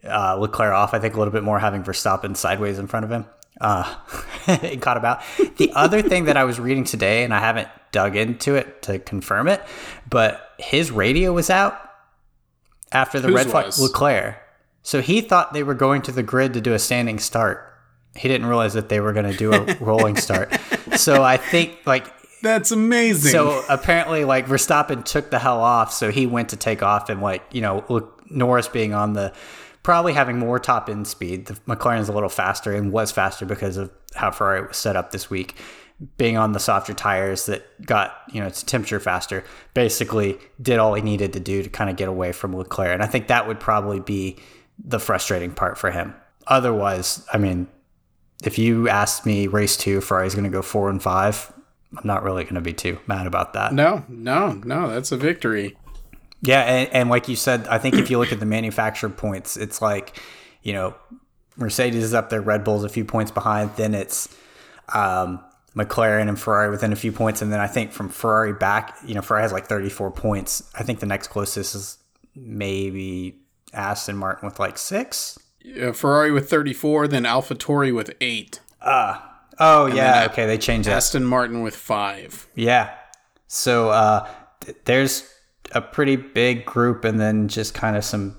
uh, 0.03 0.35
Leclerc 0.35 0.73
off, 0.73 0.93
I 0.93 0.99
think, 0.99 1.15
a 1.15 1.17
little 1.17 1.33
bit 1.33 1.43
more 1.43 1.59
having 1.59 1.83
Verstappen 1.83 2.35
sideways 2.35 2.77
in 2.77 2.87
front 2.87 3.05
of 3.05 3.11
him. 3.11 3.25
Uh, 3.59 3.95
it 4.47 4.81
caught 4.81 4.97
about. 4.97 5.21
The 5.57 5.71
other 5.73 6.01
thing 6.01 6.25
that 6.25 6.37
I 6.37 6.43
was 6.43 6.59
reading 6.59 6.83
today, 6.83 7.23
and 7.23 7.33
I 7.33 7.39
haven't 7.39 7.69
dug 7.91 8.15
into 8.15 8.55
it 8.55 8.81
to 8.83 8.99
confirm 8.99 9.47
it, 9.47 9.63
but 10.09 10.51
his 10.59 10.91
radio 10.91 11.33
was 11.33 11.49
out 11.49 11.84
after 12.95 13.19
the 13.19 13.27
Whose 13.27 13.35
red 13.35 13.47
flag. 13.47 13.65
was? 13.67 13.79
Leclerc. 13.81 14.37
So 14.81 15.01
he 15.01 15.21
thought 15.21 15.53
they 15.53 15.63
were 15.63 15.73
going 15.73 16.01
to 16.03 16.11
the 16.11 16.23
grid 16.23 16.53
to 16.53 16.61
do 16.61 16.73
a 16.73 16.79
standing 16.79 17.19
start. 17.19 17.71
He 18.15 18.27
didn't 18.27 18.47
realize 18.47 18.73
that 18.73 18.87
they 18.89 18.99
were 18.99 19.13
going 19.13 19.29
to 19.29 19.37
do 19.37 19.53
a 19.53 19.75
rolling 19.81 20.15
start. 20.15 20.53
So 20.95 21.21
I 21.23 21.37
think 21.37 21.79
like 21.85 22.05
That's 22.41 22.71
amazing. 22.71 23.31
so 23.31 23.63
apparently, 23.67 24.23
like 24.23 24.45
Verstappen 24.47 25.03
took 25.03 25.31
the 25.31 25.39
hell 25.39 25.59
off, 25.59 25.91
so 25.91 26.11
he 26.11 26.25
went 26.27 26.49
to 26.49 26.55
take 26.55 26.81
off, 26.83 27.09
and 27.09 27.21
like 27.21 27.43
you 27.51 27.61
know, 27.61 27.83
look, 27.89 28.21
Norris 28.31 28.67
being 28.67 28.93
on 28.93 29.13
the 29.13 29.33
probably 29.83 30.13
having 30.13 30.37
more 30.39 30.59
top 30.59 30.89
end 30.89 31.07
speed. 31.07 31.47
The 31.47 31.53
McLaren's 31.67 32.07
a 32.09 32.13
little 32.13 32.29
faster 32.29 32.73
and 32.73 32.91
was 32.91 33.11
faster 33.11 33.45
because 33.45 33.77
of 33.77 33.91
how 34.15 34.31
Ferrari 34.31 34.67
was 34.67 34.77
set 34.77 34.95
up 34.95 35.11
this 35.11 35.29
week. 35.29 35.55
Being 36.17 36.35
on 36.35 36.51
the 36.51 36.59
softer 36.59 36.93
tires 36.93 37.45
that 37.45 37.85
got 37.85 38.21
you 38.31 38.41
know 38.41 38.47
its 38.47 38.63
temperature 38.63 38.99
faster, 38.99 39.43
basically 39.73 40.37
did 40.61 40.77
all 40.77 40.93
he 40.93 41.01
needed 41.01 41.33
to 41.33 41.39
do 41.39 41.63
to 41.63 41.69
kind 41.69 41.89
of 41.89 41.95
get 41.95 42.09
away 42.09 42.33
from 42.33 42.55
Leclerc, 42.55 42.93
and 42.93 43.01
I 43.01 43.07
think 43.07 43.27
that 43.27 43.47
would 43.47 43.59
probably 43.59 43.99
be 43.99 44.37
the 44.77 44.99
frustrating 44.99 45.51
part 45.51 45.77
for 45.77 45.91
him. 45.91 46.13
Otherwise, 46.47 47.25
I 47.31 47.37
mean, 47.37 47.67
if 48.43 48.57
you 48.57 48.89
asked 48.89 49.25
me 49.25 49.47
race 49.47 49.77
two, 49.77 50.01
Ferrari's 50.01 50.35
going 50.35 50.43
to 50.43 50.49
go 50.49 50.61
four 50.61 50.89
and 50.89 51.01
five. 51.01 51.51
I'm 51.97 52.05
not 52.05 52.23
really 52.23 52.43
going 52.43 52.55
to 52.55 52.61
be 52.61 52.73
too 52.73 52.99
mad 53.07 53.25
about 53.25 53.53
that. 53.53 53.73
no, 53.73 54.03
no, 54.09 54.61
no, 54.65 54.89
that's 54.89 55.13
a 55.13 55.17
victory. 55.17 55.77
Yeah, 56.41 56.61
and, 56.61 56.89
and 56.93 57.09
like 57.09 57.27
you 57.27 57.35
said, 57.35 57.67
I 57.67 57.77
think 57.77 57.95
if 57.95 58.09
you 58.09 58.19
look 58.19 58.31
at 58.31 58.39
the 58.39 58.45
manufacturer 58.45 59.09
points, 59.09 59.55
it's 59.57 59.81
like, 59.81 60.21
you 60.61 60.73
know, 60.73 60.93
Mercedes 61.55 62.03
is 62.03 62.13
up 62.13 62.29
there, 62.29 62.41
Red 62.41 62.63
Bull's 62.63 62.83
a 62.83 62.89
few 62.89 63.05
points 63.05 63.31
behind, 63.31 63.71
then 63.77 63.93
it's 63.93 64.27
um, 64.93 65.43
McLaren 65.75 66.29
and 66.29 66.39
Ferrari 66.39 66.69
within 66.69 66.93
a 66.93 66.95
few 66.95 67.11
points, 67.11 67.41
and 67.41 67.51
then 67.51 67.59
I 67.59 67.67
think 67.67 67.91
from 67.91 68.09
Ferrari 68.09 68.53
back, 68.53 68.97
you 69.05 69.13
know, 69.13 69.21
Ferrari 69.21 69.43
has 69.43 69.51
like 69.51 69.67
34 69.67 70.11
points. 70.11 70.63
I 70.73 70.83
think 70.83 70.99
the 70.99 71.05
next 71.05 71.27
closest 71.27 71.75
is 71.75 71.97
maybe 72.35 73.39
Aston 73.73 74.15
Martin 74.17 74.47
with 74.47 74.59
like 74.59 74.77
six. 74.77 75.37
Uh, 75.81 75.91
Ferrari 75.91 76.31
with 76.31 76.49
34, 76.49 77.07
then 77.07 77.23
AlphaTauri 77.23 77.93
with 77.93 78.13
8, 78.21 78.59
Oh 79.59 79.85
yeah, 79.87 80.27
okay, 80.31 80.45
they 80.45 80.57
changed 80.57 80.87
that. 80.87 80.97
Aston 80.97 81.23
Martin 81.25 81.61
with 81.61 81.75
5. 81.75 82.47
Yeah. 82.55 82.93
So 83.47 83.89
uh, 83.89 84.27
th- 84.61 84.77
there's 84.85 85.29
a 85.71 85.81
pretty 85.81 86.15
big 86.15 86.65
group, 86.65 87.03
and 87.03 87.19
then 87.19 87.47
just 87.47 87.73
kind 87.73 87.95
of 87.97 88.03
some 88.03 88.37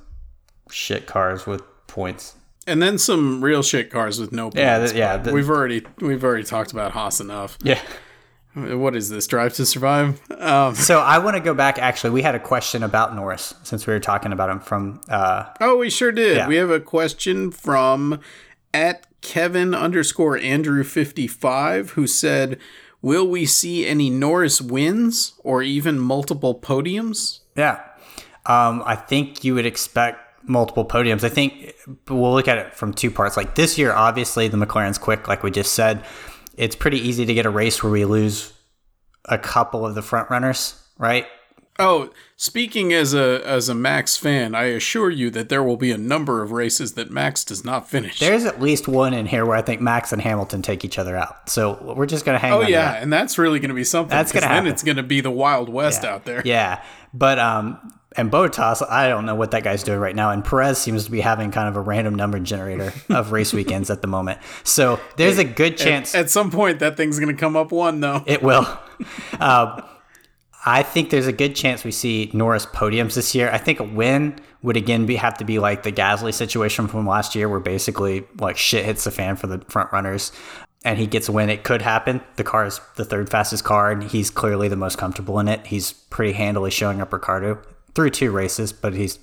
shit 0.70 1.06
cars 1.06 1.46
with 1.46 1.62
points. 1.86 2.35
And 2.66 2.82
then 2.82 2.98
some 2.98 3.42
real 3.44 3.62
shit 3.62 3.90
cars 3.90 4.18
with 4.20 4.32
no 4.32 4.44
points. 4.46 4.56
Yeah, 4.58 4.78
th- 4.78 4.92
yeah, 4.94 5.16
the- 5.18 5.32
we've 5.32 5.48
already 5.50 5.86
we've 6.00 6.24
already 6.24 6.44
talked 6.44 6.72
about 6.72 6.92
Haas 6.92 7.20
enough. 7.20 7.58
Yeah. 7.62 7.80
What 8.54 8.96
is 8.96 9.10
this? 9.10 9.26
Drive 9.26 9.52
to 9.56 9.66
Survive? 9.66 10.18
Um, 10.30 10.74
So 10.74 10.98
I 10.98 11.18
want 11.18 11.36
to 11.36 11.40
go 11.42 11.52
back. 11.52 11.78
Actually, 11.78 12.10
we 12.10 12.22
had 12.22 12.34
a 12.34 12.40
question 12.40 12.82
about 12.82 13.14
Norris 13.14 13.52
since 13.62 13.86
we 13.86 13.92
were 13.92 14.00
talking 14.00 14.32
about 14.32 14.48
him 14.48 14.60
from. 14.60 15.00
Uh, 15.10 15.44
oh, 15.60 15.76
we 15.76 15.90
sure 15.90 16.10
did. 16.10 16.38
Yeah. 16.38 16.48
We 16.48 16.56
have 16.56 16.70
a 16.70 16.80
question 16.80 17.50
from 17.50 18.18
at 18.72 19.06
Kevin 19.20 19.74
underscore 19.74 20.38
Andrew 20.38 20.84
fifty 20.84 21.26
five 21.26 21.90
who 21.90 22.06
said, 22.06 22.58
"Will 23.02 23.28
we 23.28 23.44
see 23.44 23.86
any 23.86 24.08
Norris 24.08 24.62
wins 24.62 25.34
or 25.44 25.62
even 25.62 25.98
multiple 25.98 26.58
podiums?" 26.58 27.40
yeah. 27.56 27.80
Um, 28.46 28.82
I 28.86 28.94
think 28.94 29.42
you 29.44 29.54
would 29.54 29.66
expect 29.66 30.20
multiple 30.48 30.84
podiums. 30.84 31.24
I 31.24 31.28
think 31.28 31.74
we'll 32.08 32.32
look 32.32 32.48
at 32.48 32.58
it 32.58 32.74
from 32.74 32.92
two 32.92 33.10
parts. 33.10 33.36
Like 33.36 33.54
this 33.54 33.78
year, 33.78 33.92
obviously 33.92 34.48
the 34.48 34.56
McLaren's 34.56 34.98
quick, 34.98 35.28
like 35.28 35.42
we 35.42 35.50
just 35.50 35.72
said. 35.72 36.04
It's 36.56 36.76
pretty 36.76 36.98
easy 36.98 37.26
to 37.26 37.34
get 37.34 37.44
a 37.44 37.50
race 37.50 37.82
where 37.82 37.92
we 37.92 38.04
lose 38.04 38.52
a 39.26 39.38
couple 39.38 39.84
of 39.84 39.94
the 39.94 40.02
front 40.02 40.30
runners, 40.30 40.82
right? 40.98 41.26
Oh, 41.78 42.10
speaking 42.36 42.92
as 42.94 43.12
a 43.12 43.42
as 43.44 43.68
a 43.68 43.74
Max 43.74 44.16
fan, 44.16 44.54
I 44.54 44.64
assure 44.64 45.10
you 45.10 45.28
that 45.30 45.50
there 45.50 45.62
will 45.62 45.76
be 45.76 45.90
a 45.90 45.98
number 45.98 46.42
of 46.42 46.50
races 46.50 46.94
that 46.94 47.10
Max 47.10 47.44
does 47.44 47.64
not 47.64 47.88
finish. 47.88 48.18
There's 48.18 48.46
at 48.46 48.62
least 48.62 48.88
one 48.88 49.12
in 49.12 49.26
here 49.26 49.44
where 49.44 49.56
I 49.56 49.62
think 49.62 49.82
Max 49.82 50.10
and 50.10 50.22
Hamilton 50.22 50.62
take 50.62 50.86
each 50.86 50.98
other 50.98 51.16
out. 51.16 51.50
So 51.50 51.94
we're 51.94 52.06
just 52.06 52.24
gonna 52.24 52.38
hang. 52.38 52.52
oh 52.52 52.62
yeah, 52.62 52.92
that. 52.92 53.02
and 53.02 53.12
that's 53.12 53.36
really 53.36 53.60
going 53.60 53.68
to 53.68 53.74
be 53.74 53.84
something. 53.84 54.16
That's 54.16 54.32
gonna 54.32 54.46
then 54.46 54.66
it's 54.66 54.82
going 54.82 54.96
to 54.96 55.02
be 55.02 55.20
the 55.20 55.30
Wild 55.30 55.68
West 55.68 56.04
out 56.04 56.24
there. 56.24 56.40
Yeah, 56.46 56.82
but 57.12 57.38
um, 57.38 57.92
and 58.16 58.30
Bottas, 58.30 58.86
I 58.88 59.08
don't 59.08 59.26
know 59.26 59.34
what 59.34 59.50
that 59.50 59.62
guy's 59.62 59.82
doing 59.82 59.98
right 59.98 60.16
now. 60.16 60.30
And 60.30 60.44
Perez 60.44 60.78
seems 60.78 61.04
to 61.04 61.10
be 61.10 61.20
having 61.20 61.50
kind 61.50 61.68
of 61.68 61.76
a 61.76 61.80
random 61.80 62.14
number 62.14 62.38
generator 62.38 62.92
of 63.10 63.32
race 63.32 63.52
weekends 63.52 63.90
at 63.90 64.00
the 64.00 64.08
moment. 64.08 64.40
So 64.64 64.98
there's 65.16 65.38
a 65.38 65.44
good 65.44 65.76
chance 65.76 66.14
At 66.14 66.30
some 66.30 66.50
point, 66.50 66.78
that 66.80 66.96
thing's 66.96 67.18
going 67.18 67.34
to 67.34 67.38
come 67.38 67.56
up 67.56 67.72
one 67.72 68.00
though. 68.00 68.22
it 68.26 68.42
will. 68.42 68.66
Um, 69.38 69.82
I 70.68 70.82
think 70.82 71.10
there's 71.10 71.28
a 71.28 71.32
good 71.32 71.54
chance 71.54 71.84
we 71.84 71.92
see 71.92 72.30
Norris 72.32 72.66
podiums 72.66 73.14
this 73.14 73.34
year. 73.34 73.50
I 73.50 73.58
think 73.58 73.78
a 73.78 73.84
win 73.84 74.36
would 74.62 74.76
again 74.76 75.06
be 75.06 75.14
have 75.16 75.38
to 75.38 75.44
be 75.44 75.60
like 75.60 75.84
the 75.84 75.92
Gasly 75.92 76.34
situation 76.34 76.88
from 76.88 77.06
last 77.06 77.36
year, 77.36 77.48
where 77.48 77.60
basically 77.60 78.26
like 78.40 78.56
shit 78.56 78.84
hits 78.84 79.04
the 79.04 79.12
fan 79.12 79.36
for 79.36 79.46
the 79.46 79.60
front 79.68 79.92
runners, 79.92 80.32
and 80.84 80.98
he 80.98 81.06
gets 81.06 81.28
a 81.28 81.32
win. 81.32 81.50
It 81.50 81.62
could 81.62 81.82
happen. 81.82 82.20
The 82.34 82.42
car 82.42 82.66
is 82.66 82.80
the 82.96 83.04
third 83.04 83.30
fastest 83.30 83.62
car, 83.62 83.92
and 83.92 84.02
he's 84.02 84.28
clearly 84.28 84.66
the 84.66 84.76
most 84.76 84.98
comfortable 84.98 85.38
in 85.38 85.46
it. 85.46 85.66
He's 85.66 85.92
pretty 85.92 86.32
handily 86.32 86.72
showing 86.72 87.00
up 87.00 87.12
Ricciardo 87.12 87.62
through 87.96 88.10
two 88.10 88.30
races, 88.30 88.72
but 88.72 88.94
he's 88.94 89.18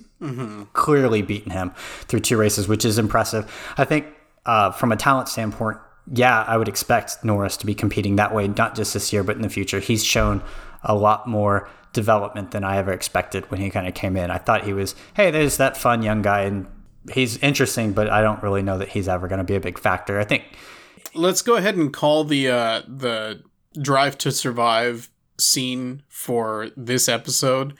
clearly 0.72 1.22
beaten 1.22 1.52
him 1.52 1.70
through 2.02 2.20
two 2.20 2.36
races, 2.36 2.68
which 2.68 2.84
is 2.84 2.98
impressive. 2.98 3.50
I 3.78 3.84
think 3.84 4.06
uh, 4.44 4.72
from 4.72 4.92
a 4.92 4.96
talent 4.96 5.28
standpoint, 5.28 5.78
yeah, 6.12 6.42
I 6.42 6.56
would 6.56 6.68
expect 6.68 7.24
Norris 7.24 7.56
to 7.58 7.66
be 7.66 7.74
competing 7.74 8.16
that 8.16 8.34
way, 8.34 8.48
not 8.48 8.74
just 8.74 8.92
this 8.92 9.12
year, 9.12 9.22
but 9.22 9.36
in 9.36 9.42
the 9.42 9.48
future. 9.48 9.80
He's 9.80 10.04
shown 10.04 10.42
a 10.82 10.94
lot 10.94 11.26
more 11.26 11.68
development 11.92 12.50
than 12.50 12.64
I 12.64 12.76
ever 12.76 12.92
expected 12.92 13.50
when 13.50 13.60
he 13.60 13.70
kind 13.70 13.86
of 13.86 13.94
came 13.94 14.16
in. 14.16 14.30
I 14.30 14.38
thought 14.38 14.64
he 14.64 14.72
was, 14.72 14.94
hey, 15.14 15.30
there's 15.30 15.56
that 15.56 15.76
fun 15.76 16.02
young 16.02 16.20
guy, 16.20 16.42
and 16.42 16.66
he's 17.12 17.38
interesting, 17.38 17.92
but 17.92 18.10
I 18.10 18.20
don't 18.20 18.42
really 18.42 18.62
know 18.62 18.76
that 18.78 18.88
he's 18.88 19.08
ever 19.08 19.28
going 19.28 19.38
to 19.38 19.44
be 19.44 19.54
a 19.54 19.60
big 19.60 19.78
factor. 19.78 20.18
I 20.18 20.24
think, 20.24 20.44
Let's 21.14 21.42
go 21.42 21.54
ahead 21.54 21.76
and 21.76 21.92
call 21.92 22.24
the 22.24 22.48
uh, 22.48 22.82
the 22.88 23.42
Drive 23.80 24.18
to 24.18 24.32
Survive 24.32 25.10
scene 25.38 26.02
for 26.08 26.70
this 26.76 27.08
episode 27.08 27.74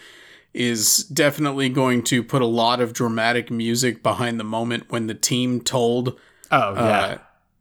is 0.55 0.99
definitely 1.05 1.69
going 1.69 2.03
to 2.05 2.23
put 2.23 2.41
a 2.41 2.47
lot 2.47 2.81
of 2.81 2.93
dramatic 2.93 3.51
music 3.51 4.03
behind 4.03 4.39
the 4.41 4.45
moment 4.45 4.85
when 4.89 5.09
the 5.09 5.15
team 5.15 5.61
told 5.61 6.19
oh, 6.53 6.75
yeah, 6.75 6.79
uh, 6.81 7.19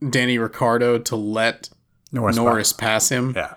Danny 0.10 0.38
Ricciardo 0.38 1.00
to 1.00 1.16
let 1.16 1.70
Norris. 2.12 2.36
Norris 2.36 2.72
pass 2.74 3.10
him. 3.10 3.34
Yeah. 3.36 3.56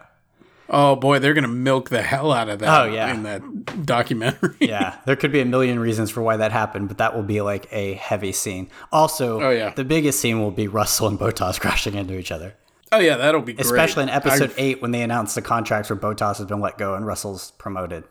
Oh 0.68 0.96
boy, 0.96 1.20
they're 1.20 1.34
gonna 1.34 1.46
milk 1.46 1.90
the 1.90 2.02
hell 2.02 2.32
out 2.32 2.48
of 2.48 2.58
that 2.58 2.80
Oh, 2.82 2.84
yeah. 2.92 3.12
in 3.14 3.22
that 3.22 3.86
documentary. 3.86 4.56
yeah, 4.60 4.98
there 5.06 5.14
could 5.14 5.30
be 5.30 5.40
a 5.40 5.44
million 5.44 5.78
reasons 5.78 6.10
for 6.10 6.22
why 6.22 6.36
that 6.38 6.50
happened, 6.50 6.88
but 6.88 6.98
that 6.98 7.14
will 7.14 7.22
be 7.22 7.40
like 7.40 7.68
a 7.70 7.92
heavy 7.94 8.32
scene. 8.32 8.68
Also, 8.90 9.40
Oh, 9.40 9.50
yeah. 9.50 9.70
the 9.70 9.84
biggest 9.84 10.18
scene 10.18 10.40
will 10.40 10.50
be 10.50 10.66
Russell 10.66 11.06
and 11.06 11.18
Bottas 11.20 11.60
crashing 11.60 11.94
into 11.94 12.18
each 12.18 12.32
other. 12.32 12.54
oh 12.90 12.98
yeah, 12.98 13.16
that'll 13.16 13.42
be 13.42 13.52
great. 13.52 13.64
Especially 13.64 14.02
in 14.04 14.08
episode 14.08 14.50
I- 14.52 14.54
eight 14.60 14.82
when 14.82 14.90
they 14.90 15.02
announce 15.02 15.36
the 15.36 15.42
contracts 15.42 15.88
where 15.88 15.96
Bottas 15.98 16.38
has 16.38 16.46
been 16.46 16.60
let 16.60 16.78
go 16.78 16.94
and 16.94 17.06
Russell's 17.06 17.52
promoted. 17.58 18.02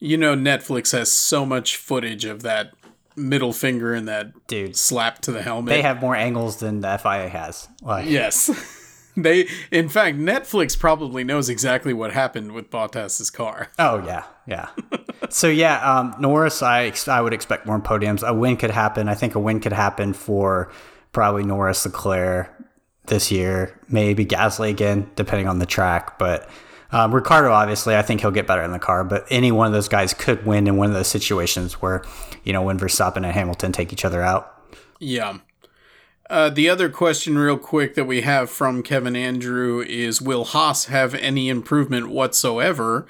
You 0.00 0.16
know, 0.16 0.34
Netflix 0.34 0.92
has 0.92 1.12
so 1.12 1.46
much 1.46 1.76
footage 1.76 2.24
of 2.24 2.42
that 2.42 2.72
middle 3.16 3.52
finger 3.52 3.94
and 3.94 4.08
that 4.08 4.32
Dude, 4.46 4.76
slap 4.76 5.20
to 5.22 5.32
the 5.32 5.42
helmet. 5.42 5.70
they 5.70 5.82
have 5.82 6.00
more 6.00 6.16
angles 6.16 6.58
than 6.58 6.80
the 6.80 6.98
FIA 6.98 7.28
has. 7.28 7.68
Like, 7.82 8.08
yes. 8.08 8.50
They, 9.16 9.48
in 9.72 9.88
fact, 9.88 10.16
Netflix 10.18 10.78
probably 10.78 11.24
knows 11.24 11.48
exactly 11.48 11.92
what 11.92 12.12
happened 12.12 12.52
with 12.52 12.70
Bottas's 12.70 13.28
car. 13.28 13.68
Oh 13.78 14.02
yeah, 14.06 14.22
yeah. 14.46 14.68
so 15.30 15.48
yeah, 15.48 15.78
um, 15.82 16.14
Norris, 16.20 16.62
I 16.62 16.84
ex- 16.84 17.08
I 17.08 17.20
would 17.20 17.34
expect 17.34 17.66
more 17.66 17.80
podiums. 17.80 18.26
A 18.26 18.32
win 18.32 18.56
could 18.56 18.70
happen. 18.70 19.08
I 19.08 19.14
think 19.14 19.34
a 19.34 19.40
win 19.40 19.58
could 19.58 19.72
happen 19.72 20.12
for 20.12 20.70
probably 21.12 21.42
Norris, 21.42 21.84
Leclerc 21.84 22.54
this 23.06 23.32
year. 23.32 23.78
Maybe 23.88 24.24
Gasly 24.24 24.70
again, 24.70 25.10
depending 25.16 25.48
on 25.48 25.58
the 25.58 25.66
track. 25.66 26.16
But 26.16 26.48
um, 26.92 27.14
Ricciardo, 27.14 27.52
obviously, 27.52 27.96
I 27.96 28.02
think 28.02 28.20
he'll 28.20 28.30
get 28.30 28.46
better 28.46 28.62
in 28.62 28.72
the 28.72 28.78
car. 28.78 29.04
But 29.04 29.26
any 29.30 29.52
one 29.52 29.66
of 29.66 29.72
those 29.72 29.88
guys 29.88 30.14
could 30.14 30.44
win 30.44 30.66
in 30.66 30.76
one 30.76 30.88
of 30.88 30.94
those 30.94 31.08
situations 31.08 31.74
where 31.74 32.04
you 32.44 32.52
know 32.52 32.62
when 32.62 32.78
Verstappen 32.78 33.18
and 33.18 33.26
Hamilton 33.26 33.72
take 33.72 33.92
each 33.92 34.04
other 34.04 34.22
out. 34.22 34.54
Yeah. 34.98 35.38
Uh, 36.28 36.48
the 36.48 36.68
other 36.68 36.88
question, 36.88 37.36
real 37.36 37.58
quick, 37.58 37.96
that 37.96 38.04
we 38.04 38.20
have 38.20 38.48
from 38.48 38.84
Kevin 38.84 39.16
Andrew 39.16 39.80
is 39.80 40.22
Will 40.22 40.44
Haas 40.44 40.84
have 40.84 41.12
any 41.16 41.48
improvement 41.48 42.08
whatsoever? 42.08 43.04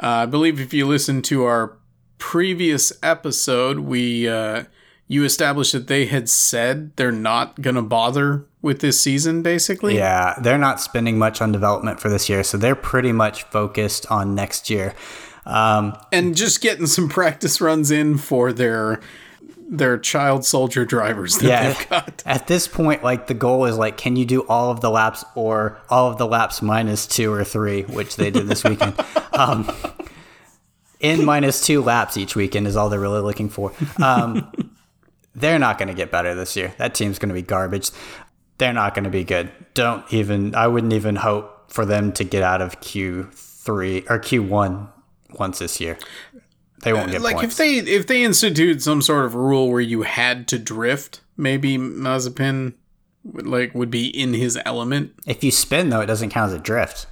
Uh, 0.00 0.06
I 0.06 0.26
believe 0.26 0.60
if 0.60 0.72
you 0.72 0.86
listen 0.86 1.22
to 1.22 1.42
our 1.42 1.76
previous 2.18 2.92
episode, 3.02 3.80
we 3.80 4.28
uh, 4.28 4.64
you 5.12 5.24
established 5.24 5.72
that 5.72 5.88
they 5.88 6.06
had 6.06 6.26
said 6.26 6.96
they're 6.96 7.12
not 7.12 7.60
going 7.60 7.76
to 7.76 7.82
bother 7.82 8.46
with 8.62 8.80
this 8.80 8.98
season, 8.98 9.42
basically. 9.42 9.94
Yeah, 9.94 10.34
they're 10.40 10.56
not 10.56 10.80
spending 10.80 11.18
much 11.18 11.42
on 11.42 11.52
development 11.52 12.00
for 12.00 12.08
this 12.08 12.30
year, 12.30 12.42
so 12.42 12.56
they're 12.56 12.74
pretty 12.74 13.12
much 13.12 13.42
focused 13.44 14.10
on 14.10 14.34
next 14.34 14.70
year. 14.70 14.94
Um, 15.44 15.94
and 16.12 16.34
just 16.34 16.62
getting 16.62 16.86
some 16.86 17.10
practice 17.10 17.60
runs 17.60 17.90
in 17.90 18.16
for 18.16 18.54
their 18.54 19.00
their 19.68 19.98
child 19.98 20.46
soldier 20.46 20.86
drivers 20.86 21.36
that 21.38 21.48
yeah. 21.48 21.68
they've 21.68 21.88
got. 21.90 22.22
At 22.26 22.46
this 22.46 22.66
point, 22.66 23.04
like 23.04 23.26
the 23.26 23.34
goal 23.34 23.66
is 23.66 23.76
like, 23.76 23.98
can 23.98 24.16
you 24.16 24.24
do 24.24 24.46
all 24.46 24.70
of 24.70 24.80
the 24.80 24.90
laps 24.90 25.26
or 25.34 25.78
all 25.90 26.10
of 26.10 26.16
the 26.16 26.26
laps 26.26 26.62
minus 26.62 27.06
two 27.06 27.30
or 27.30 27.44
three, 27.44 27.82
which 27.82 28.16
they 28.16 28.30
did 28.30 28.46
this 28.48 28.64
weekend. 28.64 28.94
um, 29.34 29.70
in 31.00 31.24
minus 31.24 31.64
two 31.66 31.82
laps 31.82 32.16
each 32.16 32.34
weekend 32.34 32.66
is 32.66 32.76
all 32.76 32.88
they're 32.88 33.00
really 33.00 33.20
looking 33.20 33.50
for. 33.50 33.72
Um, 34.02 34.71
they're 35.34 35.58
not 35.58 35.78
going 35.78 35.88
to 35.88 35.94
get 35.94 36.10
better 36.10 36.34
this 36.34 36.56
year. 36.56 36.74
That 36.78 36.94
team's 36.94 37.18
going 37.18 37.28
to 37.28 37.34
be 37.34 37.42
garbage. 37.42 37.90
They're 38.58 38.72
not 38.72 38.94
going 38.94 39.04
to 39.04 39.10
be 39.10 39.24
good. 39.24 39.50
Don't 39.74 40.04
even. 40.12 40.54
I 40.54 40.66
wouldn't 40.68 40.92
even 40.92 41.16
hope 41.16 41.72
for 41.72 41.84
them 41.84 42.12
to 42.12 42.24
get 42.24 42.42
out 42.42 42.60
of 42.60 42.80
Q 42.80 43.30
three 43.32 44.04
or 44.08 44.18
Q 44.18 44.42
one 44.42 44.88
once 45.38 45.58
this 45.58 45.80
year. 45.80 45.98
They 46.82 46.92
won't 46.92 47.10
uh, 47.10 47.12
get 47.12 47.22
better. 47.22 47.24
like 47.24 47.36
points. 47.36 47.54
if 47.54 47.58
they 47.58 47.78
if 47.78 48.06
they 48.06 48.22
institute 48.24 48.82
some 48.82 49.02
sort 49.02 49.24
of 49.24 49.34
rule 49.34 49.70
where 49.70 49.80
you 49.80 50.02
had 50.02 50.48
to 50.48 50.58
drift, 50.58 51.20
maybe 51.36 51.78
Mazepin 51.78 52.74
would, 53.24 53.46
like 53.46 53.74
would 53.74 53.90
be 53.90 54.06
in 54.06 54.34
his 54.34 54.58
element. 54.64 55.12
if 55.26 55.42
you 55.42 55.50
spin 55.50 55.90
though, 55.90 56.00
it 56.00 56.06
doesn't 56.06 56.30
count 56.30 56.52
as 56.52 56.58
a 56.58 56.62
drift. 56.62 57.06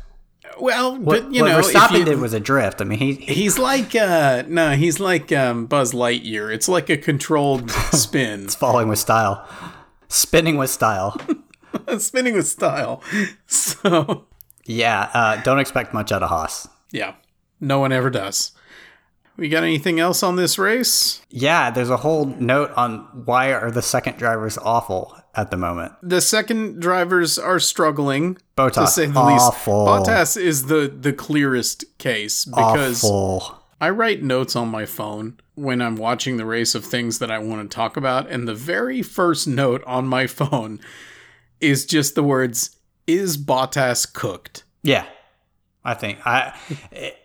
Well, 0.59 0.97
What, 0.97 1.23
but 1.25 1.33
you 1.35 1.43
what 1.43 1.49
know, 1.53 1.59
if 1.61 1.67
Verstappen 1.67 1.99
you- 2.01 2.05
did 2.05 2.19
was 2.21 2.33
a 2.33 2.41
drift. 2.41 2.81
I 2.81 2.85
mean, 2.85 2.99
he, 2.99 3.15
he 3.15 3.35
he's 3.35 3.59
like 3.59 3.95
uh 3.95 4.43
no, 4.49 4.73
he's 4.73 5.01
like 5.01 5.33
um 5.33 5.67
Buzz 5.67 5.93
Lightyear. 5.93 6.53
It's 6.53 6.69
like 6.69 6.91
a 6.91 6.97
controlled 6.97 7.71
spin, 7.93 8.45
it's 8.45 8.55
falling 8.55 8.89
with 8.89 8.99
style, 8.99 9.47
spinning 10.09 10.57
with 10.57 10.71
style. 10.71 11.21
spinning 11.99 12.35
with 12.35 12.47
style. 12.49 13.03
So 13.47 14.27
Yeah, 14.65 15.09
uh, 15.15 15.43
don't 15.43 15.59
expect 15.61 15.95
much 15.95 16.13
out 16.13 16.23
of 16.23 16.29
Haas. 16.29 16.69
yeah, 16.93 17.15
no 17.61 17.79
one 17.79 17.93
ever 17.93 18.11
does. 18.11 18.53
We 19.37 19.49
got 19.49 19.63
anything 19.65 19.99
else 19.99 20.23
on 20.23 20.37
this 20.37 20.59
race? 20.59 21.23
Yeah, 21.31 21.71
there's 21.71 21.89
a 21.89 21.97
whole 21.97 22.27
note 22.27 22.73
on 22.77 22.99
why 23.25 23.53
are 23.55 23.71
the 23.71 23.81
second 23.83 24.19
drivers 24.19 24.59
awful 24.59 25.17
at 25.35 25.51
the 25.51 25.57
moment. 25.57 25.93
The 26.03 26.21
second 26.21 26.81
drivers 26.81 27.39
are 27.39 27.61
struggling. 27.61 28.39
to 28.57 28.87
say 28.87 29.07
the 29.07 29.19
awful. 29.19 29.85
least. 29.85 30.09
Bottas 30.09 30.41
is 30.41 30.67
the 30.67 30.93
the 30.95 31.13
clearest 31.13 31.85
case 31.99 32.45
because 32.45 33.05
Awful. 33.05 33.59
I 33.81 33.91
write 33.91 34.23
notes 34.23 34.57
on 34.57 34.69
my 34.69 34.85
phone 34.87 35.39
when 35.55 35.81
I'm 35.81 35.97
watching 35.97 36.37
the 36.37 36.45
race 36.45 36.75
of 36.75 36.85
things 36.85 37.19
that 37.19 37.31
I 37.31 37.39
want 37.39 37.71
to 37.71 37.75
talk 37.75 37.97
about, 37.97 38.29
and 38.29 38.47
the 38.47 38.55
very 38.55 39.03
first 39.03 39.47
note 39.47 39.83
on 39.87 40.07
my 40.07 40.27
phone 40.27 40.81
is 41.61 41.87
just 41.87 42.15
the 42.15 42.23
words 42.23 42.77
"Is 43.07 43.39
Bottas 43.39 44.13
cooked?" 44.13 44.65
Yeah, 44.83 45.07
I 45.85 45.95
think 45.95 46.19
I. 46.27 46.59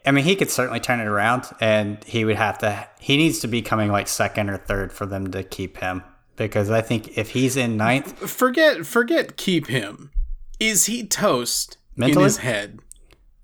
I 0.06 0.12
mean, 0.12 0.24
he 0.24 0.36
could 0.36 0.52
certainly 0.52 0.80
turn 0.80 1.00
it 1.00 1.08
around, 1.08 1.46
and 1.60 2.04
he 2.04 2.24
would 2.24 2.38
have 2.38 2.60
to. 2.60 2.88
He 3.00 3.18
needs 3.18 3.40
to 3.40 3.48
be 3.48 3.62
coming 3.62 3.92
like 3.92 4.08
second 4.08 4.50
or 4.50 4.58
third 4.58 4.94
for 4.94 5.06
them 5.06 5.32
to 5.32 5.44
keep 5.44 5.78
him 5.78 6.04
because 6.36 6.70
I 6.70 6.82
think 6.82 7.18
if 7.18 7.30
he's 7.32 7.56
in 7.58 7.78
ninth, 7.78 8.18
Forget 8.30 8.86
forget 8.86 9.38
keep 9.38 9.68
him. 9.68 10.12
Is 10.60 10.86
he 10.86 11.06
toast 11.06 11.78
in 11.98 12.18
his 12.20 12.38
head? 12.38 12.80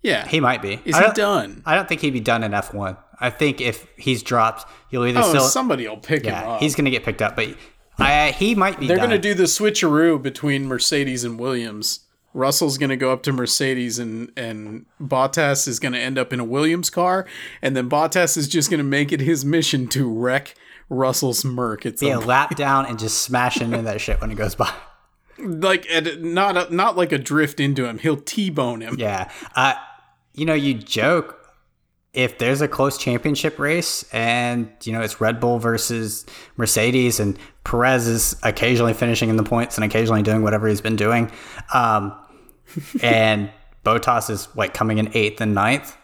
Yeah. 0.02 0.28
he 0.28 0.40
might 0.40 0.62
be. 0.62 0.80
is 0.86 0.98
he 0.98 1.06
done? 1.14 1.62
I 1.66 1.76
don't 1.76 1.88
think 1.88 2.02
he'd 2.02 2.12
be 2.12 2.20
done 2.20 2.44
in 2.44 2.54
F 2.54 2.74
one. 2.74 2.98
I 3.20 3.30
think 3.30 3.62
if 3.62 3.86
he's 3.98 4.24
dropped, 4.24 4.66
you'll 4.90 5.06
either 5.06 5.20
Oh, 5.20 5.30
still. 5.30 5.42
somebody 5.44 5.88
will 5.88 5.98
pick 5.98 6.24
him 6.24 6.32
yeah, 6.34 6.50
up. 6.54 6.60
he's 6.60 6.74
going 6.76 6.86
to 6.86 6.92
get 6.92 7.04
picked 7.04 7.22
up, 7.22 7.36
but 7.36 7.56
I, 8.00 8.32
he 8.32 8.56
might 8.56 8.80
be. 8.80 8.88
They're 8.88 8.98
done. 8.98 9.10
going 9.10 9.22
to 9.22 9.28
do 9.30 9.36
the 9.36 9.44
switcheroo 9.44 10.20
between 10.22 10.66
Mercedes 10.66 11.24
and 11.24 11.40
Williams. 11.40 12.00
Russell's 12.34 12.78
going 12.80 12.90
to 12.90 12.96
go 12.98 13.12
up 13.12 13.22
to 13.24 13.34
Mercedes 13.34 14.00
and 14.00 14.32
and 14.38 14.86
Bottas 15.00 15.68
is 15.68 15.80
going 15.80 15.92
to 15.94 16.00
end 16.00 16.18
up 16.18 16.32
in 16.34 16.40
a 16.40 16.46
Williams 16.46 16.90
car 16.90 17.28
and 17.62 17.76
then 17.76 17.90
Bottas 17.90 18.38
is 18.38 18.48
just 18.48 18.70
going 18.72 18.78
to 18.80 18.84
make 18.86 19.12
it 19.12 19.20
his 19.20 19.44
mission 19.44 19.86
to 19.90 20.10
wreck 20.10 20.56
Russell's 20.92 21.46
Merc. 21.46 21.86
It's 21.86 22.04
Yeah, 22.04 22.18
lap 22.18 22.56
down 22.56 22.86
and 22.86 23.00
just 23.00 23.22
smash 23.22 23.62
into 23.62 23.82
that 23.82 24.02
shit 24.02 24.20
when 24.20 24.30
it 24.30 24.36
goes 24.36 24.56
by. 24.56 24.72
like 25.40 25.88
not 26.20 26.58
a, 26.58 26.76
not 26.76 26.98
like 26.98 27.12
a 27.14 27.18
drift 27.18 27.60
into 27.60 27.86
him. 27.86 27.98
He'll 27.98 28.18
T-bone 28.18 28.82
him. 28.82 28.96
Yeah. 29.00 29.32
Uh, 29.56 29.74
you 30.34 30.46
know, 30.46 30.54
you 30.54 30.74
joke 30.74 31.38
if 32.14 32.38
there's 32.40 32.60
a 32.60 32.68
close 32.68 32.98
championship 32.98 33.58
race 33.58 34.04
and, 34.12 34.70
you 34.84 34.92
know, 34.92 35.02
it's 35.02 35.22
Red 35.22 35.40
Bull 35.40 35.60
versus 35.60 36.26
Mercedes 36.58 37.22
and 37.22 37.40
Perez 37.64 38.08
is 38.08 38.36
occasionally 38.44 38.94
finishing 38.94 39.30
in 39.30 39.38
the 39.38 39.44
points 39.44 39.78
and 39.78 39.86
occasionally 39.86 40.22
doing 40.22 40.44
whatever 40.44 40.68
he's 40.68 40.82
been 40.82 40.98
doing. 40.98 41.32
Um, 41.74 42.14
and 43.02 43.50
Bottas 43.86 44.30
is 44.30 44.50
like 44.56 44.74
coming 44.74 44.98
in 44.98 45.10
eighth 45.14 45.40
and 45.40 45.56
ninth. 45.56 45.96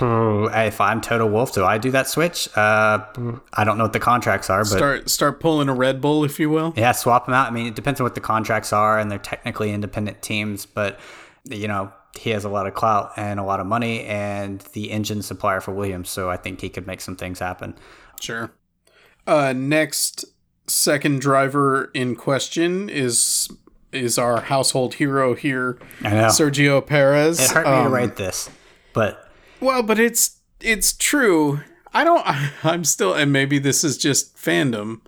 If 0.00 0.80
I'm 0.80 1.00
Toto 1.00 1.26
Wolff, 1.26 1.52
do 1.52 1.64
I 1.64 1.78
do 1.78 1.90
that 1.92 2.08
switch? 2.08 2.48
Uh, 2.56 3.04
I 3.54 3.64
don't 3.64 3.78
know 3.78 3.84
what 3.84 3.92
the 3.92 4.00
contracts 4.00 4.50
are, 4.50 4.60
but 4.60 4.66
Start 4.66 5.10
start 5.10 5.40
pulling 5.40 5.68
a 5.68 5.74
Red 5.74 6.00
Bull 6.00 6.24
if 6.24 6.38
you 6.38 6.50
will. 6.50 6.72
yeah, 6.76 6.92
swap 6.92 7.26
them 7.26 7.34
out. 7.34 7.48
I 7.48 7.50
mean, 7.50 7.66
it 7.66 7.74
depends 7.74 8.00
on 8.00 8.04
what 8.04 8.14
the 8.14 8.20
contracts 8.20 8.72
are, 8.72 8.98
and 8.98 9.10
they're 9.10 9.18
technically 9.18 9.72
independent 9.72 10.22
teams, 10.22 10.66
but 10.66 10.98
you 11.44 11.66
know, 11.68 11.92
he 12.18 12.30
has 12.30 12.44
a 12.44 12.48
lot 12.48 12.66
of 12.66 12.74
clout 12.74 13.12
and 13.16 13.40
a 13.40 13.44
lot 13.44 13.60
of 13.60 13.66
money, 13.66 14.04
and 14.04 14.60
the 14.72 14.90
engine 14.90 15.22
supplier 15.22 15.60
for 15.60 15.72
Williams, 15.72 16.10
so 16.10 16.30
I 16.30 16.36
think 16.36 16.60
he 16.60 16.68
could 16.68 16.86
make 16.86 17.00
some 17.00 17.16
things 17.16 17.38
happen. 17.38 17.74
Sure. 18.20 18.50
Uh, 19.26 19.52
next 19.52 20.24
second 20.66 21.20
driver 21.20 21.90
in 21.94 22.14
question 22.16 22.88
is 22.88 23.48
is 23.90 24.18
our 24.18 24.42
household 24.42 24.94
hero 24.94 25.34
here, 25.34 25.78
I 26.04 26.10
know 26.10 26.26
Sergio 26.26 26.86
Perez. 26.86 27.40
it 27.40 27.50
hurt 27.50 27.64
me 27.66 27.70
to 27.72 27.78
Um, 27.86 27.92
write 27.92 28.16
this, 28.16 28.50
but 28.92 29.27
Well, 29.60 29.82
but 29.82 29.98
it's 29.98 30.38
it's 30.60 30.92
true. 30.92 31.60
I 31.92 32.04
don't. 32.04 32.24
I'm 32.64 32.84
still, 32.84 33.14
and 33.14 33.32
maybe 33.32 33.58
this 33.58 33.84
is 33.84 33.96
just 33.98 34.36
fandom. 34.36 35.00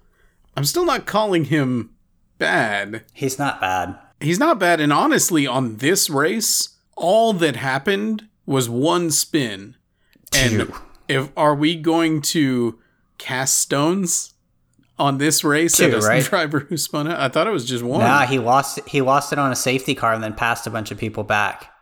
I'm 0.56 0.64
still 0.64 0.84
not 0.84 1.06
calling 1.06 1.44
him 1.46 1.90
bad. 2.38 3.04
he's 3.12 3.38
not 3.38 3.60
bad. 3.60 3.98
He's 4.20 4.38
not 4.38 4.58
bad, 4.58 4.80
and 4.80 4.92
honestly, 4.92 5.46
on 5.46 5.76
this 5.78 6.10
race, 6.10 6.76
all 6.96 7.32
that 7.34 7.56
happened 7.56 8.28
was 8.44 8.68
one 8.68 9.10
spin. 9.10 9.76
And 10.36 10.52
Two. 10.68 10.74
if 11.08 11.30
are 11.36 11.54
we 11.54 11.76
going 11.76 12.20
to 12.22 12.78
cast 13.18 13.58
stones 13.58 14.34
on 14.98 15.16
this 15.18 15.42
race 15.42 15.76
Two, 15.78 15.84
at 15.84 15.94
a 15.94 15.98
right? 15.98 16.22
driver 16.22 16.60
who 16.60 16.76
spun 16.76 17.06
it? 17.06 17.18
I 17.18 17.28
thought 17.28 17.46
it 17.46 17.50
was 17.52 17.64
just 17.64 17.82
one. 17.82 18.00
Nah, 18.00 18.26
he 18.26 18.38
lost. 18.38 18.78
He 18.86 19.00
lost 19.00 19.32
it 19.32 19.38
on 19.38 19.50
a 19.50 19.56
safety 19.56 19.94
car 19.94 20.12
and 20.12 20.22
then 20.22 20.34
passed 20.34 20.66
a 20.66 20.70
bunch 20.70 20.90
of 20.90 20.98
people 20.98 21.24
back. 21.24 21.72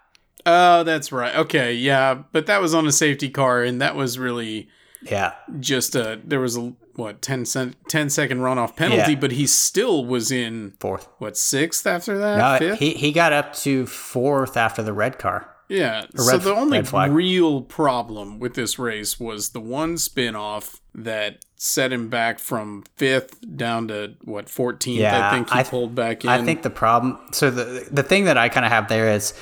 Oh, 0.47 0.83
that's 0.85 1.13
right. 1.13 1.35
Okay, 1.37 1.75
yeah, 1.75 2.23
but 2.33 2.47
that 2.47 2.61
was 2.61 2.75
on 2.75 2.87
a 2.87 2.93
safety 2.93 3.29
car, 3.29 3.63
and 3.63 3.81
that 3.81 3.97
was 3.97 4.19
really 4.19 4.69
Yeah, 5.03 5.33
just 5.61 5.95
a 5.95 6.21
there 6.25 6.41
was 6.41 6.57
a 6.57 6.73
what 6.97 7.23
10, 7.23 7.45
cent, 7.45 7.77
10 7.89 8.11
second 8.11 8.39
runoff 8.39 8.75
penalty, 8.75 9.13
Yeah. 9.13 9.19
but 9.21 9.31
he 9.33 9.47
still 9.47 10.05
was 10.05 10.33
in 10.33 10.73
fourth. 10.81 11.07
what 11.19 11.37
sixth 11.37 11.87
after 11.87 12.19
that? 12.19 12.39
No, 12.39 12.59
Fifth? 12.71 12.79
he 12.81 12.95
he 12.95 13.13
got 13.13 13.33
up 13.33 13.53
to 13.57 13.87
fourth 13.87 14.57
after 14.57 14.83
the 14.83 14.93
red 14.93 15.19
car. 15.19 15.49
yeah. 15.69 16.07
So 16.17 16.39
the 16.39 16.55
only 16.55 16.81
real 17.11 17.61
problem 17.63 18.39
with 18.41 18.55
this 18.55 18.79
race 18.79 19.21
was 19.21 19.51
the 19.51 19.61
one 19.61 19.99
spin 19.99 20.35
off 20.35 20.81
that 20.95 21.45
set 21.57 21.93
him 21.93 22.09
back 22.09 22.39
from 22.39 22.83
fifth 22.97 23.37
down 23.57 23.87
to 23.89 24.15
what 24.25 24.49
fourteenth. 24.49 25.01
Yeah, 25.01 25.29
I 25.29 25.31
think 25.35 25.51
he 25.51 25.59
I- 25.61 25.63
pulled 25.65 25.95
back 25.95 26.25
in. 26.25 26.31
I 26.31 26.43
think 26.43 26.63
the 26.63 26.71
problem. 26.71 27.19
So 27.33 27.51
the 27.51 27.87
the 27.91 28.03
thing 28.03 28.25
that 28.25 28.39
I 28.39 28.49
kind 28.49 28.65
of 28.67 28.73
have 28.73 28.89
there 28.89 29.11
is 29.13 29.35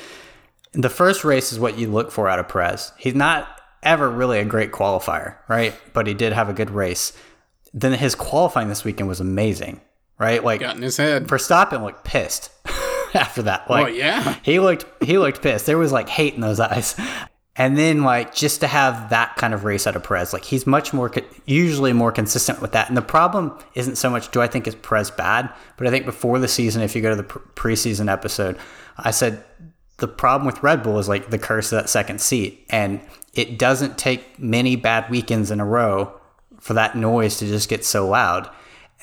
the 0.77 0.91
first 0.91 1.25
race 1.25 1.53
is 1.53 1.59
what 1.59 1.79
you 1.79 1.91
look 1.91 2.13
for 2.13 2.29
out 2.29 2.39
of 2.39 2.49
Perez. 2.49 2.93
He's 2.99 3.15
not 3.15 3.49
ever 3.83 4.11
really 4.11 4.39
a 4.39 4.45
great 4.45 4.73
qualifier, 4.73 5.37
right? 5.49 5.75
But 5.95 6.07
he 6.07 6.15
did 6.15 6.33
have 6.33 6.49
a 6.49 6.53
good 6.53 6.71
race. 6.71 7.17
Then 7.73 7.93
his 7.95 8.15
qualifying 8.15 8.69
this 8.69 8.85
weekend 8.85 9.09
was 9.09 9.21
amazing, 9.21 9.81
right? 10.19 10.45
Like 10.45 10.61
got 10.61 10.77
in 10.77 10.83
his 10.83 10.99
head. 10.99 11.27
Verstappen 11.27 11.83
looked 11.83 12.05
pissed 12.05 12.51
after 13.15 13.43
that. 13.43 13.65
Oh, 13.69 13.73
like 13.73 13.87
oh 13.87 13.89
yeah. 13.89 14.37
he 14.43 14.61
looked 14.61 14.85
he 15.03 15.19
looked 15.19 15.43
pissed. 15.43 15.67
There 15.67 15.79
was 15.79 15.93
like 15.93 16.09
hate 16.09 16.35
in 16.35 16.41
those 16.41 16.61
eyes. 16.61 16.95
And 17.59 17.79
then 17.79 18.03
like 18.03 18.35
just 18.35 18.61
to 18.61 18.67
have 18.67 19.09
that 19.09 19.37
kind 19.37 19.55
of 19.55 19.65
race 19.65 19.87
out 19.87 19.97
of 19.97 20.05
Perez, 20.05 20.35
like 20.35 20.45
he's 20.45 20.67
much 20.67 20.93
more 20.93 21.11
usually 21.47 21.95
more 21.95 22.13
consistent 22.13 22.61
with 22.61 22.73
that. 22.73 22.89
And 22.89 22.97
the 22.99 23.03
problem 23.03 23.59
isn't 23.75 23.97
so 23.97 24.11
much 24.11 24.31
do 24.31 24.43
I 24.43 24.47
think 24.47 24.67
is 24.67 24.75
Perez 24.75 25.11
bad, 25.11 25.51
but 25.79 25.87
I 25.87 25.91
think 25.91 26.05
before 26.05 26.39
the 26.39 26.49
season, 26.49 26.83
if 26.83 26.95
you 26.95 27.01
go 27.01 27.11
to 27.11 27.17
the 27.17 27.23
pre- 27.23 27.73
preseason 27.73 28.13
episode, 28.13 28.59
I 28.99 29.11
said 29.11 29.43
the 29.99 30.09
problem 30.09 30.47
with 30.47 30.63
Red 30.63 30.83
Bull 30.83 30.99
is 30.99 31.09
like 31.09 31.31
the 31.31 31.39
curse 31.39 31.73
of 31.73 31.81
that 31.81 31.89
second 31.89 32.21
seat, 32.21 32.67
and 32.71 33.01
it 33.35 33.59
doesn't 33.59 33.99
take 33.99 34.39
many 34.39 34.77
bad 34.77 35.11
weekends 35.11 35.51
in 35.51 35.61
a 35.61 35.65
row 35.65 36.19
for 36.61 36.75
that 36.75 36.97
noise 36.97 37.39
to 37.39 37.47
just 37.47 37.69
get 37.69 37.85
so 37.85 38.09
loud. 38.09 38.51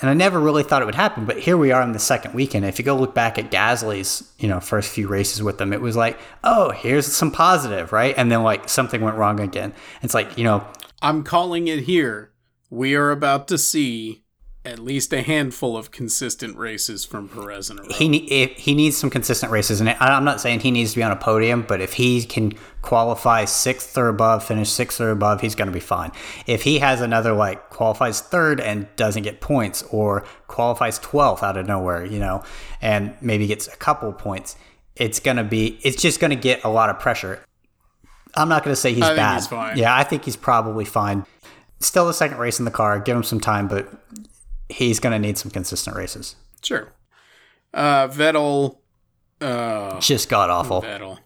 And 0.02 0.10
I 0.10 0.16
never 0.16 0.40
really 0.40 0.64
thought 0.64 0.82
it 0.82 0.86
would 0.86 0.96
happen, 0.96 1.26
but 1.26 1.40
here 1.40 1.56
we 1.56 1.72
are 1.72 1.82
in 1.82 1.92
the 1.92 2.00
second 2.00 2.34
weekend. 2.34 2.66
If 2.66 2.80
you 2.80 2.86
go 2.86 2.96
look 2.96 3.14
back 3.14 3.38
at 3.38 3.52
Gasly's, 3.52 4.34
you 4.40 4.48
know, 4.48 4.60
first 4.60 4.92
few 4.92 5.08
races 5.08 5.44
with 5.44 5.60
them, 5.60 5.72
it 5.72 5.82
was 5.82 5.96
like, 5.96 6.20
oh, 6.44 6.72
here's 6.72 7.06
some 7.06 7.32
positive, 7.32 7.94
right? 7.94 8.16
And 8.18 8.32
then 8.32 8.42
like 8.42 8.70
something 8.70 9.02
went 9.02 9.18
wrong 9.18 9.40
again. 9.40 9.72
It's 10.02 10.16
like, 10.16 10.36
you 10.38 10.44
know, 10.44 10.68
I'm 11.02 11.24
calling 11.24 11.68
it 11.68 11.84
here. 11.84 12.32
We 12.72 12.96
are 12.96 13.12
about 13.12 13.48
to 13.50 13.58
see 13.58 14.23
at 14.66 14.80
least 14.80 15.12
a 15.12 15.22
handful 15.22 15.76
of 15.76 15.92
consistent 15.92 16.56
races 16.58 17.04
from 17.04 17.28
Perez 17.28 17.70
in 17.70 17.80
a 17.80 17.82
row. 17.82 17.90
he 17.92 18.54
he 18.56 18.74
needs 18.74 18.96
some 18.96 19.10
consistent 19.10 19.52
races, 19.52 19.82
and 19.82 19.90
I- 19.90 19.98
I'm 20.00 20.24
not 20.24 20.40
saying 20.40 20.62
he 20.62 20.72
needs 20.72 20.92
to 20.92 20.98
be 20.98 21.04
on 21.04 21.12
a 21.12 21.18
podium, 21.18 21.64
but 21.68 21.82
if 21.82 21.94
he 21.94 22.24
can 22.24 22.54
qualify 22.82 23.44
sixth 23.46 23.98
or 23.98 24.08
above, 24.08 24.46
finish 24.46 24.70
sixth 24.70 25.02
or 25.02 25.12
above, 25.12 25.42
he's 25.42 25.54
going 25.56 25.68
to 25.68 25.74
be 25.74 25.82
fine. 25.82 26.12
If 26.48 26.64
he 26.64 26.80
has 26.80 27.02
another 27.02 27.34
like 27.34 27.70
qualifies 27.72 28.22
third 28.22 28.62
and 28.62 28.88
doesn't 28.96 29.24
get 29.24 29.42
points, 29.42 29.84
or 29.92 30.24
qualifies 30.48 30.98
twelfth 31.00 31.44
out 31.44 31.58
of 31.58 31.68
nowhere, 31.68 32.06
you 32.06 32.20
know, 32.20 32.44
and 32.82 33.14
maybe 33.20 33.48
gets 33.48 33.68
a 33.68 33.76
couple 33.76 34.14
points, 34.14 34.56
it's 34.96 35.20
going 35.20 35.38
to 35.38 35.44
be 35.44 35.78
it's 35.84 36.02
just 36.02 36.20
going 36.22 36.32
to 36.32 36.38
get 36.38 36.64
a 36.64 36.70
lot 36.70 36.90
of 36.90 37.00
pressure. 37.00 37.44
I'm 38.36 38.48
not 38.50 38.64
going 38.64 38.72
to 38.74 38.80
say 38.80 38.94
he's 38.94 39.04
think 39.04 39.18
bad. 39.18 39.36
he's 39.36 39.48
fine. 39.48 39.78
Yeah, 39.78 39.94
I 39.96 40.04
think 40.04 40.24
he's 40.24 40.38
probably 40.38 40.86
fine. 40.86 41.26
Still 41.82 42.08
the 42.08 42.14
second 42.14 42.38
race 42.38 42.60
in 42.60 42.66
the 42.66 42.72
car. 42.72 42.98
Give 43.00 43.16
him 43.18 43.24
some 43.24 43.40
time, 43.42 43.68
but 43.68 43.92
he's 44.70 45.00
going 45.00 45.14
to 45.14 45.20
need 45.20 45.38
some 45.38 45.52
consistent 45.52 45.96
races. 45.96 46.36
sure. 46.64 46.94
Uh, 47.74 48.08
Vettel. 48.08 48.78
Uh, 49.42 50.00
Just 50.00 50.30
got 50.30 50.50
awful. 50.50 50.82
Vettel. 50.84 51.18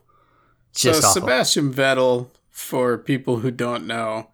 Just 0.74 1.02
so 1.02 1.08
awful. 1.10 1.22
Sebastian 1.22 1.74
Vettel, 1.74 2.30
for 2.50 2.98
people 2.98 3.38
who 3.40 3.52
don't 3.52 3.86
know, 3.86 4.30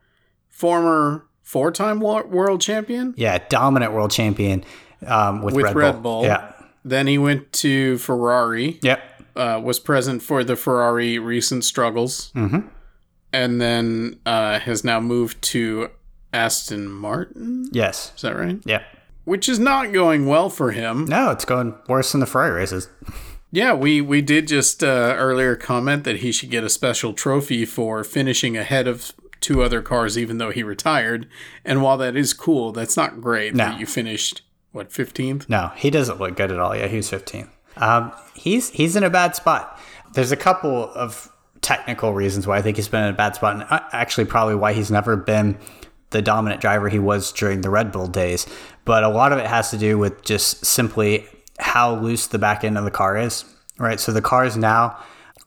former 0.49 1.25
four-time 1.41 1.99
world 1.99 2.61
champion. 2.61 3.13
Yeah, 3.17 3.39
dominant 3.49 3.93
world 3.93 4.11
champion 4.11 4.63
um, 5.07 5.41
with, 5.41 5.55
With 5.55 5.65
Red, 5.65 5.75
Red 5.75 5.91
Bull. 5.93 6.01
Bull. 6.21 6.23
Yeah. 6.25 6.51
Then 6.85 7.07
he 7.07 7.17
went 7.17 7.51
to 7.53 7.97
Ferrari. 7.97 8.79
Yep. 8.83 9.01
uh, 9.35 9.59
was 9.63 9.79
present 9.79 10.21
for 10.21 10.43
the 10.43 10.55
Ferrari 10.55 11.17
recent 11.17 11.63
struggles, 11.65 12.31
Mhm. 12.35 12.69
and 13.33 13.59
then 13.59 14.19
uh, 14.27 14.59
has 14.59 14.83
now 14.83 14.99
moved 14.99 15.41
to 15.41 15.89
Aston 16.33 16.87
Martin. 16.89 17.69
Yes. 17.71 18.11
Is 18.15 18.21
that 18.23 18.35
right? 18.35 18.59
Yeah. 18.65 18.83
Which 19.25 19.47
is 19.47 19.59
not 19.59 19.93
going 19.93 20.25
well 20.25 20.49
for 20.49 20.71
him. 20.71 21.05
No, 21.05 21.29
it's 21.31 21.45
going 21.45 21.75
worse 21.87 22.11
than 22.11 22.19
the 22.19 22.25
Ferrari 22.27 22.51
races. 22.51 22.89
Yeah, 23.51 23.73
we 23.73 24.01
we 24.01 24.21
did 24.21 24.47
just 24.47 24.83
uh, 24.83 25.15
earlier 25.17 25.55
comment 25.55 26.03
that 26.05 26.17
he 26.17 26.31
should 26.31 26.49
get 26.49 26.63
a 26.63 26.69
special 26.69 27.13
trophy 27.13 27.65
for 27.65 28.03
finishing 28.03 28.57
ahead 28.57 28.87
of 28.87 29.11
two 29.39 29.61
other 29.61 29.81
cars, 29.81 30.17
even 30.17 30.39
though 30.39 30.49
he 30.49 30.63
retired. 30.63 31.27
And 31.63 31.81
while 31.81 31.97
that 31.97 32.15
is 32.15 32.33
cool, 32.33 32.71
that's 32.71 32.97
not 32.97 33.21
great 33.21 33.53
No. 33.53 33.65
that 33.65 33.79
you 33.79 33.85
finished 33.85 34.41
what 34.71 34.91
fifteenth. 34.91 35.47
No, 35.47 35.71
he 35.75 35.89
doesn't 35.89 36.19
look 36.19 36.35
good 36.35 36.51
at 36.51 36.59
all. 36.59 36.75
Yeah, 36.75 36.87
he's 36.87 37.09
15. 37.09 37.47
Um, 37.77 38.11
he's 38.33 38.71
he's 38.71 38.95
in 38.95 39.03
a 39.03 39.09
bad 39.09 39.35
spot. 39.35 39.79
There's 40.13 40.31
a 40.31 40.37
couple 40.37 40.91
of 40.93 41.29
technical 41.61 42.13
reasons 42.13 42.45
why 42.45 42.57
I 42.57 42.61
think 42.61 42.75
he's 42.77 42.87
been 42.87 43.03
in 43.03 43.09
a 43.13 43.17
bad 43.17 43.35
spot, 43.35 43.53
and 43.53 43.63
uh, 43.69 43.79
actually 43.93 44.25
probably 44.25 44.55
why 44.55 44.73
he's 44.73 44.91
never 44.91 45.15
been 45.15 45.57
the 46.13 46.21
dominant 46.21 46.61
driver 46.61 46.87
he 46.89 46.99
was 46.99 47.31
during 47.31 47.61
the 47.61 47.69
Red 47.69 47.91
Bull 47.91 48.07
days. 48.07 48.47
But 48.85 49.03
a 49.03 49.09
lot 49.09 49.33
of 49.33 49.37
it 49.39 49.47
has 49.47 49.69
to 49.71 49.77
do 49.77 49.97
with 49.97 50.23
just 50.23 50.65
simply 50.65 51.27
how 51.59 51.95
loose 51.95 52.27
the 52.27 52.39
back 52.39 52.63
end 52.63 52.77
of 52.77 52.85
the 52.85 52.91
car 52.91 53.17
is. 53.17 53.45
Right, 53.77 53.99
so 53.99 54.11
the 54.11 54.21
cars 54.21 54.55
now 54.55 54.97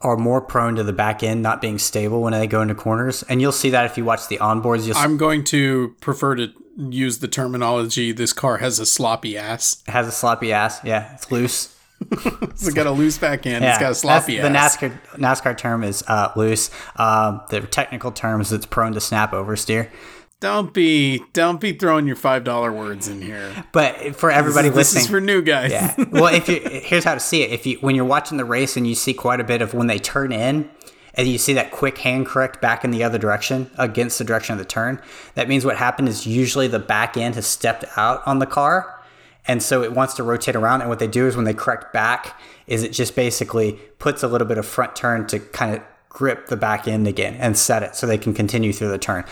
are 0.01 0.17
more 0.17 0.41
prone 0.41 0.75
to 0.77 0.83
the 0.83 0.93
back 0.93 1.23
end 1.23 1.43
not 1.43 1.61
being 1.61 1.79
stable 1.79 2.21
when 2.21 2.33
they 2.33 2.47
go 2.47 2.61
into 2.61 2.75
corners, 2.75 3.23
and 3.25 3.41
you'll 3.41 3.53
see 3.53 3.71
that 3.71 3.87
if 3.87 3.97
you 3.97 4.05
watch 4.05 4.29
the 4.29 4.37
onboards. 4.39 4.87
You'll 4.87 4.97
I'm 4.97 5.17
going 5.17 5.45
to 5.45 5.95
prefer 6.01 6.35
to 6.35 6.53
use 6.77 7.21
the 7.21 7.29
terminology. 7.29 8.13
This 8.13 8.33
car 8.33 8.59
has 8.59 8.79
a 8.79 8.87
sloppy 8.87 9.39
ass. 9.39 9.83
it 9.87 9.93
has 9.93 10.07
a 10.07 10.13
sloppy 10.13 10.53
ass. 10.53 10.81
Yeah, 10.85 11.15
it's 11.15 11.31
loose. 11.33 11.73
It's 12.11 12.73
got 12.75 12.87
a 12.87 12.91
loose 12.91 13.17
back 13.17 13.47
end. 13.47 13.65
it's 13.65 13.79
got 13.79 13.93
a 13.93 13.95
sloppy 13.95 14.39
ass. 14.39 14.77
The 14.77 14.89
NASCAR 14.89 15.01
NASCAR 15.17 15.57
term 15.57 15.83
is 15.83 16.05
uh, 16.09 16.31
loose. 16.37 16.71
Um, 16.97 17.41
the 17.49 17.61
technical 17.63 18.13
term 18.13 18.41
is 18.41 18.53
it's 18.53 18.67
prone 18.67 18.93
to 18.93 19.01
snap 19.01 19.33
oversteer. 19.33 19.91
Don't 20.39 20.75
be 20.75 21.23
don't 21.33 21.61
be 21.61 21.73
throwing 21.73 22.07
your 22.07 22.17
five 22.17 22.45
dollar 22.45 22.71
words 22.71 23.09
in 23.09 23.23
here. 23.23 23.65
But 23.73 24.17
for 24.17 24.31
everybody 24.31 24.69
this 24.69 24.77
listening, 24.77 24.99
this 24.99 25.05
is 25.05 25.11
for 25.11 25.21
new 25.21 25.41
guys. 25.41 25.71
yeah. 25.71 25.95
Well, 26.11 26.35
if 26.35 26.49
you 26.49 26.61
here's 26.61 27.05
how 27.05 27.15
to 27.15 27.21
see 27.21 27.43
it. 27.43 27.51
If 27.53 27.67
you 27.67 27.79
when 27.79 27.95
you're 27.95 28.05
watching 28.05 28.37
the 28.37 28.45
race 28.45 28.77
and 28.77 28.87
you 28.87 28.95
see 28.95 29.15
quite 29.15 29.41
a 29.41 29.45
bit 29.45 29.63
of 29.63 29.73
when 29.73 29.87
they 29.87 29.99
turn 29.99 30.33
in, 30.33 30.69
and 31.15 31.27
you 31.27 31.39
see 31.39 31.55
that 31.55 31.71
quick 31.71 31.99
hand 31.99 32.27
correct 32.27 32.61
back 32.61 32.85
in 32.85 32.91
the 32.91 33.03
other 33.03 33.17
direction 33.17 33.71
against 33.79 34.19
the 34.19 34.25
direction 34.25 34.53
of 34.53 34.59
the 34.59 34.67
turn, 34.67 35.01
that 35.35 35.49
means 35.49 35.65
what 35.65 35.79
happened 35.79 36.09
is 36.09 36.27
usually 36.27 36.69
the 36.69 36.79
back 36.79 37.17
end 37.17 37.35
has 37.37 37.47
stepped 37.47 37.87
out 37.97 38.21
on 38.27 38.39
the 38.39 38.47
car, 38.47 39.03
and 39.47 39.63
so 39.63 39.83
it 39.83 39.93
wants 39.93 40.13
to 40.15 40.23
rotate 40.23 40.55
around. 40.55 40.83
And 40.83 40.91
what 40.91 40.99
they 40.99 41.09
do 41.09 41.27
is 41.27 41.35
when 41.35 41.47
they 41.47 41.55
correct 41.55 41.95
back, 41.95 42.39
is 42.67 42.83
it 42.83 42.93
just 42.93 43.17
basically 43.17 43.73
puts 43.99 44.23
a 44.23 44.29
little 44.29 44.47
bit 44.47 44.59
of 44.59 44.67
front 44.67 44.95
turn 44.95 45.27
to 45.29 45.39
kind 45.39 45.75
of 45.75 45.83
grip 46.11 46.49
the 46.49 46.57
back 46.57 46.87
end 46.87 47.07
again 47.07 47.35
and 47.35 47.57
set 47.57 47.83
it 47.83 47.95
so 47.95 48.07
they 48.07 48.19
can 48.19 48.35
continue 48.35 48.73
through 48.73 48.89
the 48.89 48.99
turn. 48.99 49.25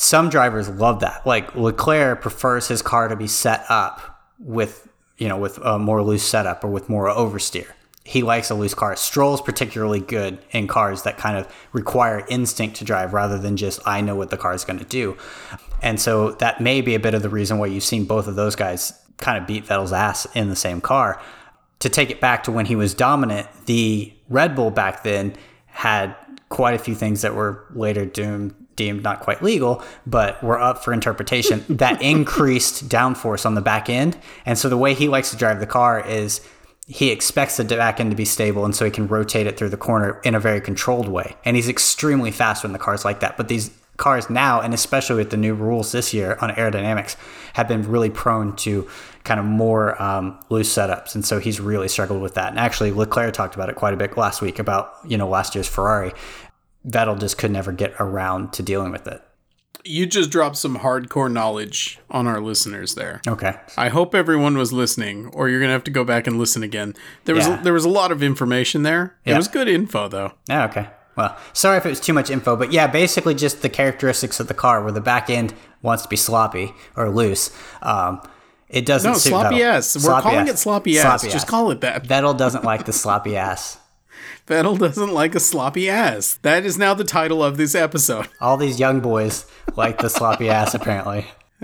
Some 0.00 0.30
drivers 0.30 0.68
love 0.68 1.00
that. 1.00 1.26
Like 1.26 1.56
Leclerc 1.56 2.22
prefers 2.22 2.68
his 2.68 2.82
car 2.82 3.08
to 3.08 3.16
be 3.16 3.26
set 3.26 3.64
up 3.68 4.22
with, 4.38 4.88
you 5.16 5.26
know, 5.26 5.36
with 5.36 5.58
a 5.58 5.76
more 5.76 6.04
loose 6.04 6.22
setup 6.22 6.62
or 6.62 6.68
with 6.68 6.88
more 6.88 7.08
oversteer. 7.08 7.66
He 8.04 8.22
likes 8.22 8.48
a 8.48 8.54
loose 8.54 8.74
car. 8.74 8.94
Stroll's 8.94 9.42
particularly 9.42 9.98
good 9.98 10.38
in 10.52 10.68
cars 10.68 11.02
that 11.02 11.18
kind 11.18 11.36
of 11.36 11.52
require 11.72 12.24
instinct 12.28 12.76
to 12.76 12.84
drive 12.84 13.12
rather 13.12 13.38
than 13.38 13.56
just 13.56 13.80
I 13.84 14.00
know 14.00 14.14
what 14.14 14.30
the 14.30 14.36
car 14.36 14.54
is 14.54 14.64
going 14.64 14.78
to 14.78 14.84
do. 14.84 15.16
And 15.82 16.00
so 16.00 16.30
that 16.30 16.60
may 16.60 16.80
be 16.80 16.94
a 16.94 17.00
bit 17.00 17.14
of 17.14 17.22
the 17.22 17.28
reason 17.28 17.58
why 17.58 17.66
you've 17.66 17.82
seen 17.82 18.04
both 18.04 18.28
of 18.28 18.36
those 18.36 18.54
guys 18.54 18.92
kind 19.16 19.36
of 19.36 19.48
beat 19.48 19.66
Vettel's 19.66 19.92
ass 19.92 20.28
in 20.32 20.48
the 20.48 20.54
same 20.54 20.80
car. 20.80 21.20
To 21.80 21.88
take 21.88 22.10
it 22.10 22.20
back 22.20 22.44
to 22.44 22.52
when 22.52 22.66
he 22.66 22.76
was 22.76 22.94
dominant, 22.94 23.48
the 23.66 24.14
Red 24.28 24.54
Bull 24.54 24.70
back 24.70 25.02
then 25.02 25.34
had 25.66 26.14
quite 26.50 26.74
a 26.74 26.78
few 26.78 26.94
things 26.94 27.22
that 27.22 27.34
were 27.34 27.66
later 27.74 28.06
doomed 28.06 28.54
deemed 28.78 29.02
not 29.02 29.20
quite 29.20 29.42
legal, 29.42 29.84
but 30.06 30.42
were 30.42 30.58
up 30.58 30.82
for 30.82 30.94
interpretation 30.94 31.62
that 31.68 32.00
increased 32.00 32.88
downforce 32.88 33.44
on 33.44 33.54
the 33.54 33.60
back 33.60 33.90
end. 33.90 34.16
And 34.46 34.56
so 34.56 34.70
the 34.70 34.78
way 34.78 34.94
he 34.94 35.08
likes 35.08 35.30
to 35.32 35.36
drive 35.36 35.60
the 35.60 35.66
car 35.66 36.00
is 36.00 36.40
he 36.86 37.10
expects 37.10 37.58
the 37.58 37.64
back 37.64 38.00
end 38.00 38.10
to 38.10 38.16
be 38.16 38.24
stable 38.24 38.64
and 38.64 38.74
so 38.74 38.86
he 38.86 38.90
can 38.90 39.06
rotate 39.06 39.46
it 39.46 39.58
through 39.58 39.68
the 39.68 39.76
corner 39.76 40.18
in 40.24 40.34
a 40.34 40.40
very 40.40 40.62
controlled 40.62 41.08
way. 41.08 41.36
And 41.44 41.54
he's 41.54 41.68
extremely 41.68 42.30
fast 42.30 42.62
when 42.62 42.72
the 42.72 42.78
car's 42.78 43.04
like 43.04 43.20
that. 43.20 43.36
But 43.36 43.48
these 43.48 43.70
cars 43.98 44.30
now, 44.30 44.60
and 44.60 44.72
especially 44.72 45.16
with 45.16 45.30
the 45.30 45.36
new 45.36 45.52
rules 45.52 45.92
this 45.92 46.14
year 46.14 46.38
on 46.40 46.50
aerodynamics, 46.50 47.16
have 47.52 47.68
been 47.68 47.82
really 47.82 48.08
prone 48.08 48.56
to 48.56 48.88
kind 49.24 49.38
of 49.38 49.44
more 49.44 50.00
um, 50.00 50.38
loose 50.48 50.74
setups. 50.74 51.14
And 51.14 51.26
so 51.26 51.38
he's 51.38 51.60
really 51.60 51.88
struggled 51.88 52.22
with 52.22 52.34
that. 52.34 52.48
And 52.48 52.58
actually, 52.58 52.92
Leclerc 52.92 53.34
talked 53.34 53.54
about 53.54 53.68
it 53.68 53.76
quite 53.76 53.92
a 53.92 53.96
bit 53.96 54.16
last 54.16 54.40
week 54.40 54.58
about, 54.58 54.94
you 55.06 55.18
know, 55.18 55.28
last 55.28 55.54
year's 55.54 55.68
Ferrari. 55.68 56.12
Vettel 56.88 57.18
just 57.18 57.38
could 57.38 57.50
never 57.50 57.72
get 57.72 57.94
around 58.00 58.52
to 58.54 58.62
dealing 58.62 58.90
with 58.92 59.06
it. 59.06 59.22
You 59.84 60.06
just 60.06 60.30
dropped 60.30 60.56
some 60.56 60.78
hardcore 60.78 61.30
knowledge 61.32 61.98
on 62.10 62.26
our 62.26 62.40
listeners 62.40 62.94
there. 62.94 63.20
Okay. 63.26 63.54
I 63.76 63.88
hope 63.88 64.14
everyone 64.14 64.58
was 64.58 64.72
listening, 64.72 65.26
or 65.32 65.48
you're 65.48 65.60
gonna 65.60 65.72
have 65.72 65.84
to 65.84 65.90
go 65.90 66.04
back 66.04 66.26
and 66.26 66.38
listen 66.38 66.62
again. 66.62 66.94
There 67.24 67.34
was 67.34 67.46
Yeah. 67.46 67.60
there 67.62 67.72
was 67.72 67.84
a 67.84 67.88
lot 67.88 68.10
of 68.12 68.22
information 68.22 68.82
there. 68.82 69.14
It 69.24 69.30
Yeah. 69.30 69.36
was 69.36 69.48
good 69.48 69.68
info 69.68 70.08
though. 70.08 70.32
Yeah, 70.48 70.64
okay. 70.64 70.88
Well, 71.16 71.36
sorry 71.52 71.78
if 71.78 71.86
it 71.86 71.90
was 71.90 72.00
too 72.00 72.12
much 72.12 72.30
info, 72.30 72.54
but 72.56 72.72
yeah, 72.72 72.86
basically 72.86 73.34
just 73.34 73.62
the 73.62 73.68
characteristics 73.68 74.40
of 74.40 74.46
the 74.48 74.54
car 74.54 74.82
where 74.82 74.92
the 74.92 75.00
back 75.00 75.28
end 75.30 75.52
wants 75.82 76.02
to 76.04 76.08
be 76.08 76.16
sloppy 76.16 76.74
or 76.96 77.08
loose. 77.10 77.50
Um, 77.82 78.20
it 78.68 78.84
doesn't 78.86 79.12
No, 79.12 79.18
sloppy 79.18 79.56
Vettel. 79.56 79.62
ass. 79.76 79.96
We're 79.96 80.00
Sloppy 80.02 80.22
calling 80.22 80.38
ass. 80.48 80.48
it 80.50 80.58
sloppy 80.58 80.98
ass. 80.98 81.22
Just 81.22 81.46
call 81.46 81.70
it 81.70 81.80
that. 81.80 82.06
Vettel 82.06 82.36
doesn't 82.36 82.64
like 82.64 82.84
the 82.84 82.92
sloppy 82.92 83.36
ass. 83.36 83.78
Vettel 84.46 84.78
doesn't 84.78 85.12
like 85.12 85.34
a 85.34 85.40
sloppy 85.40 85.90
ass. 85.90 86.38
That 86.42 86.64
is 86.64 86.78
now 86.78 86.94
the 86.94 87.04
title 87.04 87.42
of 87.42 87.56
this 87.56 87.74
episode. 87.74 88.28
All 88.40 88.56
these 88.56 88.80
young 88.80 89.00
boys 89.00 89.46
like 89.76 89.98
the 89.98 90.08
sloppy 90.08 90.48
ass, 90.48 90.74
apparently. 90.74 91.26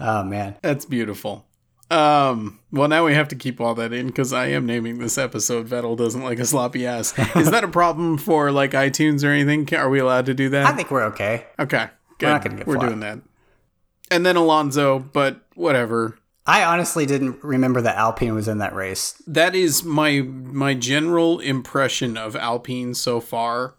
oh 0.00 0.22
man, 0.24 0.56
That's 0.62 0.84
beautiful. 0.84 1.46
Um, 1.90 2.58
well, 2.70 2.88
now 2.88 3.04
we 3.04 3.12
have 3.12 3.28
to 3.28 3.36
keep 3.36 3.60
all 3.60 3.74
that 3.74 3.92
in 3.92 4.06
because 4.06 4.32
I 4.32 4.46
am 4.46 4.64
naming 4.64 4.98
this 4.98 5.18
episode 5.18 5.68
"Vettel 5.68 5.96
doesn't 5.96 6.22
like 6.22 6.38
a 6.38 6.46
sloppy 6.46 6.86
ass." 6.86 7.12
Is 7.36 7.50
that 7.50 7.64
a 7.64 7.68
problem 7.68 8.16
for 8.16 8.50
like 8.50 8.70
iTunes 8.70 9.22
or 9.22 9.28
anything? 9.28 9.68
Are 9.78 9.90
we 9.90 9.98
allowed 9.98 10.26
to 10.26 10.34
do 10.34 10.48
that? 10.50 10.66
I 10.66 10.72
think 10.72 10.90
we're 10.90 11.04
okay. 11.04 11.46
okay, 11.58 11.88
good. 12.18 12.28
not 12.28 12.42
gonna 12.42 12.56
get 12.56 12.66
We're 12.66 12.76
doing 12.76 13.00
that. 13.00 13.18
And 14.10 14.24
then 14.24 14.36
Alonso, 14.36 15.00
but 15.00 15.40
whatever. 15.54 16.16
I 16.46 16.64
honestly 16.64 17.06
didn't 17.06 17.42
remember 17.44 17.80
that 17.82 17.96
Alpine 17.96 18.34
was 18.34 18.48
in 18.48 18.58
that 18.58 18.74
race. 18.74 19.22
That 19.26 19.54
is 19.54 19.84
my 19.84 20.20
my 20.22 20.74
general 20.74 21.38
impression 21.40 22.16
of 22.16 22.34
Alpine 22.34 22.94
so 22.94 23.20
far. 23.20 23.74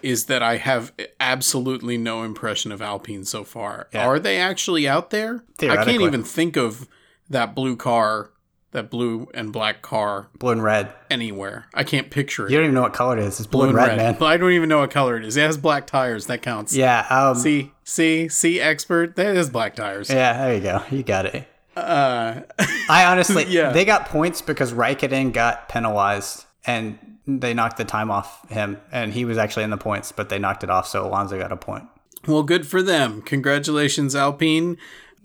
Is 0.00 0.26
that 0.26 0.42
I 0.42 0.58
have 0.58 0.92
absolutely 1.18 1.98
no 1.98 2.22
impression 2.22 2.70
of 2.70 2.80
Alpine 2.80 3.24
so 3.24 3.42
far. 3.44 3.88
Yeah. 3.92 4.06
Are 4.06 4.18
they 4.20 4.38
actually 4.38 4.86
out 4.88 5.10
there? 5.10 5.42
I 5.60 5.84
can't 5.84 6.02
even 6.02 6.22
think 6.22 6.56
of 6.56 6.86
that 7.28 7.52
blue 7.54 7.74
car, 7.76 8.30
that 8.70 8.90
blue 8.90 9.28
and 9.34 9.52
black 9.52 9.82
car 9.82 10.28
Blue 10.38 10.52
and 10.52 10.62
red. 10.62 10.92
anywhere. 11.10 11.66
I 11.74 11.82
can't 11.82 12.10
picture 12.10 12.46
it. 12.46 12.52
You 12.52 12.58
don't 12.58 12.66
even 12.66 12.74
know 12.74 12.82
what 12.82 12.92
color 12.94 13.18
it 13.18 13.24
is. 13.24 13.40
It's 13.40 13.48
blue, 13.48 13.64
and 13.66 13.74
red, 13.74 13.96
man. 13.96 14.16
I 14.22 14.36
don't 14.36 14.52
even 14.52 14.68
know 14.68 14.78
what 14.78 14.90
color 14.92 15.16
it 15.16 15.24
is. 15.24 15.36
It 15.36 15.40
has 15.42 15.58
black 15.58 15.86
tires. 15.88 16.26
That 16.26 16.42
counts. 16.42 16.76
Yeah. 16.76 17.04
Um, 17.10 17.34
See, 17.34 17.72
see, 17.82 18.28
see, 18.28 18.60
expert. 18.60 19.16
That 19.16 19.36
is 19.36 19.50
black 19.50 19.74
tires. 19.74 20.10
Yeah, 20.10 20.38
there 20.38 20.54
you 20.54 20.60
go. 20.60 20.82
You 20.90 21.02
got 21.02 21.26
it. 21.26 21.44
Uh, 21.78 22.42
I 22.90 23.04
honestly, 23.06 23.44
Yeah. 23.48 23.70
they 23.70 23.84
got 23.84 24.06
points 24.06 24.42
because 24.42 24.72
Raikkonen 24.72 25.32
got 25.32 25.68
penalized 25.68 26.44
and 26.66 26.98
they 27.26 27.52
knocked 27.54 27.76
the 27.76 27.84
time 27.84 28.10
off 28.10 28.48
him, 28.50 28.78
and 28.90 29.12
he 29.12 29.24
was 29.24 29.36
actually 29.38 29.62
in 29.64 29.70
the 29.70 29.76
points, 29.76 30.12
but 30.12 30.28
they 30.30 30.38
knocked 30.38 30.64
it 30.64 30.70
off, 30.70 30.86
so 30.88 31.06
Alonso 31.06 31.38
got 31.38 31.52
a 31.52 31.56
point. 31.56 31.84
well, 32.26 32.42
good 32.42 32.66
for 32.66 32.82
them. 32.82 33.20
Congratulations, 33.22 34.16
Alpine. 34.16 34.76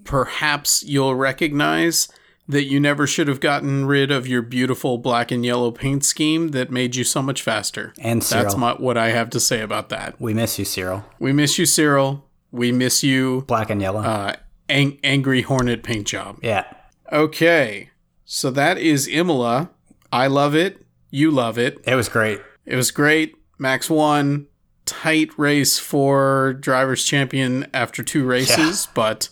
perhaps 0.03 0.83
you'll 0.83 1.15
recognize 1.15 2.07
that 2.47 2.65
you 2.65 2.77
never 2.79 3.07
should 3.07 3.29
have 3.29 3.39
gotten 3.39 3.85
rid 3.85 4.11
of 4.11 4.27
your 4.27 4.41
beautiful 4.41 4.97
black 4.97 5.31
and 5.31 5.45
yellow 5.45 5.71
paint 5.71 6.03
scheme 6.03 6.49
that 6.49 6.69
made 6.69 6.93
you 6.95 7.03
so 7.05 7.21
much 7.21 7.41
faster. 7.41 7.93
And 7.99 8.21
That's 8.21 8.29
Cyril. 8.29 8.57
my, 8.57 8.73
what 8.73 8.97
I 8.97 9.09
have 9.11 9.29
to 9.31 9.39
say 9.39 9.61
about 9.61 9.87
that. 9.89 10.19
We 10.19 10.33
miss 10.33 10.59
you, 10.59 10.65
Cyril. 10.65 11.05
We 11.19 11.31
miss 11.31 11.57
you, 11.57 11.65
Cyril. 11.65 12.25
We 12.51 12.71
miss 12.73 13.01
you, 13.01 13.45
Black 13.47 13.69
and 13.69 13.81
yellow. 13.81 14.01
uh, 14.01 14.33
ang- 14.73 14.99
Angry 15.03 15.41
Hornet 15.43 15.83
paint 15.83 16.07
job. 16.07 16.39
yeah. 16.41 16.65
Okay, 17.11 17.89
so 18.25 18.49
that 18.51 18.77
is 18.77 19.07
Imola. 19.07 19.69
I 20.11 20.27
love 20.27 20.55
it. 20.55 20.83
You 21.11 21.29
love 21.31 21.57
it. 21.59 21.77
It 21.85 21.93
was 21.95 22.09
great. 22.09 22.41
It 22.65 22.75
was 22.75 22.89
great. 22.91 23.35
Max 23.59 23.89
won. 23.89 24.47
Tight 24.85 25.29
race 25.37 25.79
for 25.79 26.53
drivers 26.59 27.05
champion 27.05 27.67
after 27.73 28.03
two 28.03 28.25
races, 28.25 28.87
but 28.93 29.29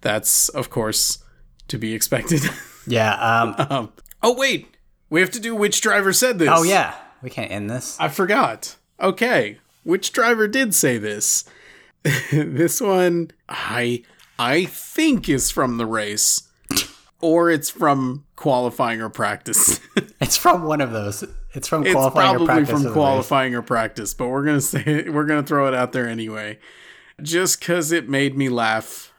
that's 0.00 0.48
of 0.50 0.70
course 0.70 1.18
to 1.68 1.78
be 1.78 1.92
expected. 1.94 2.42
Yeah. 2.88 3.14
Um, 3.14 3.54
um, 3.68 3.92
oh 4.22 4.36
wait, 4.36 4.76
we 5.10 5.20
have 5.20 5.32
to 5.32 5.40
do 5.40 5.56
which 5.56 5.80
driver 5.80 6.12
said 6.12 6.38
this. 6.38 6.48
oh, 6.52 6.62
yeah. 6.62 6.94
We 7.20 7.30
can't 7.30 7.50
end 7.50 7.68
this. 7.68 7.98
I 7.98 8.08
forgot. 8.08 8.76
Okay, 9.00 9.58
which 9.82 10.12
driver 10.12 10.46
did 10.46 10.72
say 10.72 10.96
this? 10.96 11.44
this 12.30 12.80
one, 12.80 13.32
I 13.48 14.04
I 14.38 14.64
think 14.66 15.28
is 15.28 15.50
from 15.50 15.78
the 15.78 15.86
race, 15.86 16.48
or 17.20 17.50
it's 17.50 17.70
from 17.70 18.24
qualifying 18.36 19.00
or 19.00 19.08
practice. 19.08 19.80
It's 20.18 20.36
from 20.36 20.64
one 20.64 20.80
of 20.80 20.92
those. 20.92 21.24
It's 21.52 21.68
from 21.68 21.84
it's 21.84 21.92
qualifying 21.92 22.36
or 22.40 22.46
practice. 22.46 22.70
from 22.70 22.82
the 22.82 22.88
race. 22.88 22.94
qualifying 22.94 23.54
or 23.54 23.62
practice, 23.62 24.14
but 24.14 24.28
we're 24.28 24.44
gonna 24.44 24.60
say 24.62 25.08
we're 25.10 25.26
gonna 25.26 25.42
throw 25.42 25.68
it 25.68 25.74
out 25.74 25.92
there 25.92 26.08
anyway, 26.08 26.58
just 27.22 27.60
because 27.60 27.92
it 27.92 28.08
made 28.08 28.36
me 28.36 28.48
laugh. 28.48 29.12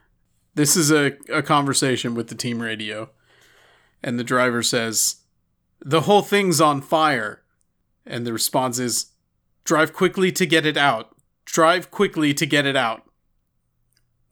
This 0.55 0.75
is 0.75 0.91
a, 0.91 1.13
a 1.31 1.43
conversation 1.43 2.15
with 2.15 2.29
the 2.29 2.35
team 2.35 2.61
radio, 2.61 3.11
and 4.03 4.19
the 4.19 4.23
driver 4.23 4.63
says, 4.63 5.17
"The 5.79 6.01
whole 6.01 6.23
thing's 6.23 6.59
on 6.59 6.81
fire," 6.81 7.43
and 8.05 8.25
the 8.25 8.33
response 8.33 8.79
is, 8.79 9.11
"Drive 9.63 9.93
quickly 9.93 10.31
to 10.31 10.47
get 10.47 10.65
it 10.65 10.77
out. 10.77 11.15
Drive 11.45 11.91
quickly 11.91 12.33
to 12.33 12.45
get 12.47 12.65
it 12.65 12.75
out." 12.75 13.06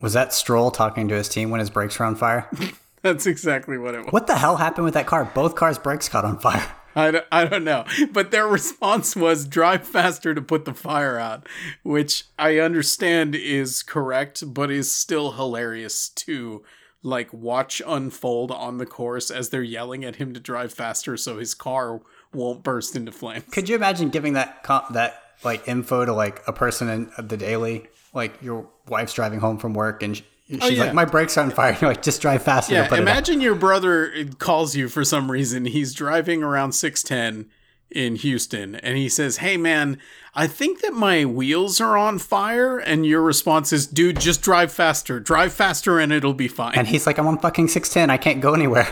Was 0.01 0.13
that 0.13 0.33
Stroll 0.33 0.71
talking 0.71 1.07
to 1.07 1.15
his 1.15 1.29
team 1.29 1.49
when 1.49 1.59
his 1.59 1.69
brakes 1.69 1.97
were 1.97 2.05
on 2.05 2.15
fire? 2.15 2.49
That's 3.01 3.27
exactly 3.27 3.77
what 3.77 3.93
it 3.93 4.03
was. 4.03 4.11
what 4.11 4.27
the 4.27 4.35
hell 4.35 4.57
happened 4.57 4.85
with 4.85 4.95
that 4.95 5.05
car? 5.05 5.31
Both 5.33 5.55
cars' 5.55 5.77
brakes 5.77 6.09
caught 6.09 6.25
on 6.25 6.39
fire. 6.39 6.65
I 6.95 7.11
don't, 7.11 7.25
I 7.31 7.45
don't 7.45 7.63
know. 7.65 7.85
But 8.11 8.31
their 8.31 8.47
response 8.47 9.15
was 9.15 9.45
drive 9.45 9.85
faster 9.85 10.33
to 10.33 10.41
put 10.41 10.65
the 10.65 10.73
fire 10.73 11.19
out, 11.19 11.45
which 11.83 12.23
I 12.39 12.59
understand 12.59 13.35
is 13.35 13.83
correct, 13.83 14.53
but 14.53 14.71
is 14.71 14.89
still 14.89 15.33
hilarious 15.33 16.09
to 16.09 16.63
like 17.03 17.31
watch 17.31 17.81
unfold 17.85 18.49
on 18.51 18.77
the 18.77 18.85
course 18.85 19.29
as 19.29 19.49
they're 19.49 19.61
yelling 19.61 20.03
at 20.03 20.15
him 20.15 20.33
to 20.33 20.39
drive 20.39 20.73
faster 20.73 21.15
so 21.17 21.37
his 21.37 21.53
car 21.53 22.01
won't 22.33 22.63
burst 22.63 22.95
into 22.95 23.11
flames. 23.11 23.43
Could 23.51 23.69
you 23.69 23.75
imagine 23.75 24.09
giving 24.09 24.33
that 24.33 24.63
that 24.91 25.21
like 25.43 25.67
info 25.67 26.05
to 26.05 26.13
like 26.13 26.41
a 26.47 26.53
person 26.53 26.89
in 26.89 27.11
the 27.27 27.37
daily, 27.37 27.87
like 28.15 28.41
your 28.41 28.67
wife's 28.87 29.13
driving 29.13 29.39
home 29.39 29.57
from 29.57 29.73
work 29.73 30.01
and 30.01 30.15
oh, 30.15 30.23
she's 30.49 30.63
Oh, 30.63 30.67
yeah. 30.67 30.83
like, 30.85 30.93
"My 30.93 31.05
brakes 31.05 31.37
are 31.37 31.41
on 31.41 31.51
fire." 31.51 31.77
You're 31.79 31.89
like, 31.91 32.01
"Just 32.01 32.21
drive 32.21 32.41
faster." 32.43 32.73
Yeah, 32.73 32.93
imagine 32.95 33.41
your 33.41 33.55
brother 33.55 34.25
calls 34.39 34.75
you 34.75 34.87
for 34.89 35.03
some 35.03 35.29
reason. 35.29 35.65
He's 35.65 35.93
driving 35.93 36.41
around 36.41 36.71
610 36.71 37.51
in 37.91 38.15
Houston 38.15 38.75
and 38.75 38.97
he 38.97 39.07
says, 39.07 39.37
Hey 39.37 39.57
man, 39.57 39.99
I 40.33 40.47
think 40.47 40.81
that 40.81 40.93
my 40.93 41.23
wheels 41.23 41.79
are 41.79 41.95
on 41.95 42.17
fire. 42.17 42.77
And 42.79 43.05
your 43.05 43.21
response 43.21 43.71
is, 43.71 43.85
Dude, 43.85 44.19
just 44.19 44.41
drive 44.41 44.71
faster. 44.71 45.19
Drive 45.19 45.53
faster 45.53 45.99
and 45.99 46.11
it'll 46.11 46.33
be 46.33 46.47
fine. 46.47 46.73
And 46.75 46.87
he's 46.87 47.05
like, 47.05 47.19
"I'm 47.19 47.27
on 47.27 47.37
fucking 47.37 47.67
six 47.67 47.89
ten. 47.89 48.09
I 48.09 48.17
can't 48.17 48.41
go 48.41 48.53
anywhere. 48.53 48.87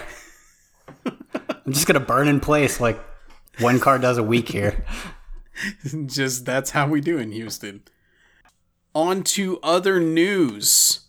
I'm 1.05 1.71
just 1.73 1.87
gonna 1.87 1.99
burn 1.99 2.27
in 2.27 2.39
place 2.39 2.79
like 2.79 2.99
one 3.59 3.79
car 3.79 3.97
does 3.97 4.17
a 4.17 4.23
week 4.23 4.49
here." 4.49 4.85
just 6.05 6.45
that's 6.45 6.71
how 6.71 6.87
we 6.87 7.01
do 7.01 7.17
in 7.17 7.31
Houston. 7.31 7.81
On 8.93 9.23
to 9.23 9.59
other 9.63 9.99
news. 9.99 11.01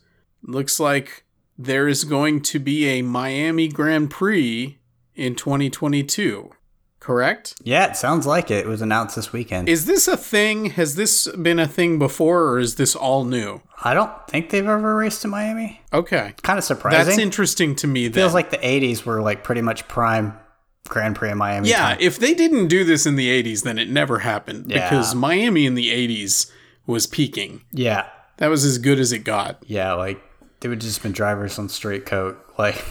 Looks 0.43 0.81
like 0.81 1.25
there 1.59 1.87
is 1.89 2.05
going 2.05 2.41
to 2.43 2.59
be 2.59 2.87
a 2.89 3.03
Miami 3.03 3.69
Grand 3.69 4.11
Prix 4.11 4.79
in 5.15 5.35
2022. 5.35 6.51
Correct? 7.01 7.55
Yeah, 7.63 7.85
it 7.91 7.97
sounds 7.97 8.27
like 8.27 8.51
it. 8.51 8.65
It 8.65 8.67
was 8.67 8.81
announced 8.81 9.17
this 9.17 9.31
weekend. 9.33 9.69
Is 9.69 9.85
this 9.85 10.09
a 10.09 10.17
thing? 10.17 10.71
Has 10.71 10.95
this 10.97 11.29
been 11.37 11.59
a 11.59 11.69
thing 11.69 11.99
before, 11.99 12.45
or 12.49 12.59
is 12.59 12.77
this 12.77 12.97
all 12.97 13.25
new? 13.25 13.61
I 13.83 13.93
don't 13.93 14.11
think 14.29 14.49
they've 14.49 14.67
ever 14.67 14.97
raced 14.97 15.23
in 15.23 15.31
Miami. 15.31 15.83
Okay, 15.93 16.33
Kind 16.43 16.59
of 16.59 16.65
surprising. 16.65 17.05
that's 17.05 17.19
interesting 17.19 17.77
to 17.77 17.87
me. 17.87 18.09
Then. 18.09 18.15
Feels 18.23 18.33
like 18.33 18.49
the 18.51 18.57
'80s 18.57 19.05
were 19.05 19.21
like 19.21 19.45
pretty 19.45 19.61
much 19.61 19.87
prime 19.87 20.33
Grand 20.89 21.15
Prix 21.17 21.31
in 21.31 21.37
Miami. 21.37 21.69
yeah, 21.69 21.91
time. 21.91 21.99
if 22.01 22.19
they 22.19 22.33
didn't 22.33 22.69
do 22.69 22.85
this 22.85 23.05
in 23.05 23.17
the 23.17 23.29
'80s, 23.29 23.65
then 23.65 23.79
it 23.79 23.91
never 23.91 24.21
happened 24.21 24.71
Yeah. 24.71 24.89
because 24.89 25.15
Miami 25.15 25.67
in 25.67 25.75
the 25.75 25.91
'80s 25.91 26.51
was 26.87 27.07
peaking. 27.07 27.63
yeah, 27.73 28.07
That 28.39 28.49
was 28.49 28.65
as 28.65 28.79
good 28.79 28.99
as 28.99 29.13
it 29.13 29.21
got. 29.21 29.63
yeah. 29.67 29.93
Like 29.95 30.21
they 30.61 30.69
would 30.69 30.81
just 30.81 31.03
been 31.03 31.13
drivers 31.13 31.59
on 31.59 31.69
straight 31.69 32.07
coat. 32.07 32.39
Like 32.59 32.85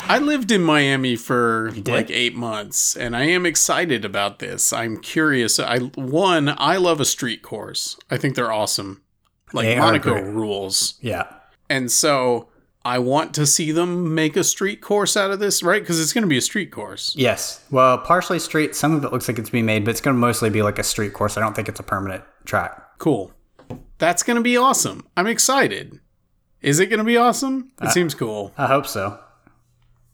I 0.00 0.18
lived 0.18 0.50
in 0.50 0.62
Miami 0.62 1.16
for 1.16 1.72
like 1.86 2.10
eight 2.10 2.34
months, 2.34 2.96
and 2.96 3.16
I 3.16 3.24
am 3.24 3.44
excited 3.44 4.04
about 4.04 4.38
this. 4.38 4.72
I'm 4.72 4.98
curious. 5.00 5.58
I 5.58 5.78
one, 5.78 6.54
I 6.56 6.76
love 6.76 7.00
a 7.00 7.04
street 7.04 7.42
course. 7.42 7.96
I 8.10 8.16
think 8.16 8.34
they're 8.34 8.52
awesome. 8.52 9.02
Like 9.52 9.66
They 9.66 9.78
Monaco 9.78 10.20
rules. 10.22 10.94
yeah, 11.00 11.24
And 11.68 11.90
so 11.90 12.48
I 12.86 13.00
want 13.00 13.34
to 13.34 13.46
see 13.46 13.72
them 13.72 14.14
make 14.14 14.36
a 14.36 14.44
street 14.44 14.80
course 14.80 15.16
out 15.16 15.32
of 15.32 15.40
this, 15.40 15.60
right? 15.62 15.82
Because 15.82 16.00
it's 16.00 16.12
going 16.12 16.22
to 16.22 16.28
be 16.28 16.36
a 16.36 16.40
street 16.40 16.70
course. 16.70 17.14
yes. 17.16 17.64
Well, 17.70 17.98
partially 17.98 18.38
street. 18.38 18.76
Some 18.76 18.94
of 18.94 19.04
it 19.04 19.10
looks 19.12 19.26
like 19.26 19.40
it's 19.40 19.50
being 19.50 19.66
made, 19.66 19.84
but 19.84 19.90
it's 19.90 20.00
going 20.00 20.14
to 20.14 20.20
mostly 20.20 20.50
be 20.50 20.62
like 20.62 20.78
a 20.78 20.84
street 20.84 21.12
course. 21.12 21.36
I 21.36 21.40
don't 21.40 21.54
think 21.56 21.68
it's 21.68 21.80
a 21.80 21.82
permanent 21.82 22.22
track. 22.44 22.98
Cool. 22.98 23.32
That's 23.98 24.22
going 24.22 24.36
to 24.36 24.42
be 24.42 24.56
awesome. 24.56 25.04
I'm 25.16 25.26
excited. 25.26 25.98
Is 26.62 26.78
it 26.78 26.86
going 26.86 26.98
to 26.98 27.04
be 27.04 27.16
awesome? 27.16 27.72
It 27.82 27.90
seems 27.90 28.14
cool. 28.14 28.52
I 28.56 28.66
hope 28.66 28.86
so. 28.86 29.18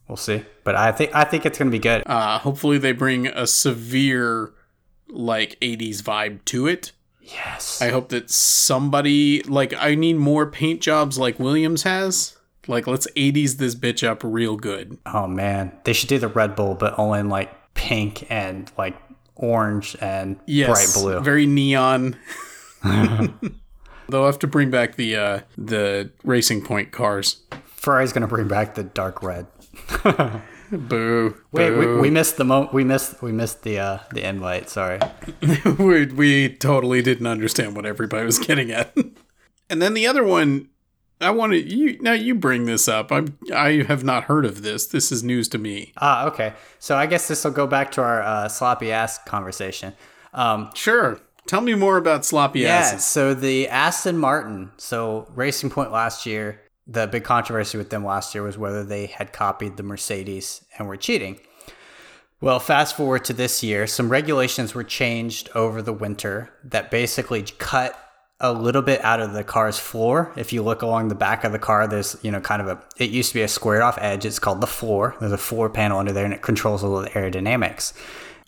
We'll 0.09 0.17
see, 0.17 0.45
but 0.65 0.75
I 0.75 0.93
think 0.93 1.15
I 1.15 1.25
think 1.25 1.45
it's 1.47 1.59
going 1.59 1.71
to 1.71 1.77
be 1.77 1.79
good. 1.79 2.03
Uh, 2.07 2.39
hopefully, 2.39 2.79
they 2.79 2.93
bring 2.93 3.27
a 3.27 3.47
severe, 3.47 4.53
like, 5.09 5.59
80s 5.61 6.03
vibe 6.03 6.45
to 6.47 6.67
it. 6.67 6.93
yes. 7.21 7.81
I 7.83 7.89
hope 7.91 8.09
that 8.11 8.31
somebody, 8.31 9.43
like, 9.43 9.73
I 9.75 9.95
need 9.95 10.15
more 10.17 10.47
paint 10.51 10.81
jobs 10.81 11.19
like 11.19 11.39
Williams 11.39 11.83
has. 11.85 12.37
Like, 12.69 12.87
let's 12.87 13.07
80s 13.17 13.57
this 13.57 13.75
bitch 13.75 14.07
up 14.07 14.21
real 14.25 14.57
good. 14.57 14.99
oh 15.07 15.27
man, 15.27 15.73
they 15.85 15.93
should 15.93 16.09
do 16.09 16.19
the 16.19 16.29
Red 16.29 16.55
Bull, 16.55 16.75
but 16.75 16.99
only 16.99 17.21
in 17.21 17.29
like 17.29 17.51
pink 17.75 18.25
and 18.31 18.71
like 18.79 18.97
orange 19.35 19.97
and 20.01 20.39
Yes, 20.47 20.69
bright 20.95 21.03
blue. 21.03 21.21
very 21.21 21.47
neon. 21.47 22.17
They'll 24.09 24.27
have 24.27 24.39
to 24.41 24.47
bring 24.47 24.71
back 24.71 24.97
the 24.97 25.17
uh, 25.17 25.41
the 25.57 26.11
Racing 26.25 26.63
Point 26.65 26.93
cars. 26.93 27.43
Ferrari's 27.67 28.13
going 28.13 28.23
to 28.23 28.29
bring 28.29 28.47
back 28.49 28.75
the 28.75 28.83
dark 28.85 29.23
red. 29.23 29.47
Boo! 30.71 31.37
Wait, 31.53 31.71
we, 31.71 31.97
we 32.01 32.11
missed 32.11 32.37
the 32.39 32.45
mo- 32.45 32.69
we 32.73 32.83
missed 32.85 33.21
we 33.23 33.31
missed 33.33 33.63
the 33.63 33.79
uh 33.79 33.99
the 34.13 34.27
invite. 34.27 34.69
Sorry. 34.71 34.99
we, 35.79 36.07
we 36.07 36.49
totally 36.57 37.03
didn't 37.03 37.27
understand 37.27 37.77
what 37.77 37.85
everybody 37.87 38.25
was 38.25 38.39
getting 38.39 38.71
at. 38.71 38.97
and 39.71 39.81
then 39.83 39.95
the 39.95 40.07
other 40.07 40.25
one, 40.25 40.69
I 41.23 41.31
want 41.31 41.53
to 41.53 41.59
you 41.59 41.99
now. 42.01 42.13
You 42.13 42.35
bring 42.35 42.67
this 42.67 42.89
up. 42.89 43.13
I'm 43.13 43.39
I 43.55 43.85
have 43.89 44.05
not 44.05 44.25
heard 44.25 44.45
of 44.45 44.63
this. 44.63 44.87
This 44.87 45.13
is 45.13 45.23
news 45.23 45.49
to 45.49 45.59
me. 45.59 45.93
Ah, 45.99 46.27
okay. 46.27 46.55
So 46.79 46.97
I 46.97 47.07
guess 47.07 47.29
this 47.29 47.45
will 47.45 47.53
go 47.53 47.67
back 47.67 47.91
to 47.93 48.03
our 48.03 48.23
uh, 48.23 48.49
sloppy 48.49 48.93
ass 48.93 49.19
conversation. 49.19 49.95
Um, 50.35 50.71
Sure. 50.75 51.21
Tell 51.47 51.61
me 51.61 51.75
more 51.75 51.97
about 51.97 52.25
sloppy 52.25 52.61
yeah. 52.61 52.77
asses. 52.77 53.05
So 53.05 53.35
the 53.35 53.69
Aston 53.69 54.17
Martin. 54.17 54.71
So 54.77 55.27
Racing 55.35 55.71
Point 55.71 55.91
last 55.91 56.25
year, 56.25 56.61
the 56.87 57.07
big 57.07 57.25
controversy 57.25 57.79
with 57.79 57.91
them 57.91 58.05
last 58.05 58.35
year 58.35 58.45
was 58.45 58.57
whether 58.57 58.85
they 58.85 59.07
had 59.07 59.33
copied 59.33 59.77
the 59.77 59.83
Mercedes 59.83 60.65
and 60.79 60.87
were 60.87 60.97
cheating. 60.97 61.41
Well, 62.41 62.59
fast 62.59 62.97
forward 62.97 63.25
to 63.27 63.33
this 63.33 63.63
year, 63.63 63.87
some 63.87 64.09
regulations 64.09 64.75
were 64.75 64.83
changed 64.83 65.49
over 65.55 65.81
the 65.81 65.93
winter 65.93 66.51
that 66.65 66.91
basically 66.91 67.43
cut 67.43 67.97
a 68.43 68.53
little 68.53 68.83
bit 68.83 69.03
out 69.05 69.21
of 69.21 69.33
the 69.33 69.45
car's 69.45 69.79
floor. 69.79 70.33
If 70.37 70.53
you 70.53 70.63
look 70.63 70.83
along 70.83 71.09
the 71.09 71.15
back 71.15 71.45
of 71.45 71.53
the 71.53 71.61
car, 71.61 71.87
there's, 71.87 72.17
you 72.23 72.31
know, 72.33 72.41
kind 72.41 72.61
of 72.61 72.69
a, 72.69 72.83
it 72.99 73.11
used 73.11 73.29
to 73.31 73.35
be 73.35 73.43
a 73.43 73.49
squared 73.49 73.83
off 73.83 73.97
edge. 74.01 74.27
It's 74.27 74.41
called 74.41 74.61
the 74.61 74.67
floor. 74.67 75.15
There's 75.21 75.33
a 75.33 75.39
floor 75.39 75.71
panel 75.71 75.99
under 76.01 76.13
there 76.13 76.25
and 76.25 76.35
it 76.35 76.43
controls 76.43 76.83
all 76.83 77.01
the 77.01 77.09
aerodynamics. 77.11 77.93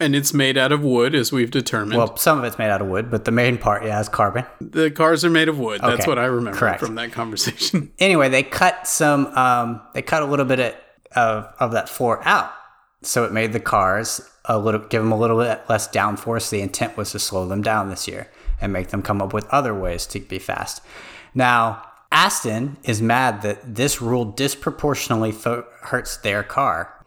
And 0.01 0.17
it's 0.17 0.35
made 0.35 0.59
out 0.59 0.73
of 0.73 0.83
wood, 0.83 1.15
as 1.15 1.31
we've 1.31 1.53
determined. 1.53 1.97
Well, 1.97 2.17
some 2.17 2.39
of 2.39 2.45
it's 2.45 2.59
made 2.59 2.71
out 2.71 2.83
of 2.83 2.89
wood, 2.89 3.13
but 3.13 3.25
the 3.25 3.31
main 3.31 3.57
part, 3.57 3.85
yeah, 3.85 4.01
is 4.01 4.09
carbon. 4.09 4.45
the 4.61 4.91
cars 4.91 5.25
are 5.25 5.31
made 5.31 5.49
of 5.49 5.57
wood. 5.61 5.81
That's 5.81 6.01
Okay, 6.01 6.11
what 6.11 6.19
I 6.19 6.25
remember 6.25 6.59
correct. 6.59 6.81
from 6.81 6.97
that 6.97 7.13
conversation. 7.13 7.93
Anyway, 8.01 8.29
they 8.29 8.43
cut 8.43 8.89
some, 8.89 9.27
um, 9.29 9.81
they 9.95 10.03
cut 10.03 10.23
a 10.23 10.27
little 10.27 10.45
bit 10.45 10.59
of, 10.59 10.75
of, 11.15 11.55
of 11.61 11.73
that 11.73 11.89
floor 11.89 12.21
out. 12.27 12.51
So 13.03 13.25
it 13.25 13.33
made 13.33 13.53
the 13.53 13.61
cars 13.61 14.21
a 14.47 14.59
little, 14.59 14.81
give 14.81 15.01
them 15.01 15.13
a 15.13 15.19
little 15.19 15.39
bit 15.39 15.63
less 15.69 15.87
downforce. 15.87 16.51
The 16.51 16.61
intent 16.61 16.97
was 16.97 17.13
to 17.13 17.21
slow 17.21 17.47
them 17.47 17.63
down 17.63 17.89
this 17.89 18.09
year 18.09 18.29
and 18.65 18.73
make 18.73 18.89
them 18.89 19.03
come 19.03 19.21
up 19.21 19.33
with 19.35 19.47
other 19.51 19.75
ways 19.75 20.07
to 20.07 20.19
be 20.19 20.39
fast. 20.39 20.81
Now, 21.35 21.85
Aston 22.11 22.79
is 22.83 23.03
mad 23.03 23.43
that 23.43 23.75
this 23.75 24.01
rule 24.01 24.25
disproportionately 24.25 25.33
fo- 25.33 25.67
hurts 25.83 26.17
their 26.17 26.43
car. 26.43 27.05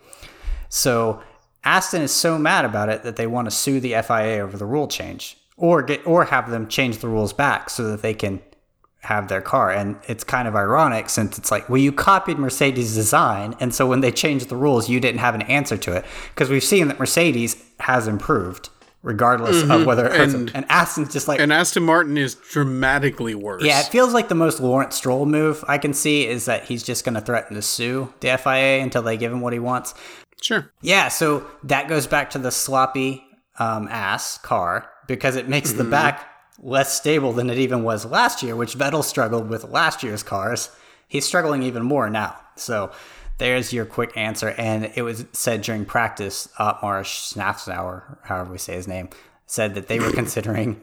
So 0.69 1.23
Aston 1.63 2.03
is 2.03 2.11
so 2.13 2.37
mad 2.37 2.63
about 2.63 2.89
it 2.89 3.03
that 3.03 3.15
they 3.15 3.25
want 3.25 3.47
to 3.47 3.51
sue 3.51 3.79
the 3.79 3.95
FIA 4.03 4.39
over 4.39 4.55
the 4.55 4.65
rule 4.65 4.87
change 4.87 5.37
or 5.55 5.81
get 5.81 6.05
or 6.05 6.25
have 6.25 6.51
them 6.51 6.67
change 6.67 6.99
the 6.99 7.07
rules 7.07 7.33
back 7.33 7.69
so 7.71 7.89
that 7.89 8.03
they 8.03 8.13
can 8.13 8.39
have 9.01 9.29
their 9.29 9.41
car. 9.41 9.71
And 9.71 9.97
it's 10.07 10.23
kind 10.23 10.47
of 10.47 10.55
ironic 10.55 11.09
since 11.09 11.37
it's 11.37 11.49
like, 11.49 11.69
well, 11.69 11.77
you 11.77 11.91
copied 11.91 12.37
Mercedes' 12.37 12.93
design. 12.93 13.55
And 13.59 13.73
so 13.73 13.87
when 13.87 14.01
they 14.01 14.11
changed 14.11 14.49
the 14.49 14.55
rules, 14.55 14.89
you 14.89 14.99
didn't 14.99 15.19
have 15.19 15.33
an 15.33 15.43
answer 15.43 15.77
to 15.77 15.93
it. 15.95 16.05
Because 16.29 16.49
we've 16.49 16.63
seen 16.63 16.87
that 16.89 16.99
Mercedes 16.99 17.63
has 17.79 18.07
improved 18.07 18.69
regardless 19.03 19.63
of 19.69 19.85
whether 19.85 20.05
it 20.05 20.13
hurts 20.13 20.33
And- 20.33 20.47
them. 20.49 20.55
And 20.55 20.65
Aston's 20.69 21.13
just 21.13 21.27
like, 21.27 21.39
And 21.39 21.53
Aston 21.53 21.83
Martin 21.83 22.17
is 22.17 22.35
dramatically 22.35 23.35
worse. 23.35 23.63
yeah, 23.63 23.79
it 23.79 23.85
feels 23.87 24.13
like 24.13 24.27
the 24.29 24.35
most 24.35 24.59
Lawrence 24.59 24.95
Stroll 24.95 25.25
move 25.25 25.63
I 25.67 25.77
can 25.77 25.93
see 25.93 26.27
is 26.27 26.45
that 26.45 26.65
he's 26.65 26.83
just 26.83 27.05
going 27.05 27.15
to 27.15 27.21
threaten 27.21 27.55
to 27.55 27.61
sue 27.61 28.13
the 28.19 28.37
FIA 28.37 28.81
until 28.81 29.01
they 29.01 29.17
give 29.17 29.31
him 29.31 29.41
what 29.41 29.53
he 29.53 29.59
wants. 29.59 29.93
Sure. 30.41 30.71
Yeah, 30.81 31.07
so 31.07 31.45
that 31.63 31.87
goes 31.87 32.05
back 32.07 32.29
to 32.31 32.39
the 32.39 32.51
sloppy 32.51 33.23
um, 33.59 33.87
ass 33.89 34.37
car 34.37 34.89
because 35.07 35.35
it 35.35 35.47
makes 35.47 35.71
the 35.73 35.83
back 35.83 36.25
less 36.59 36.93
stable 36.95 37.33
than 37.33 37.49
it 37.49 37.57
even 37.57 37.83
was 37.83 38.05
last 38.05 38.43
year, 38.43 38.55
which 38.55 38.75
Vettel 38.75 39.03
struggled 39.03 39.49
with 39.49 39.63
last 39.65 40.03
year's 40.03 40.21
cars. 40.23 40.69
He's 41.07 41.25
struggling 41.25 41.63
even 41.63 41.83
more 41.83 42.09
now. 42.09 42.35
So 42.55 42.91
there's 43.37 43.73
your 43.73 43.85
quick 43.85 44.15
answer. 44.15 44.49
And 44.57 44.91
it 44.95 45.01
was 45.01 45.25
said 45.31 45.61
during 45.61 45.85
practice, 45.85 46.49
uh, 46.57 46.73
Otmar 46.81 47.03
Szafnauer, 47.03 48.17
however 48.23 48.51
we 48.51 48.57
say 48.57 48.73
his 48.73 48.87
name, 48.87 49.09
said 49.45 49.75
that 49.75 49.87
they 49.87 49.99
were 49.99 50.11
considering 50.13 50.81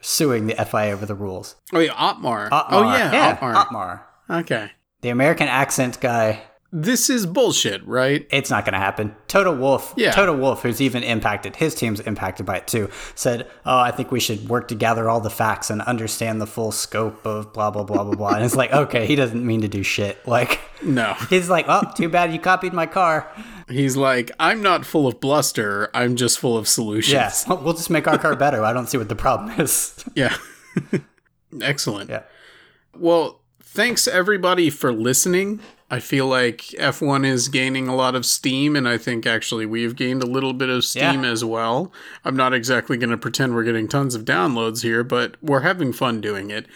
suing 0.00 0.46
the 0.46 0.54
FIA 0.54 0.92
over 0.92 1.06
the 1.06 1.14
rules. 1.14 1.56
Oh 1.72 1.80
yeah, 1.80 1.92
Otmar. 1.92 2.48
Otmar. 2.52 2.66
Oh 2.70 2.82
yeah, 2.96 3.32
Otmar. 3.32 3.56
Otmar. 3.56 4.06
Okay. 4.30 4.70
The 5.00 5.08
American 5.10 5.48
accent 5.48 6.00
guy 6.00 6.42
This 6.78 7.08
is 7.08 7.24
bullshit, 7.24 7.86
right? 7.86 8.26
it's 8.30 8.50
not 8.50 8.66
going 8.66 8.74
to 8.74 8.78
happen. 8.78 9.16
Toto 9.28 9.54
Wolff, 9.56 9.94
Yeah. 9.96 10.10
Toto 10.10 10.36
Wolff, 10.36 10.60
who's 10.62 10.80
even 10.82 11.02
impacted, 11.02 11.56
his 11.56 11.74
team's 11.74 12.00
impacted 12.00 12.44
by 12.44 12.56
it 12.58 12.66
too, 12.66 12.90
said, 13.14 13.46
"Oh, 13.64 13.78
I 13.78 13.90
think 13.92 14.10
we 14.12 14.20
should 14.20 14.48
work 14.50 14.68
to 14.68 14.74
gather 14.74 15.08
all 15.08 15.20
the 15.20 15.30
facts 15.30 15.70
and 15.70 15.80
understand 15.82 16.38
the 16.40 16.46
full 16.46 16.72
scope 16.72 17.24
of 17.24 17.52
blah 17.54 17.70
blah 17.70 17.82
blah 17.84 18.04
blah 18.04 18.14
blah." 18.14 18.34
And 18.34 18.44
it's 18.44 18.56
like, 18.56 18.72
okay, 18.84 19.06
he 19.06 19.14
doesn't 19.16 19.42
mean 19.44 19.62
to 19.62 19.68
do 19.68 19.82
shit. 19.82 20.18
Like 20.28 20.60
No. 20.82 21.14
he's 21.30 21.48
like, 21.48 21.64
"Oh, 21.66 21.80
too 21.96 22.10
bad 22.10 22.32
you 22.34 22.38
copied 22.38 22.74
my 22.74 22.84
car." 22.86 23.26
He's 23.70 23.96
like, 23.96 24.30
I'm 24.38 24.60
not 24.62 24.84
full 24.84 25.06
of 25.06 25.18
bluster. 25.18 25.88
I'm 25.94 26.14
just 26.14 26.38
full 26.38 26.56
of 26.58 26.68
solutions. 26.68 27.12
Yes, 27.14 27.46
we'll 27.48 27.72
just 27.72 27.88
make 27.90 28.06
our 28.06 28.18
car 28.18 28.36
better. 28.36 28.62
I 28.64 28.72
don't 28.72 28.86
see 28.88 28.98
what 28.98 29.08
the 29.08 29.16
problem 29.16 29.58
is. 29.58 30.04
Yeah. 30.14 30.36
Excellent. 31.62 32.10
yeah, 32.10 32.22
Well, 32.96 33.40
thanks 33.62 34.06
everybody 34.06 34.68
for 34.70 34.92
listening. 34.92 35.60
I 35.88 36.00
feel 36.00 36.26
like 36.26 36.62
F1 36.78 37.24
is 37.24 37.48
gaining 37.48 37.86
a 37.86 37.94
lot 37.94 38.16
of 38.16 38.26
steam, 38.26 38.74
and 38.74 38.88
I 38.88 38.98
think 38.98 39.24
actually 39.24 39.66
we've 39.66 39.94
gained 39.94 40.22
a 40.22 40.26
little 40.26 40.52
bit 40.52 40.68
of 40.68 40.84
steam 40.84 41.22
Yeah. 41.22 41.30
as 41.30 41.44
well. 41.44 41.92
I'm 42.24 42.34
not 42.36 42.52
exactly 42.52 42.96
going 42.96 43.10
to 43.10 43.16
pretend 43.16 43.54
we're 43.54 43.62
getting 43.62 43.86
tons 43.86 44.14
of 44.16 44.24
downloads 44.24 44.82
here, 44.82 45.04
but 45.04 45.36
we're 45.40 45.60
having 45.60 45.92
fun 45.92 46.20
doing 46.20 46.50
it. 46.50 46.66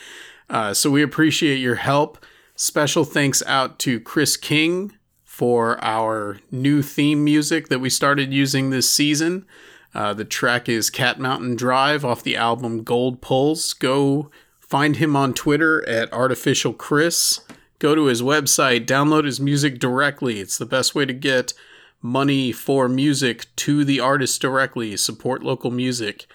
Uh, 0.48 0.74
so 0.74 0.90
we 0.90 1.02
appreciate 1.02 1.56
your 1.58 1.76
help. 1.76 2.24
Special 2.54 3.04
thanks 3.04 3.42
out 3.46 3.78
to 3.80 3.98
Chris 3.98 4.36
King 4.36 4.92
for 5.24 5.82
our 5.82 6.38
new 6.52 6.80
theme 6.82 7.24
music 7.24 7.68
that 7.68 7.78
we 7.80 7.90
started 7.90 8.32
using 8.32 8.70
this 8.70 8.88
season. 8.88 9.44
Uh, 9.92 10.14
the 10.14 10.24
track 10.24 10.68
is 10.68 10.88
Cat 10.88 11.18
Mountain 11.18 11.56
Drive 11.56 12.04
off 12.04 12.22
the 12.22 12.36
album 12.36 12.84
Gold 12.84 13.20
Pulse. 13.20 13.72
Go 13.72 14.30
find 14.60 14.96
him 14.96 15.16
on 15.16 15.34
Twitter 15.34 15.86
at 15.88 16.12
Artificial 16.12 16.72
Chris. 16.72 17.40
Go 17.80 17.94
to 17.94 18.04
his 18.04 18.20
website, 18.20 18.86
download 18.86 19.24
his 19.24 19.40
music 19.40 19.78
directly. 19.78 20.38
It's 20.38 20.58
the 20.58 20.66
best 20.66 20.94
way 20.94 21.06
to 21.06 21.14
get 21.14 21.54
money 22.02 22.52
for 22.52 22.88
music 22.88 23.46
to 23.56 23.84
the 23.86 23.98
artist 23.98 24.40
directly. 24.40 24.96
Support 24.98 25.42
local 25.42 25.70
music. 25.70 26.26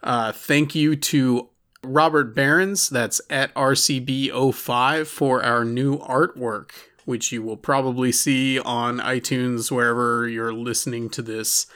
Uh, 0.00 0.30
thank 0.30 0.76
you 0.76 0.94
to 0.94 1.48
Robert 1.82 2.36
Barons, 2.36 2.88
that's 2.88 3.20
at 3.28 3.52
RCB05, 3.54 5.08
for 5.08 5.42
our 5.42 5.64
new 5.64 5.98
artwork, 5.98 6.70
which 7.04 7.32
you 7.32 7.42
will 7.42 7.56
probably 7.56 8.12
see 8.12 8.60
on 8.60 8.98
iTunes 9.00 9.72
wherever 9.72 10.28
you're 10.28 10.54
listening 10.54 11.10
to 11.10 11.22
this. 11.22 11.66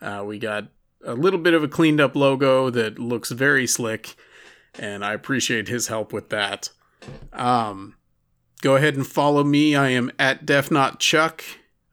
Uh, 0.00 0.22
we 0.26 0.38
got 0.38 0.68
a 1.04 1.12
little 1.12 1.38
bit 1.38 1.52
of 1.52 1.62
a 1.62 1.68
cleaned 1.68 2.00
up 2.00 2.16
logo 2.16 2.70
that 2.70 2.98
looks 2.98 3.30
very 3.30 3.66
slick, 3.66 4.16
and 4.78 5.04
I 5.04 5.12
appreciate 5.12 5.68
his 5.68 5.88
help 5.88 6.14
with 6.14 6.30
that. 6.30 6.70
Um, 7.34 7.96
go 8.64 8.76
ahead 8.76 8.96
and 8.96 9.06
follow 9.06 9.44
me. 9.44 9.76
I 9.76 9.90
am 9.90 10.10
at 10.18 10.46
DefNotChuck. 10.46 11.42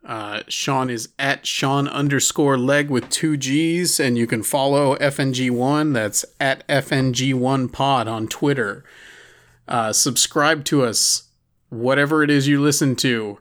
Uh, 0.05 0.39
Sean 0.47 0.89
is 0.89 1.09
at 1.19 1.45
Sean 1.45 1.85
underscore 1.85 2.57
leg 2.57 2.89
with 2.89 3.09
two 3.09 3.35
G's, 3.35 3.99
and 3.99 4.17
you 4.17 4.25
can 4.25 4.41
follow 4.41 4.95
FNG1. 4.95 5.93
That's 5.93 6.23
at 6.39 6.65
FNG1 6.69 7.71
pod 7.73 8.07
on 8.07 8.27
Twitter. 8.29 8.85
Uh, 9.67 9.91
subscribe 9.91 10.63
to 10.65 10.83
us, 10.83 11.23
whatever 11.69 12.23
it 12.23 12.29
is 12.29 12.47
you 12.47 12.61
listen 12.61 12.95
to. 12.95 13.39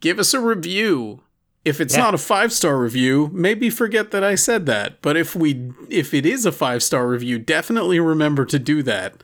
Give 0.00 0.18
us 0.18 0.34
a 0.34 0.40
review. 0.40 1.22
If 1.64 1.80
it's 1.80 1.96
Yeah. 1.96 2.02
not 2.02 2.14
a 2.14 2.18
five 2.18 2.52
star 2.52 2.78
review, 2.78 3.30
maybe 3.32 3.70
forget 3.70 4.10
that 4.10 4.22
I 4.22 4.34
said 4.34 4.66
that. 4.66 5.00
But 5.00 5.16
if 5.16 5.34
we, 5.34 5.72
if 5.88 6.12
it 6.12 6.26
is 6.26 6.44
a 6.44 6.52
five 6.52 6.82
star 6.82 7.08
review, 7.08 7.38
definitely 7.38 7.98
remember 7.98 8.44
to 8.44 8.58
do 8.58 8.82
that. 8.84 9.14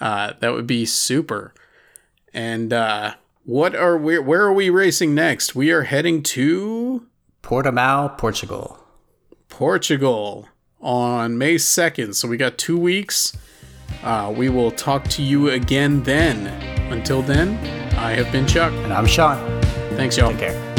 Uh, 0.00 0.32
that 0.40 0.52
would 0.52 0.66
be 0.68 0.86
super. 0.86 1.52
And 2.34 2.72
uh, 2.72 3.14
what 3.44 3.74
are 3.74 3.96
we? 3.96 4.18
Where 4.18 4.42
are 4.42 4.52
we 4.52 4.68
racing 4.68 5.14
next? 5.14 5.54
We 5.54 5.70
are 5.70 5.82
heading 5.82 6.22
to 6.24 7.06
Portimao, 7.42 8.18
Portugal. 8.18 8.80
Portugal 9.48 10.48
on 10.80 11.38
May 11.38 11.58
second. 11.58 12.14
So 12.14 12.26
we 12.26 12.36
got 12.36 12.58
two 12.58 12.78
weeks. 12.78 13.36
Uh, 14.02 14.34
we 14.36 14.48
will 14.48 14.72
talk 14.72 15.04
to 15.04 15.22
you 15.22 15.50
again 15.50 16.02
then. 16.02 16.48
Until 16.92 17.22
then, 17.22 17.56
I 17.96 18.12
have 18.12 18.30
been 18.32 18.46
Chuck. 18.46 18.72
And 18.72 18.92
I'm 18.92 19.06
Sean. 19.06 19.38
Thanks, 19.96 20.16
y'all. 20.16 20.30
Take 20.30 20.40
care. 20.40 20.73